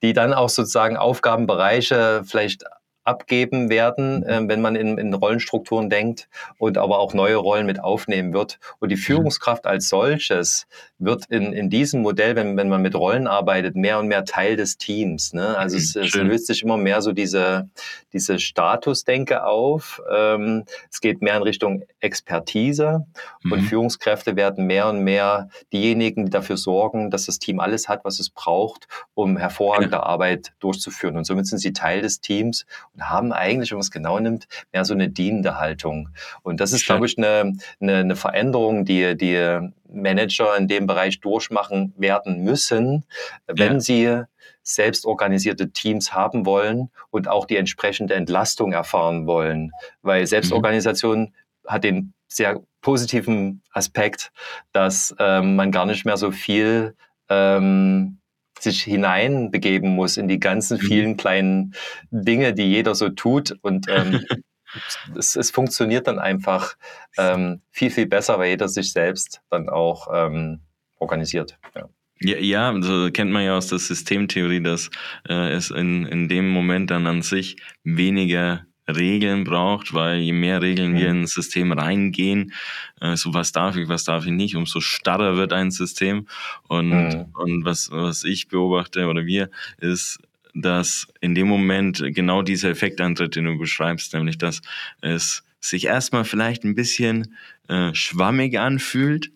die 0.03 0.12
dann 0.12 0.35
auch 0.35 0.51
sozusagen 0.51 0.97
Aufgabenbereiche 0.97 2.22
vielleicht 2.26 2.64
abgeben 3.05 3.69
werden, 3.71 4.19
Mhm. 4.21 4.25
äh, 4.25 4.49
wenn 4.49 4.61
man 4.61 4.77
in, 4.77 4.99
in 4.99 5.13
Rollenstrukturen 5.15 5.91
denkt 5.91 6.29
und 6.59 6.79
aber 6.79 6.99
auch 6.99 7.15
neue 7.15 7.37
Rollen 7.37 7.67
mit 7.67 7.79
aufnehmen 7.81 8.33
wird. 8.33 8.59
Und 8.81 8.89
Mhm. 8.89 8.95
die 8.95 8.97
Führungskraft 8.97 9.67
als 9.67 9.89
solches 9.89 10.67
wird 10.99 11.27
in, 11.27 11.53
in 11.53 11.69
diesem 11.71 12.03
Modell, 12.03 12.35
wenn, 12.37 12.57
wenn 12.57 12.69
man 12.69 12.81
mit 12.83 12.95
Rollen 12.95 13.27
arbeitet, 13.27 13.77
mehr 13.77 13.99
und 13.99 14.09
mehr 14.09 14.25
Teil 14.25 14.57
des 14.57 14.79
Teams. 14.79 15.33
Ne? 15.35 15.57
Also 15.59 15.77
Mhm, 15.77 15.83
es, 15.83 15.97
es 15.97 16.15
löst 16.15 16.47
sich 16.47 16.63
immer 16.63 16.77
mehr 16.79 17.03
so 17.03 17.13
diese, 17.13 17.69
diese 18.13 18.39
Statusdenke 18.39 19.45
auf. 19.45 20.01
Ähm, 20.11 20.65
es 20.91 21.01
geht 21.01 21.21
mehr 21.21 21.37
in 21.37 21.43
Richtung 21.43 21.85
Expertise 22.01 23.07
und 23.51 23.61
Mhm. 23.61 23.65
Führungskräfte 23.65 24.37
werden 24.37 24.67
mehr 24.67 24.89
und 24.89 25.01
mehr 25.05 25.49
diejenigen, 25.73 26.25
die 26.25 26.31
dafür 26.31 26.57
sorgen, 26.57 27.11
dass 27.11 27.27
das 27.27 27.39
Team 27.39 27.61
alles 27.61 27.89
hat, 27.89 28.05
was 28.05 28.19
es 28.19 28.31
braucht, 28.31 28.89
um 29.15 29.37
hervorragende 29.37 30.03
Arbeit 30.03 30.53
durchzuführen. 30.61 31.17
Und 31.17 31.25
somit 31.25 31.47
sind 31.47 31.59
sie 31.59 31.73
Teil 31.73 32.01
des 32.01 32.21
Teams 32.21 32.65
und 32.93 32.93
haben 33.01 33.32
eigentlich, 33.32 33.70
wenn 33.70 33.76
man 33.76 33.82
es 33.82 33.90
genau 33.90 34.18
nimmt, 34.20 34.47
mehr 34.72 34.84
so 34.84 34.95
eine 34.95 35.09
dienende 35.09 35.59
Haltung. 35.59 36.11
Und 36.42 36.61
das 36.61 36.72
ist, 36.72 36.82
Schön. 36.82 36.95
glaube 36.95 37.07
ich, 37.07 37.18
eine, 37.18 37.53
eine, 37.80 37.97
eine 37.97 38.16
Veränderung, 38.16 38.84
die, 38.84 39.16
die 39.16 39.61
Manager 39.88 40.57
in 40.57 40.68
dem 40.68 40.86
Bereich 40.86 41.20
durchmachen 41.20 41.92
werden 41.97 42.42
müssen, 42.45 43.05
wenn 43.47 43.74
Ja. 43.74 43.80
sie 43.80 44.22
selbst 44.62 45.05
organisierte 45.07 45.70
Teams 45.70 46.14
haben 46.14 46.47
wollen 46.47 46.90
und 47.11 47.28
auch 47.28 47.47
die 47.47 47.57
entsprechende 47.57 48.14
Entlastung 48.14 48.72
erfahren 48.72 49.26
wollen. 49.26 49.72
Weil 50.03 50.26
Selbstorganisation 50.26 51.34
hat 51.66 51.84
den 51.84 52.14
sehr 52.28 52.61
positiven 52.80 53.62
Aspekt, 53.72 54.32
dass 54.72 55.14
ähm, 55.18 55.57
man 55.57 55.70
gar 55.70 55.86
nicht 55.86 56.05
mehr 56.05 56.16
so 56.16 56.30
viel 56.30 56.95
ähm, 57.28 58.18
sich 58.65 58.83
hineinbegeben 58.83 59.95
muss 59.95 60.17
in 60.17 60.29
die 60.29 60.41
ganzen 60.41 60.79
mhm. 60.79 60.83
vielen 60.83 61.17
kleinen 61.17 61.75
Dinge, 62.11 62.53
die 62.53 62.65
jeder 62.65 62.95
so 62.95 63.09
tut. 63.11 63.57
Und 63.62 63.87
ähm, 63.89 64.25
es, 65.17 65.37
es, 65.37 65.51
funktioniert 65.51 66.07
dann 66.07 66.19
einfach 66.19 66.75
ähm, 67.17 67.62
viel, 67.71 67.91
viel 67.91 68.07
besser, 68.07 68.39
weil 68.39 68.51
jeder 68.51 68.69
sich 68.69 68.93
selbst 68.93 69.41
dann 69.51 69.69
auch 69.69 70.09
ähm, 70.12 70.61
organisiert. 70.99 71.59
Ja. 71.75 71.89
Ja, 72.21 72.39
ja, 72.39 72.75
so 72.81 73.11
kennt 73.11 73.33
man 73.33 73.45
ja 73.45 73.57
aus 73.57 73.67
der 73.67 73.81
Systemtheorie, 73.81 74.62
dass 74.62 74.89
äh, 75.29 75.51
es 75.51 75.71
in, 75.71 76.07
in 76.07 76.29
dem 76.29 76.49
Moment 76.49 76.91
dann 76.91 77.07
an 77.07 77.23
sich 77.23 77.57
weniger 77.83 78.65
Regeln 78.89 79.45
braucht, 79.45 79.95
weil 79.95 80.18
je 80.18 80.32
mehr 80.32 80.61
Regeln 80.61 80.95
wir 80.95 81.09
in 81.09 81.22
ein 81.22 81.26
System 81.26 81.72
reingehen, 81.72 82.53
äh, 83.01 83.16
so 83.16 83.32
was 83.35 83.53
darf 83.53 83.76
ich, 83.76 83.89
was 83.89 84.05
darf 84.05 84.26
ich 84.26 84.32
nicht, 84.32 84.57
umso 84.57 84.80
starrer 84.80 85.37
wird 85.37 85.53
ein 85.53 85.70
System. 85.70 86.26
Und, 86.68 86.91
mhm. 86.91 87.26
und 87.35 87.64
was, 87.64 87.91
was 87.91 88.24
ich 88.24 88.49
beobachte 88.49 89.07
oder 89.07 89.26
wir, 89.26 89.51
ist, 89.78 90.18
dass 90.55 91.09
in 91.20 91.35
dem 91.35 91.49
Moment 91.49 92.03
genau 92.14 92.43
dieser 92.43 92.70
Effekt 92.70 93.01
antritt, 93.01 93.37
den 93.37 93.45
du 93.45 93.59
beschreibst, 93.59 94.14
nämlich 94.14 94.39
dass 94.39 94.62
es 95.01 95.43
sich 95.61 95.87
erstmal 95.87 96.24
vielleicht 96.24 96.64
ein 96.64 96.74
bisschen 96.74 97.37
äh, 97.68 97.95
schwammig 97.95 98.59
anfühlt, 98.59 99.30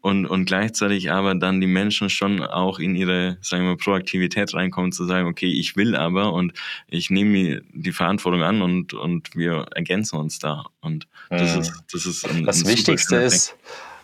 und, 0.00 0.26
und 0.26 0.44
gleichzeitig 0.44 1.10
aber 1.10 1.34
dann 1.34 1.60
die 1.60 1.66
Menschen 1.66 2.08
schon 2.08 2.42
auch 2.42 2.78
in 2.78 2.94
ihre, 2.94 3.38
sagen 3.40 3.64
wir, 3.64 3.76
Proaktivität 3.76 4.54
reinkommen, 4.54 4.92
zu 4.92 5.04
sagen, 5.04 5.28
okay, 5.28 5.50
ich 5.50 5.76
will 5.76 5.96
aber 5.96 6.32
und 6.32 6.52
ich 6.86 7.10
nehme 7.10 7.30
mir 7.30 7.62
die 7.72 7.92
Verantwortung 7.92 8.42
an 8.42 8.62
und, 8.62 8.94
und 8.94 9.34
wir 9.34 9.66
ergänzen 9.74 10.18
uns 10.18 10.38
da. 10.38 10.64
Und 10.80 11.08
das 11.30 11.54
mhm. 11.54 11.60
ist, 11.60 11.84
das 11.92 12.06
ist 12.06 12.28
ein, 12.28 12.44
Das 12.44 12.64
ein 12.64 12.70
Wichtigste 12.70 13.16
ist, 13.16 13.56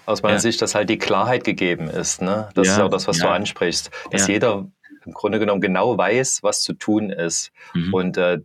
aus 0.06 0.22
meiner 0.22 0.34
ja. 0.34 0.40
Sicht, 0.40 0.60
dass 0.62 0.74
halt 0.74 0.90
die 0.90 0.98
Klarheit 0.98 1.44
gegeben 1.44 1.88
ist. 1.88 2.20
Ne? 2.20 2.48
Das 2.54 2.66
ja, 2.66 2.74
ist 2.74 2.80
auch 2.80 2.90
das, 2.90 3.06
was 3.06 3.18
ja. 3.18 3.26
du 3.26 3.30
ansprichst. 3.30 3.90
Dass 4.10 4.26
jeder 4.26 4.66
im 5.06 5.12
Grunde 5.12 5.38
genommen 5.38 5.60
genau 5.60 5.96
weiß, 5.96 6.42
was 6.42 6.62
zu 6.62 6.72
tun 6.74 7.10
ist. 7.10 7.52
Mhm. 7.74 7.94
Und 7.94 8.16
äh, 8.16 8.40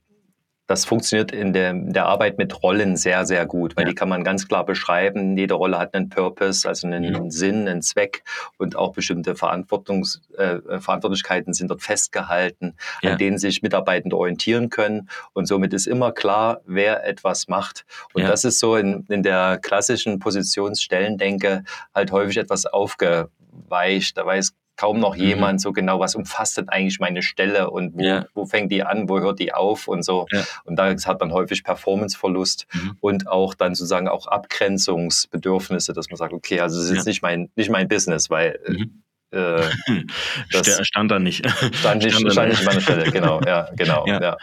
das 0.70 0.86
funktioniert 0.86 1.32
in 1.32 1.52
der, 1.52 1.72
in 1.72 1.94
der 1.94 2.06
Arbeit 2.06 2.38
mit 2.38 2.62
Rollen 2.62 2.96
sehr, 2.96 3.26
sehr 3.26 3.48
gut, 3.48 3.76
weil 3.76 3.86
ja. 3.86 3.90
die 3.90 3.96
kann 3.96 4.08
man 4.08 4.24
ganz 4.24 4.48
klar 4.48 4.64
beschreiben. 4.64 5.36
Jede 5.36 5.56
Rolle 5.56 5.80
hat 5.80 5.96
einen 5.96 6.10
Purpose, 6.10 6.70
also 6.70 6.86
einen 6.86 7.04
ja. 7.04 7.24
Sinn, 7.30 7.68
einen 7.68 7.82
Zweck 7.82 8.24
und 8.60 8.76
auch 8.76 8.94
bestimmte 8.94 9.36
Verantwortungs, 9.36 10.22
äh, 10.38 10.60
Verantwortlichkeiten 10.80 11.54
sind 11.54 11.72
dort 11.72 11.82
festgehalten, 11.82 12.76
ja. 13.02 13.14
an 13.14 13.18
denen 13.18 13.40
sich 13.40 13.64
Mitarbeitende 13.64 14.16
orientieren 14.16 14.70
können. 14.70 15.10
Und 15.34 15.48
somit 15.48 15.74
ist 15.74 15.88
immer 15.88 16.12
klar, 16.12 16.62
wer 16.68 17.04
etwas 17.04 17.48
macht. 17.48 17.88
Und 18.14 18.22
das 18.28 18.46
ist 18.46 18.60
so 18.60 18.76
in, 18.76 19.08
in 19.10 19.24
der 19.24 19.58
klassischen 19.58 20.20
Positionsstellendenke 20.20 21.64
halt 21.96 22.12
häufig 22.12 22.38
etwas 22.38 22.68
aufgeweicht. 22.68 24.16
Da 24.16 24.24
weiß 24.24 24.54
kaum 24.80 24.98
noch 25.02 25.18
mhm. 25.18 25.24
jemand 25.24 25.62
so 25.62 25.74
genau, 25.74 26.00
was 26.00 26.16
umfasst 26.16 26.58
denn 26.58 26.70
eigentlich 26.70 27.02
meine 27.02 27.22
Stelle 27.22 27.70
und 27.70 27.96
wo, 27.96 28.02
ja. 28.02 28.26
wo 28.34 28.46
fängt 28.46 28.72
die 28.72 28.82
an, 28.82 29.10
wo 29.10 29.20
hört 29.20 29.40
die 29.40 29.54
auf 29.54 29.90
und 29.90 30.04
so. 30.04 30.26
Ja. 30.32 30.46
Und 30.64 30.78
da 30.78 30.96
hat 30.96 31.20
man 31.20 31.34
häufig 31.34 31.66
Performanceverlust 31.66 32.66
mhm. 32.74 32.98
und 33.02 33.28
auch 33.28 33.56
dann 33.56 33.76
sozusagen 33.76 34.08
auch 34.08 34.28
Abgrenzungsbedürfnisse, 34.28 35.92
dass 35.92 36.10
man 36.10 36.16
sagt, 36.16 36.32
okay, 36.32 36.62
also 36.62 36.80
es 36.80 36.90
ist 36.92 37.06
ja. 37.06 37.10
nicht 37.10 37.22
mein, 37.22 37.50
nicht 37.58 37.70
mein 37.70 37.90
Business, 37.90 38.30
weil 38.30 38.58
äh, 38.66 38.72
mhm. 38.72 39.04
Äh, 39.32 39.70
das 40.54 40.88
stand 40.88 41.12
da 41.12 41.20
nicht. 41.20 41.46
Stand 41.76 42.04
nicht, 42.04 42.18
stand 42.18 42.32
stand 42.32 42.50
nicht 42.50 42.60
an 42.60 42.66
meiner 42.66 42.82
Stelle, 42.82 43.12
genau, 43.12 43.42
ja, 43.46 43.70
genau, 43.76 44.04
ja. 44.08 44.22
ja. 44.22 44.38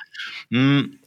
Hm, 0.51 0.99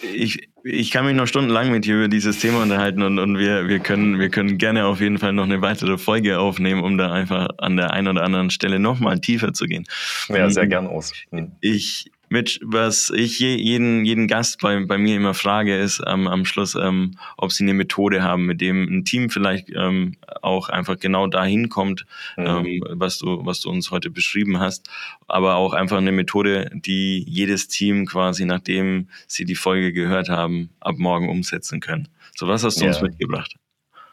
ich, 0.00 0.48
ich 0.68 0.90
kann 0.90 1.06
mich 1.06 1.14
noch 1.14 1.26
stundenlang 1.26 1.70
mit 1.70 1.84
dir 1.84 1.96
über 1.96 2.08
dieses 2.08 2.40
Thema 2.40 2.62
unterhalten 2.62 3.02
und, 3.02 3.18
und 3.18 3.38
wir, 3.38 3.68
wir, 3.68 3.78
können, 3.78 4.18
wir 4.18 4.30
können 4.30 4.58
gerne 4.58 4.86
auf 4.86 5.00
jeden 5.00 5.18
Fall 5.18 5.32
noch 5.32 5.44
eine 5.44 5.62
weitere 5.62 5.96
Folge 5.96 6.40
aufnehmen, 6.40 6.82
um 6.82 6.98
da 6.98 7.12
einfach 7.12 7.48
an 7.58 7.76
der 7.76 7.92
einen 7.92 8.08
oder 8.08 8.24
anderen 8.24 8.50
Stelle 8.50 8.80
nochmal 8.80 9.20
tiefer 9.20 9.52
zu 9.52 9.66
gehen. 9.66 9.84
Ja, 10.28 10.50
sehr 10.50 10.66
gerne, 10.66 10.90
Urs. 10.90 11.12
Ich, 11.60 12.10
Mitch, 12.28 12.60
was 12.62 13.10
ich 13.10 13.38
jeden, 13.38 14.04
jeden 14.04 14.26
Gast 14.26 14.60
bei, 14.60 14.84
bei 14.84 14.98
mir 14.98 15.16
immer 15.16 15.34
frage, 15.34 15.76
ist 15.76 16.02
ähm, 16.06 16.26
am 16.26 16.44
Schluss, 16.44 16.74
ähm, 16.74 17.16
ob 17.36 17.52
sie 17.52 17.64
eine 17.64 17.74
Methode 17.74 18.22
haben, 18.22 18.46
mit 18.46 18.60
dem 18.60 18.84
ein 18.84 19.04
Team 19.04 19.30
vielleicht 19.30 19.70
ähm, 19.70 20.16
auch 20.42 20.68
einfach 20.68 20.98
genau 20.98 21.26
dahin 21.28 21.68
kommt, 21.68 22.04
mhm. 22.36 22.46
ähm, 22.46 22.82
was, 22.90 23.18
du, 23.18 23.44
was 23.46 23.60
du 23.60 23.70
uns 23.70 23.90
heute 23.90 24.10
beschrieben 24.10 24.58
hast, 24.58 24.88
aber 25.28 25.56
auch 25.56 25.72
einfach 25.72 25.98
eine 25.98 26.12
Methode, 26.12 26.70
die 26.74 27.24
jedes 27.28 27.68
Team 27.68 28.06
quasi, 28.06 28.44
nachdem 28.44 29.08
sie 29.26 29.44
die 29.44 29.54
Folge 29.54 29.92
gehört 29.92 30.28
haben, 30.28 30.70
ab 30.80 30.96
morgen 30.98 31.28
umsetzen 31.28 31.80
können. 31.80 32.08
So, 32.34 32.48
was 32.48 32.64
hast 32.64 32.80
du 32.80 32.84
ja. 32.84 32.88
uns 32.88 33.00
mitgebracht? 33.00 33.56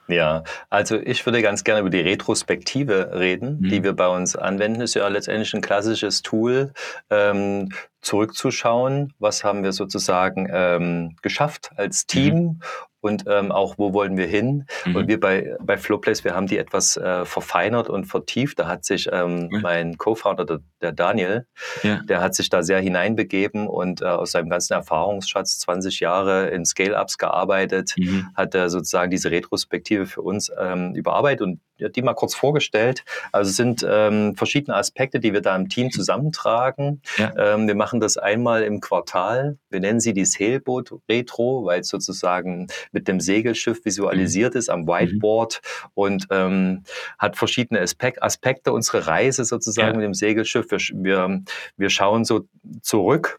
Ja, 0.07 0.43
also 0.69 0.99
ich 0.99 1.25
würde 1.25 1.41
ganz 1.41 1.63
gerne 1.63 1.79
über 1.79 1.89
die 1.89 2.01
Retrospektive 2.01 3.11
reden, 3.13 3.59
mhm. 3.61 3.69
die 3.69 3.83
wir 3.83 3.93
bei 3.93 4.07
uns 4.07 4.35
anwenden. 4.35 4.81
Ist 4.81 4.95
ja 4.95 5.07
letztendlich 5.07 5.53
ein 5.53 5.61
klassisches 5.61 6.21
Tool, 6.21 6.73
ähm, 7.09 7.69
zurückzuschauen, 8.03 9.13
was 9.19 9.43
haben 9.43 9.63
wir 9.63 9.71
sozusagen 9.71 10.47
ähm, 10.51 11.15
geschafft 11.21 11.71
als 11.75 12.05
Team 12.05 12.35
mhm 12.35 12.61
und 13.03 13.25
ähm, 13.27 13.51
auch 13.51 13.77
wo 13.77 13.93
wollen 13.93 14.15
wir 14.15 14.27
hin. 14.27 14.65
Mhm. 14.85 14.95
Und 14.95 15.07
wir 15.09 15.19
bei, 15.19 15.57
bei 15.59 15.77
Flowplace, 15.77 16.23
wir 16.23 16.33
haben 16.33 16.47
die 16.47 16.57
etwas 16.57 16.95
äh, 16.95 17.25
verfeinert 17.25 17.89
und 17.89 18.05
vertieft. 18.05 18.59
Da 18.59 18.67
hat 18.67 18.85
sich 18.85 19.09
ähm, 19.11 19.49
ja. 19.51 19.59
mein 19.59 19.97
Co-Founder, 19.97 20.45
der, 20.45 20.59
der, 20.81 20.93
Daniel, 20.93 21.45
ja. 21.83 22.01
der 22.03 22.21
hat 22.21 22.33
sich 22.33 22.49
da 22.49 22.63
sehr 22.63 22.79
hineinbegeben 22.79 23.67
und 23.67 24.01
äh, 24.01 24.05
aus 24.05 24.31
seinem 24.31 24.49
ganzen 24.49 24.73
Erfahrungsschatz 24.73 25.59
20 25.59 25.99
Jahre 25.99 26.47
in 26.47 26.63
Scale-Ups 26.63 27.17
gearbeitet, 27.17 27.93
mhm. 27.97 28.27
hat 28.35 28.55
er 28.55 28.69
sozusagen 28.69 29.11
diese 29.11 29.31
Retrospektive 29.31 30.05
für 30.05 30.21
uns 30.21 30.49
ähm, 30.57 30.95
überarbeitet 30.95 31.41
und 31.41 31.59
die 31.89 32.01
mal 32.01 32.13
kurz 32.13 32.35
vorgestellt. 32.35 33.03
Also 33.31 33.49
es 33.49 33.55
sind 33.55 33.85
ähm, 33.87 34.35
verschiedene 34.35 34.75
Aspekte, 34.75 35.19
die 35.19 35.33
wir 35.33 35.41
da 35.41 35.55
im 35.55 35.69
Team 35.69 35.91
zusammentragen. 35.91 37.01
Ja. 37.17 37.33
Ähm, 37.37 37.67
wir 37.67 37.75
machen 37.75 37.99
das 37.99 38.17
einmal 38.17 38.63
im 38.63 38.81
Quartal. 38.81 39.57
Wir 39.69 39.79
nennen 39.79 39.99
sie 39.99 40.13
die 40.13 40.25
Sailboat 40.25 40.93
Retro, 41.09 41.65
weil 41.65 41.81
es 41.81 41.89
sozusagen 41.89 42.67
mit 42.91 43.07
dem 43.07 43.19
Segelschiff 43.19 43.85
visualisiert 43.85 44.53
mhm. 44.53 44.59
ist 44.59 44.69
am 44.69 44.81
mhm. 44.81 44.87
Whiteboard 44.87 45.61
mhm. 45.63 45.89
und 45.93 46.27
ähm, 46.31 46.83
hat 47.19 47.37
verschiedene 47.37 47.81
Aspek 47.81 48.21
Aspekte. 48.21 48.73
Unsere 48.73 49.07
Reise 49.07 49.45
sozusagen 49.45 49.89
ja. 49.89 49.95
mit 49.95 50.03
dem 50.03 50.13
Segelschiff. 50.13 50.69
Wir, 50.69 50.79
wir, 50.79 51.43
wir 51.77 51.89
schauen 51.89 52.25
so 52.25 52.47
zurück 52.81 53.37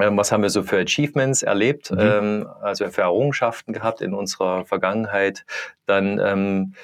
ähm, 0.00 0.16
was 0.16 0.32
haben 0.32 0.42
wir 0.42 0.50
so 0.50 0.62
für 0.62 0.78
Achievements 0.78 1.42
erlebt, 1.42 1.90
mhm. 1.90 1.98
ähm, 2.00 2.48
also 2.62 2.88
für 2.88 3.02
Errungenschaften 3.02 3.74
gehabt 3.74 4.00
in 4.00 4.14
unserer 4.14 4.64
Vergangenheit. 4.64 5.44
Dann 5.86 6.18
ähm, 6.18 6.74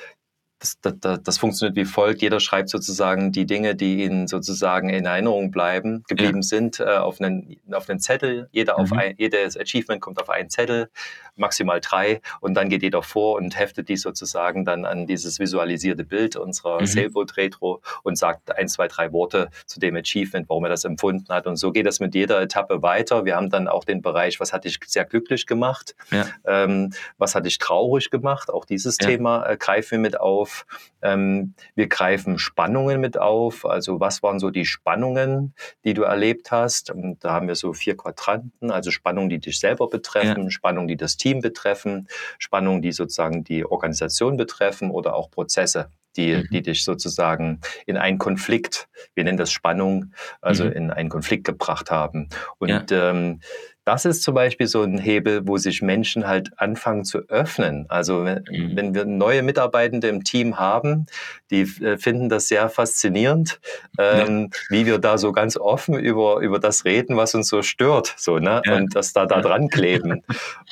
das, 0.59 0.79
das, 0.81 1.23
das 1.23 1.39
funktioniert 1.39 1.77
wie 1.77 1.85
folgt. 1.85 2.21
Jeder 2.21 2.41
schreibt 2.41 2.69
sozusagen 2.69 3.31
die 3.31 3.47
Dinge, 3.47 3.77
die 3.77 4.03
ihnen 4.03 4.27
sozusagen 4.27 4.89
in 4.89 5.07
Erinnerung 5.07 5.51
bleiben, 5.51 6.03
geblieben 6.09 6.39
ja. 6.39 6.43
sind, 6.43 6.81
äh, 6.81 6.85
auf, 6.85 7.21
einen, 7.21 7.61
auf 7.73 7.89
einen 7.89 8.01
Zettel. 8.01 8.49
Jeder 8.51 8.75
mhm. 8.75 8.81
auf 8.81 8.93
ein, 8.93 9.15
jedes 9.19 9.57
Achievement 9.57 10.01
kommt 10.01 10.21
auf 10.21 10.31
einen 10.31 10.51
Zettel, 10.51 10.91
maximal 11.37 11.81
drei. 11.81 12.21
Und 12.41 12.55
dann 12.55 12.69
geht 12.69 12.83
jeder 12.83 13.03
vor 13.03 13.37
und 13.37 13.59
heftet 13.59 13.89
die 13.89 13.97
sozusagen 13.97 14.65
dann 14.65 14.85
an 14.85 15.07
dieses 15.07 15.39
visualisierte 15.39 16.05
Bild 16.05 16.35
unserer 16.37 16.81
mhm. 16.81 16.87
Sailboat 16.87 17.37
Retro 17.37 17.81
und 18.03 18.19
sagt 18.19 18.57
ein, 18.57 18.67
zwei, 18.69 18.89
drei 18.89 19.13
Worte 19.13 19.51
zu 19.67 19.79
dem 19.79 19.95
Achievement, 19.95 20.49
warum 20.49 20.65
er 20.65 20.71
das 20.71 20.85
empfunden 20.85 21.33
hat. 21.33 21.47
Und 21.47 21.57
so 21.57 21.71
geht 21.71 21.87
das 21.87 22.01
mit 22.01 22.15
jeder 22.17 22.43
Etappe 22.43 22.83
weiter. 22.83 23.25
Wir 23.25 23.37
haben 23.37 23.51
dann 23.51 23.69
auch 23.69 23.85
den 23.85 24.03
Bereich, 24.03 24.41
was 24.41 24.53
hat 24.53 24.65
dich 24.65 24.81
sehr 24.87 25.05
glücklich 25.05 25.47
gemacht? 25.47 25.95
Ja. 26.11 26.27
Ähm, 26.45 26.93
was 27.17 27.37
hat 27.37 27.47
dich 27.47 27.59
traurig 27.59 28.11
gemacht? 28.11 28.51
Auch 28.51 28.65
dieses 28.65 28.97
ja. 29.01 29.07
Thema 29.07 29.47
äh, 29.49 29.57
greifen 29.57 29.93
wir 29.93 29.99
mit 29.99 30.21
auf 30.21 30.48
auf. 30.49 30.67
Ähm, 31.03 31.55
wir 31.75 31.89
greifen 31.89 32.39
Spannungen 32.39 33.01
mit 33.01 33.19
auf. 33.19 33.65
Also 33.65 34.01
was 34.01 34.23
waren 34.23 34.39
so 34.39 34.51
die 34.51 34.65
Spannungen, 34.65 35.55
die 35.85 35.95
du 35.95 36.03
erlebt 36.03 36.51
hast? 36.51 36.91
Und 36.91 37.25
da 37.25 37.33
haben 37.33 37.49
wir 37.49 37.55
so 37.55 37.73
vier 37.73 37.97
Quadranten, 37.97 38.71
also 38.71 38.91
Spannungen, 38.91 39.29
die 39.29 39.39
dich 39.39 39.61
selber 39.61 39.89
betreffen, 39.89 40.45
ja. 40.45 40.51
Spannungen, 40.51 40.89
die 40.89 40.97
das 40.97 41.17
Team 41.17 41.41
betreffen, 41.41 42.09
Spannungen, 42.39 42.83
die 42.83 42.93
sozusagen 42.93 43.45
die 43.45 43.65
Organisation 43.65 44.37
betreffen 44.37 44.91
oder 44.91 45.15
auch 45.15 45.31
Prozesse. 45.31 45.91
Die, 46.17 46.35
mhm. 46.35 46.49
die 46.51 46.63
dich 46.63 46.85
sozusagen 46.85 47.61
in 47.87 47.97
einen 47.97 48.19
Konflikt, 48.19 48.89
wir 49.15 49.23
nennen 49.23 49.39
das 49.39 49.53
Spannung, 49.53 50.15
also 50.41 50.65
mhm. 50.65 50.73
in 50.73 50.91
einen 50.91 51.11
Konflikt 51.11 51.45
gebracht 51.45 51.93
haben. 51.93 52.29
Und 52.59 52.91
ja. 52.91 53.11
ähm, 53.11 53.41
das 53.89 54.05
ist 54.05 54.23
zum 54.23 54.35
Beispiel 54.35 54.67
so 54.67 54.83
ein 54.83 54.99
Hebel, 54.99 55.49
wo 55.49 55.57
sich 55.57 55.81
Menschen 55.81 56.27
halt 56.27 56.51
anfangen 56.59 57.07
zu 57.07 57.21
öffnen. 57.31 57.87
Also 57.89 58.23
wenn, 58.23 58.45
mhm. 58.51 58.77
wenn 58.77 58.95
wir 58.95 59.07
neue 59.07 59.43
Mitarbeitende 59.43 60.09
im 60.09 60.25
Team 60.25 60.59
haben, 60.59 61.07
die 61.51 61.63
äh, 61.63 61.97
finden 61.97 62.29
das 62.29 62.49
sehr 62.49 62.69
faszinierend, 62.69 63.59
ähm, 63.99 64.51
ja. 64.53 64.59
wie 64.69 64.85
wir 64.85 64.99
da 64.99 65.17
so 65.17 65.33
ganz 65.33 65.57
offen 65.57 65.99
über, 65.99 66.41
über 66.41 66.59
das 66.59 66.85
reden, 66.85 67.17
was 67.17 67.35
uns 67.35 67.49
so 67.49 67.63
stört, 67.63 68.15
so, 68.19 68.39
ne? 68.39 68.61
Ja. 68.67 68.77
Und 68.77 68.95
das 68.95 69.15
da, 69.15 69.25
da 69.25 69.41
dran 69.41 69.69
kleben. 69.71 70.23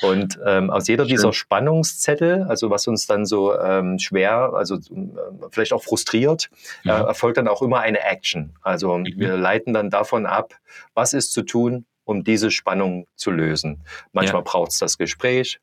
Und 0.03 0.39
ähm, 0.45 0.69
aus 0.69 0.87
jeder 0.87 1.05
Schön. 1.05 1.15
dieser 1.15 1.33
Spannungszettel, 1.33 2.43
also 2.43 2.69
was 2.69 2.85
uns 2.85 3.07
dann 3.07 3.25
so 3.25 3.59
ähm, 3.59 3.97
schwer, 3.97 4.51
also 4.53 4.75
äh, 4.75 4.79
vielleicht 5.49 5.73
auch 5.73 5.81
frustriert, 5.81 6.51
äh, 6.85 6.89
erfolgt 6.89 7.37
dann 7.37 7.47
auch 7.47 7.63
immer 7.63 7.79
eine 7.79 8.03
Action. 8.03 8.53
Also 8.61 8.95
mhm. 8.95 9.07
wir 9.15 9.37
leiten 9.37 9.73
dann 9.73 9.89
davon 9.89 10.27
ab, 10.27 10.53
was 10.93 11.13
ist 11.13 11.33
zu 11.33 11.41
tun, 11.41 11.87
um 12.07 12.23
diese 12.23 12.49
Spannung 12.49 13.05
zu 13.15 13.31
lösen. 13.31 13.83
Manchmal 14.13 14.41
ja. 14.41 14.49
braucht 14.49 14.71
es 14.71 14.79
das 14.79 14.97
Gespräch, 14.97 15.59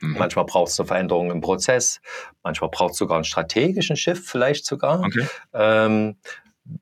Mhm. 0.00 0.16
Manchmal 0.16 0.44
braucht 0.44 0.70
es 0.70 0.78
eine 0.78 0.86
Veränderung 0.86 1.32
im 1.32 1.40
Prozess, 1.40 2.00
manchmal 2.44 2.70
braucht 2.70 2.92
es 2.92 2.98
sogar 2.98 3.16
einen 3.16 3.24
strategischen 3.24 3.96
Shift, 3.96 4.24
vielleicht 4.24 4.64
sogar. 4.64 5.00
Okay. 5.00 5.26
Ähm, 5.52 6.16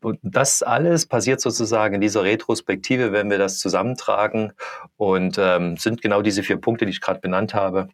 und 0.02 0.18
das 0.22 0.62
alles 0.62 1.07
passiert 1.07 1.40
sozusagen 1.40 1.94
in 1.94 2.00
dieser 2.02 2.24
Retrospektive, 2.24 3.12
wenn 3.12 3.30
wir 3.30 3.38
das 3.38 3.59
zusammentragen 3.59 4.52
und 4.96 5.38
ähm, 5.38 5.76
sind 5.76 6.02
genau 6.02 6.22
diese 6.22 6.42
vier 6.42 6.59
Punkte, 6.59 6.84
die 6.84 6.90
ich 6.90 7.00
gerade 7.00 7.20
benannt 7.20 7.54
habe. 7.54 7.88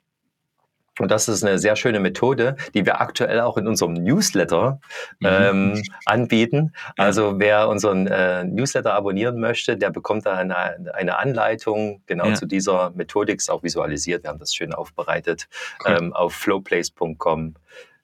Und 0.98 1.10
das 1.10 1.28
ist 1.28 1.42
eine 1.42 1.58
sehr 1.58 1.76
schöne 1.76 2.00
Methode, 2.00 2.56
die 2.74 2.84
wir 2.84 3.00
aktuell 3.00 3.40
auch 3.40 3.56
in 3.56 3.66
unserem 3.66 3.94
Newsletter 3.94 4.80
mhm. 5.20 5.26
ähm, 5.28 5.82
anbieten. 6.04 6.74
Also 6.96 7.38
wer 7.38 7.68
unseren 7.68 8.06
äh, 8.06 8.44
Newsletter 8.44 8.92
abonnieren 8.94 9.40
möchte, 9.40 9.76
der 9.76 9.90
bekommt 9.90 10.26
da 10.26 10.34
eine, 10.34 10.94
eine 10.94 11.18
Anleitung 11.18 12.02
genau 12.06 12.26
ja. 12.26 12.34
zu 12.34 12.46
dieser 12.46 12.90
Methodik, 12.90 13.38
ist 13.38 13.50
auch 13.50 13.62
visualisiert. 13.62 14.22
Wir 14.24 14.30
haben 14.30 14.38
das 14.38 14.54
schön 14.54 14.74
aufbereitet. 14.74 15.48
Cool. 15.84 15.96
Ähm, 15.98 16.12
auf 16.12 16.34
flowplace.com 16.34 17.54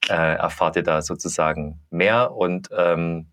äh, 0.09 0.15
erfahrt 0.15 0.77
ihr 0.77 0.83
da 0.83 1.03
sozusagen 1.03 1.81
mehr 1.91 2.33
und 2.33 2.71
ähm, 2.77 3.27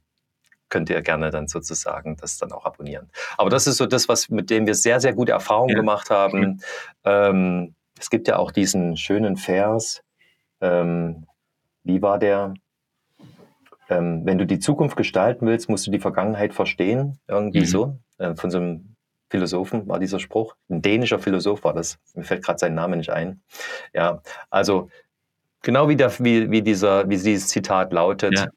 könnt 0.69 0.89
ihr 0.89 1.01
gerne 1.01 1.29
dann 1.29 1.47
sozusagen 1.47 2.17
das 2.17 2.37
dann 2.37 2.51
auch 2.51 2.65
abonnieren. 2.65 3.09
Aber 3.37 3.49
das 3.49 3.67
ist 3.67 3.77
so 3.77 3.85
das, 3.85 4.09
was 4.09 4.29
mit 4.29 4.49
dem 4.49 4.65
wir 4.65 4.75
sehr, 4.75 4.99
sehr 4.99 5.13
gute 5.13 5.31
Erfahrungen 5.31 5.69
ja. 5.69 5.75
gemacht 5.75 6.09
haben. 6.09 6.61
Ähm, 7.05 7.75
es 7.99 8.09
gibt 8.09 8.27
ja 8.27 8.37
auch 8.37 8.51
diesen 8.51 8.97
schönen 8.97 9.37
Vers. 9.37 10.03
Ähm, 10.61 11.27
wie 11.83 12.01
war 12.01 12.19
der? 12.19 12.53
Ähm, 13.89 14.25
wenn 14.25 14.37
du 14.37 14.45
die 14.45 14.59
Zukunft 14.59 14.97
gestalten 14.97 15.45
willst, 15.45 15.69
musst 15.69 15.85
du 15.87 15.91
die 15.91 15.99
Vergangenheit 15.99 16.53
verstehen. 16.53 17.19
Irgendwie 17.27 17.61
mhm. 17.61 17.65
so. 17.65 17.99
Äh, 18.17 18.35
von 18.35 18.49
so 18.49 18.57
einem 18.57 18.95
Philosophen 19.29 19.87
war 19.87 19.99
dieser 19.99 20.19
Spruch. 20.19 20.55
Ein 20.69 20.81
dänischer 20.81 21.19
Philosoph 21.19 21.63
war 21.63 21.73
das. 21.73 21.97
Mir 22.13 22.23
fällt 22.23 22.43
gerade 22.43 22.59
sein 22.59 22.73
Name 22.73 22.97
nicht 22.97 23.11
ein. 23.11 23.41
Ja, 23.93 24.21
also 24.49 24.89
genau 25.61 25.87
wie, 25.89 25.95
der, 25.95 26.11
wie, 26.19 26.49
wie, 26.51 26.61
dieser, 26.61 27.09
wie 27.09 27.17
dieses 27.17 27.47
Zitat 27.47 27.93
lautet, 27.93 28.37
ja. 28.37 28.47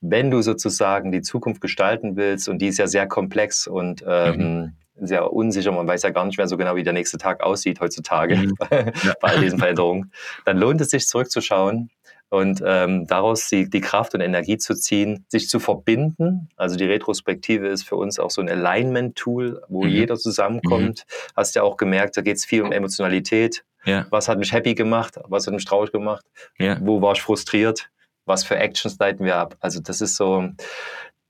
wenn 0.00 0.30
du 0.30 0.42
sozusagen 0.42 1.12
die 1.12 1.22
Zukunft 1.22 1.60
gestalten 1.60 2.16
willst, 2.16 2.48
und 2.48 2.58
die 2.58 2.68
ist 2.68 2.78
ja 2.78 2.86
sehr 2.86 3.06
komplex 3.06 3.66
und 3.66 4.04
ähm, 4.06 4.38
mhm 4.38 4.72
sehr 5.00 5.32
unsicher. 5.32 5.72
Man 5.72 5.86
weiß 5.86 6.02
ja 6.02 6.10
gar 6.10 6.24
nicht 6.24 6.38
mehr 6.38 6.48
so 6.48 6.56
genau, 6.56 6.76
wie 6.76 6.82
der 6.82 6.92
nächste 6.92 7.18
Tag 7.18 7.42
aussieht 7.42 7.80
heutzutage 7.80 8.36
mhm. 8.36 8.54
ja. 8.70 9.14
bei 9.20 9.28
all 9.28 9.40
diesen 9.40 9.58
Veränderungen. 9.58 10.12
Dann 10.44 10.58
lohnt 10.58 10.80
es 10.80 10.90
sich 10.90 11.06
zurückzuschauen 11.06 11.90
und 12.30 12.62
ähm, 12.64 13.06
daraus 13.06 13.48
die, 13.48 13.70
die 13.70 13.80
Kraft 13.80 14.14
und 14.14 14.20
Energie 14.20 14.58
zu 14.58 14.74
ziehen, 14.74 15.24
sich 15.28 15.48
zu 15.48 15.60
verbinden. 15.60 16.50
Also 16.56 16.76
die 16.76 16.84
Retrospektive 16.84 17.68
ist 17.68 17.84
für 17.84 17.96
uns 17.96 18.18
auch 18.18 18.30
so 18.30 18.42
ein 18.42 18.48
Alignment-Tool, 18.48 19.62
wo 19.68 19.84
mhm. 19.84 19.88
jeder 19.88 20.16
zusammenkommt. 20.16 21.06
Mhm. 21.06 21.32
Hast 21.36 21.54
ja 21.54 21.62
auch 21.62 21.76
gemerkt, 21.76 22.16
da 22.16 22.20
geht 22.20 22.36
es 22.36 22.44
viel 22.44 22.62
um 22.62 22.72
Emotionalität. 22.72 23.64
Ja. 23.84 24.06
Was 24.10 24.28
hat 24.28 24.38
mich 24.38 24.52
happy 24.52 24.74
gemacht? 24.74 25.18
Was 25.24 25.46
hat 25.46 25.54
mich 25.54 25.64
traurig 25.64 25.92
gemacht? 25.92 26.24
Ja. 26.58 26.78
Wo 26.82 27.00
war 27.00 27.12
ich 27.12 27.22
frustriert? 27.22 27.90
Was 28.26 28.44
für 28.44 28.56
Actions 28.56 28.98
leiten 28.98 29.24
wir 29.24 29.36
ab? 29.36 29.56
Also 29.60 29.80
das 29.80 30.02
ist 30.02 30.16
so, 30.16 30.50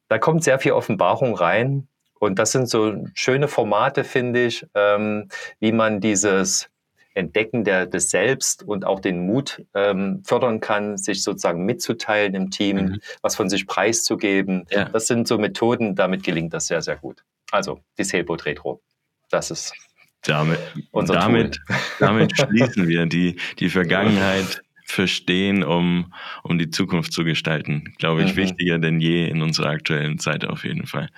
da 0.09 0.19
kommt 0.19 0.43
sehr 0.43 0.59
viel 0.59 0.73
Offenbarung 0.73 1.37
rein 1.37 1.87
und 2.19 2.39
das 2.39 2.53
sind 2.53 2.69
so 2.69 3.07
schöne 3.15 3.49
Formate, 3.49 4.05
finde 4.05 4.47
ich, 4.47 4.67
ähm, 4.75 5.29
wie 5.61 5.73
man 5.73 6.01
dieses 6.01 6.69
Entdecken 7.15 7.65
der, 7.65 7.87
des 7.87 8.11
Selbst 8.11 8.63
und 8.63 8.85
auch 8.85 9.01
den 9.01 9.27
Mut 9.27 9.65
ähm, 9.75 10.23
fördern 10.25 10.61
kann, 10.61 10.97
sich 10.97 11.23
sozusagen 11.23 11.65
mitzuteilen 11.65 12.35
im 12.35 12.51
Team, 12.51 12.77
mhm. 12.77 13.01
was 13.23 13.37
von 13.37 13.51
sich 13.51 13.67
preiszugeben. 13.67 14.67
Ja. 14.71 14.85
Das 14.87 15.07
sind 15.07 15.27
so 15.27 15.37
Methoden, 15.37 15.97
damit 15.97 16.23
gelingt 16.23 16.55
das 16.55 16.69
sehr, 16.69 16.81
sehr 16.81 16.97
gut. 16.97 17.25
Also 17.51 17.81
die 17.99 18.05
Sailboat 18.05 18.47
Retro, 18.47 18.81
das 19.31 19.51
ist 19.51 19.73
damit, 20.23 20.59
damit, 21.03 21.61
damit 22.01 22.37
schließen 22.37 22.89
wir 22.89 23.07
die, 23.07 23.37
die 23.59 23.69
Vergangenheit 23.69 24.63
verstehen, 24.85 25.63
um, 25.63 26.13
um 26.43 26.59
die 26.59 26.71
Zukunft 26.71 27.13
zu 27.13 27.25
gestalten. 27.25 27.95
Glaube 27.99 28.23
ich, 28.23 28.33
mhm. 28.33 28.37
wichtiger 28.37 28.79
denn 28.79 29.01
je 29.01 29.27
in 29.27 29.43
unserer 29.43 29.69
aktuellen 29.69 30.19
Zeit 30.19 30.45
auf 30.45 30.65
jeden 30.65 30.87
Fall. 30.87 31.09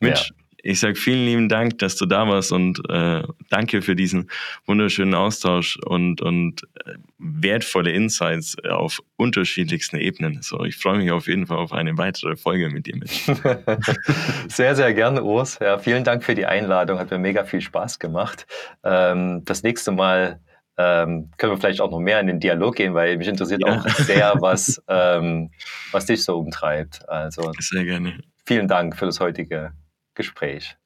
Mensch, 0.00 0.30
ja 0.30 0.47
ich 0.62 0.80
sage 0.80 0.96
vielen 0.96 1.24
lieben 1.24 1.48
Dank, 1.48 1.78
dass 1.78 1.96
du 1.96 2.06
da 2.06 2.26
warst 2.28 2.52
und 2.52 2.80
äh, 2.90 3.22
danke 3.48 3.82
für 3.82 3.94
diesen 3.94 4.30
wunderschönen 4.66 5.14
Austausch 5.14 5.78
und, 5.84 6.20
und 6.20 6.62
äh, 6.84 6.94
wertvolle 7.18 7.92
Insights 7.92 8.56
auf 8.68 9.00
unterschiedlichsten 9.16 9.96
Ebenen. 9.96 10.42
So, 10.42 10.64
ich 10.64 10.76
freue 10.76 10.98
mich 10.98 11.10
auf 11.10 11.26
jeden 11.26 11.46
Fall 11.46 11.58
auf 11.58 11.72
eine 11.72 11.96
weitere 11.96 12.36
Folge 12.36 12.70
mit 12.70 12.86
dir 12.86 12.96
mit. 12.96 13.10
sehr, 14.48 14.74
sehr 14.74 14.94
gerne, 14.94 15.22
Urs. 15.22 15.58
Ja, 15.60 15.78
vielen 15.78 16.04
Dank 16.04 16.24
für 16.24 16.34
die 16.34 16.46
Einladung. 16.46 16.98
Hat 16.98 17.10
mir 17.10 17.18
mega 17.18 17.44
viel 17.44 17.60
Spaß 17.60 17.98
gemacht. 17.98 18.46
Ähm, 18.82 19.44
das 19.44 19.62
nächste 19.62 19.92
Mal 19.92 20.40
ähm, 20.76 21.30
können 21.36 21.52
wir 21.52 21.58
vielleicht 21.58 21.80
auch 21.80 21.90
noch 21.90 22.00
mehr 22.00 22.20
in 22.20 22.26
den 22.26 22.40
Dialog 22.40 22.76
gehen, 22.76 22.94
weil 22.94 23.16
mich 23.16 23.28
interessiert 23.28 23.62
ja. 23.66 23.78
auch 23.78 23.88
sehr, 23.88 24.34
was, 24.38 24.82
ähm, 24.88 25.50
was 25.92 26.06
dich 26.06 26.24
so 26.24 26.38
umtreibt. 26.38 27.08
Also 27.08 27.52
sehr 27.58 27.84
gerne. 27.84 28.20
Vielen 28.46 28.68
Dank 28.68 28.96
für 28.96 29.06
das 29.06 29.20
heutige 29.20 29.72
Gespräch. 30.18 30.76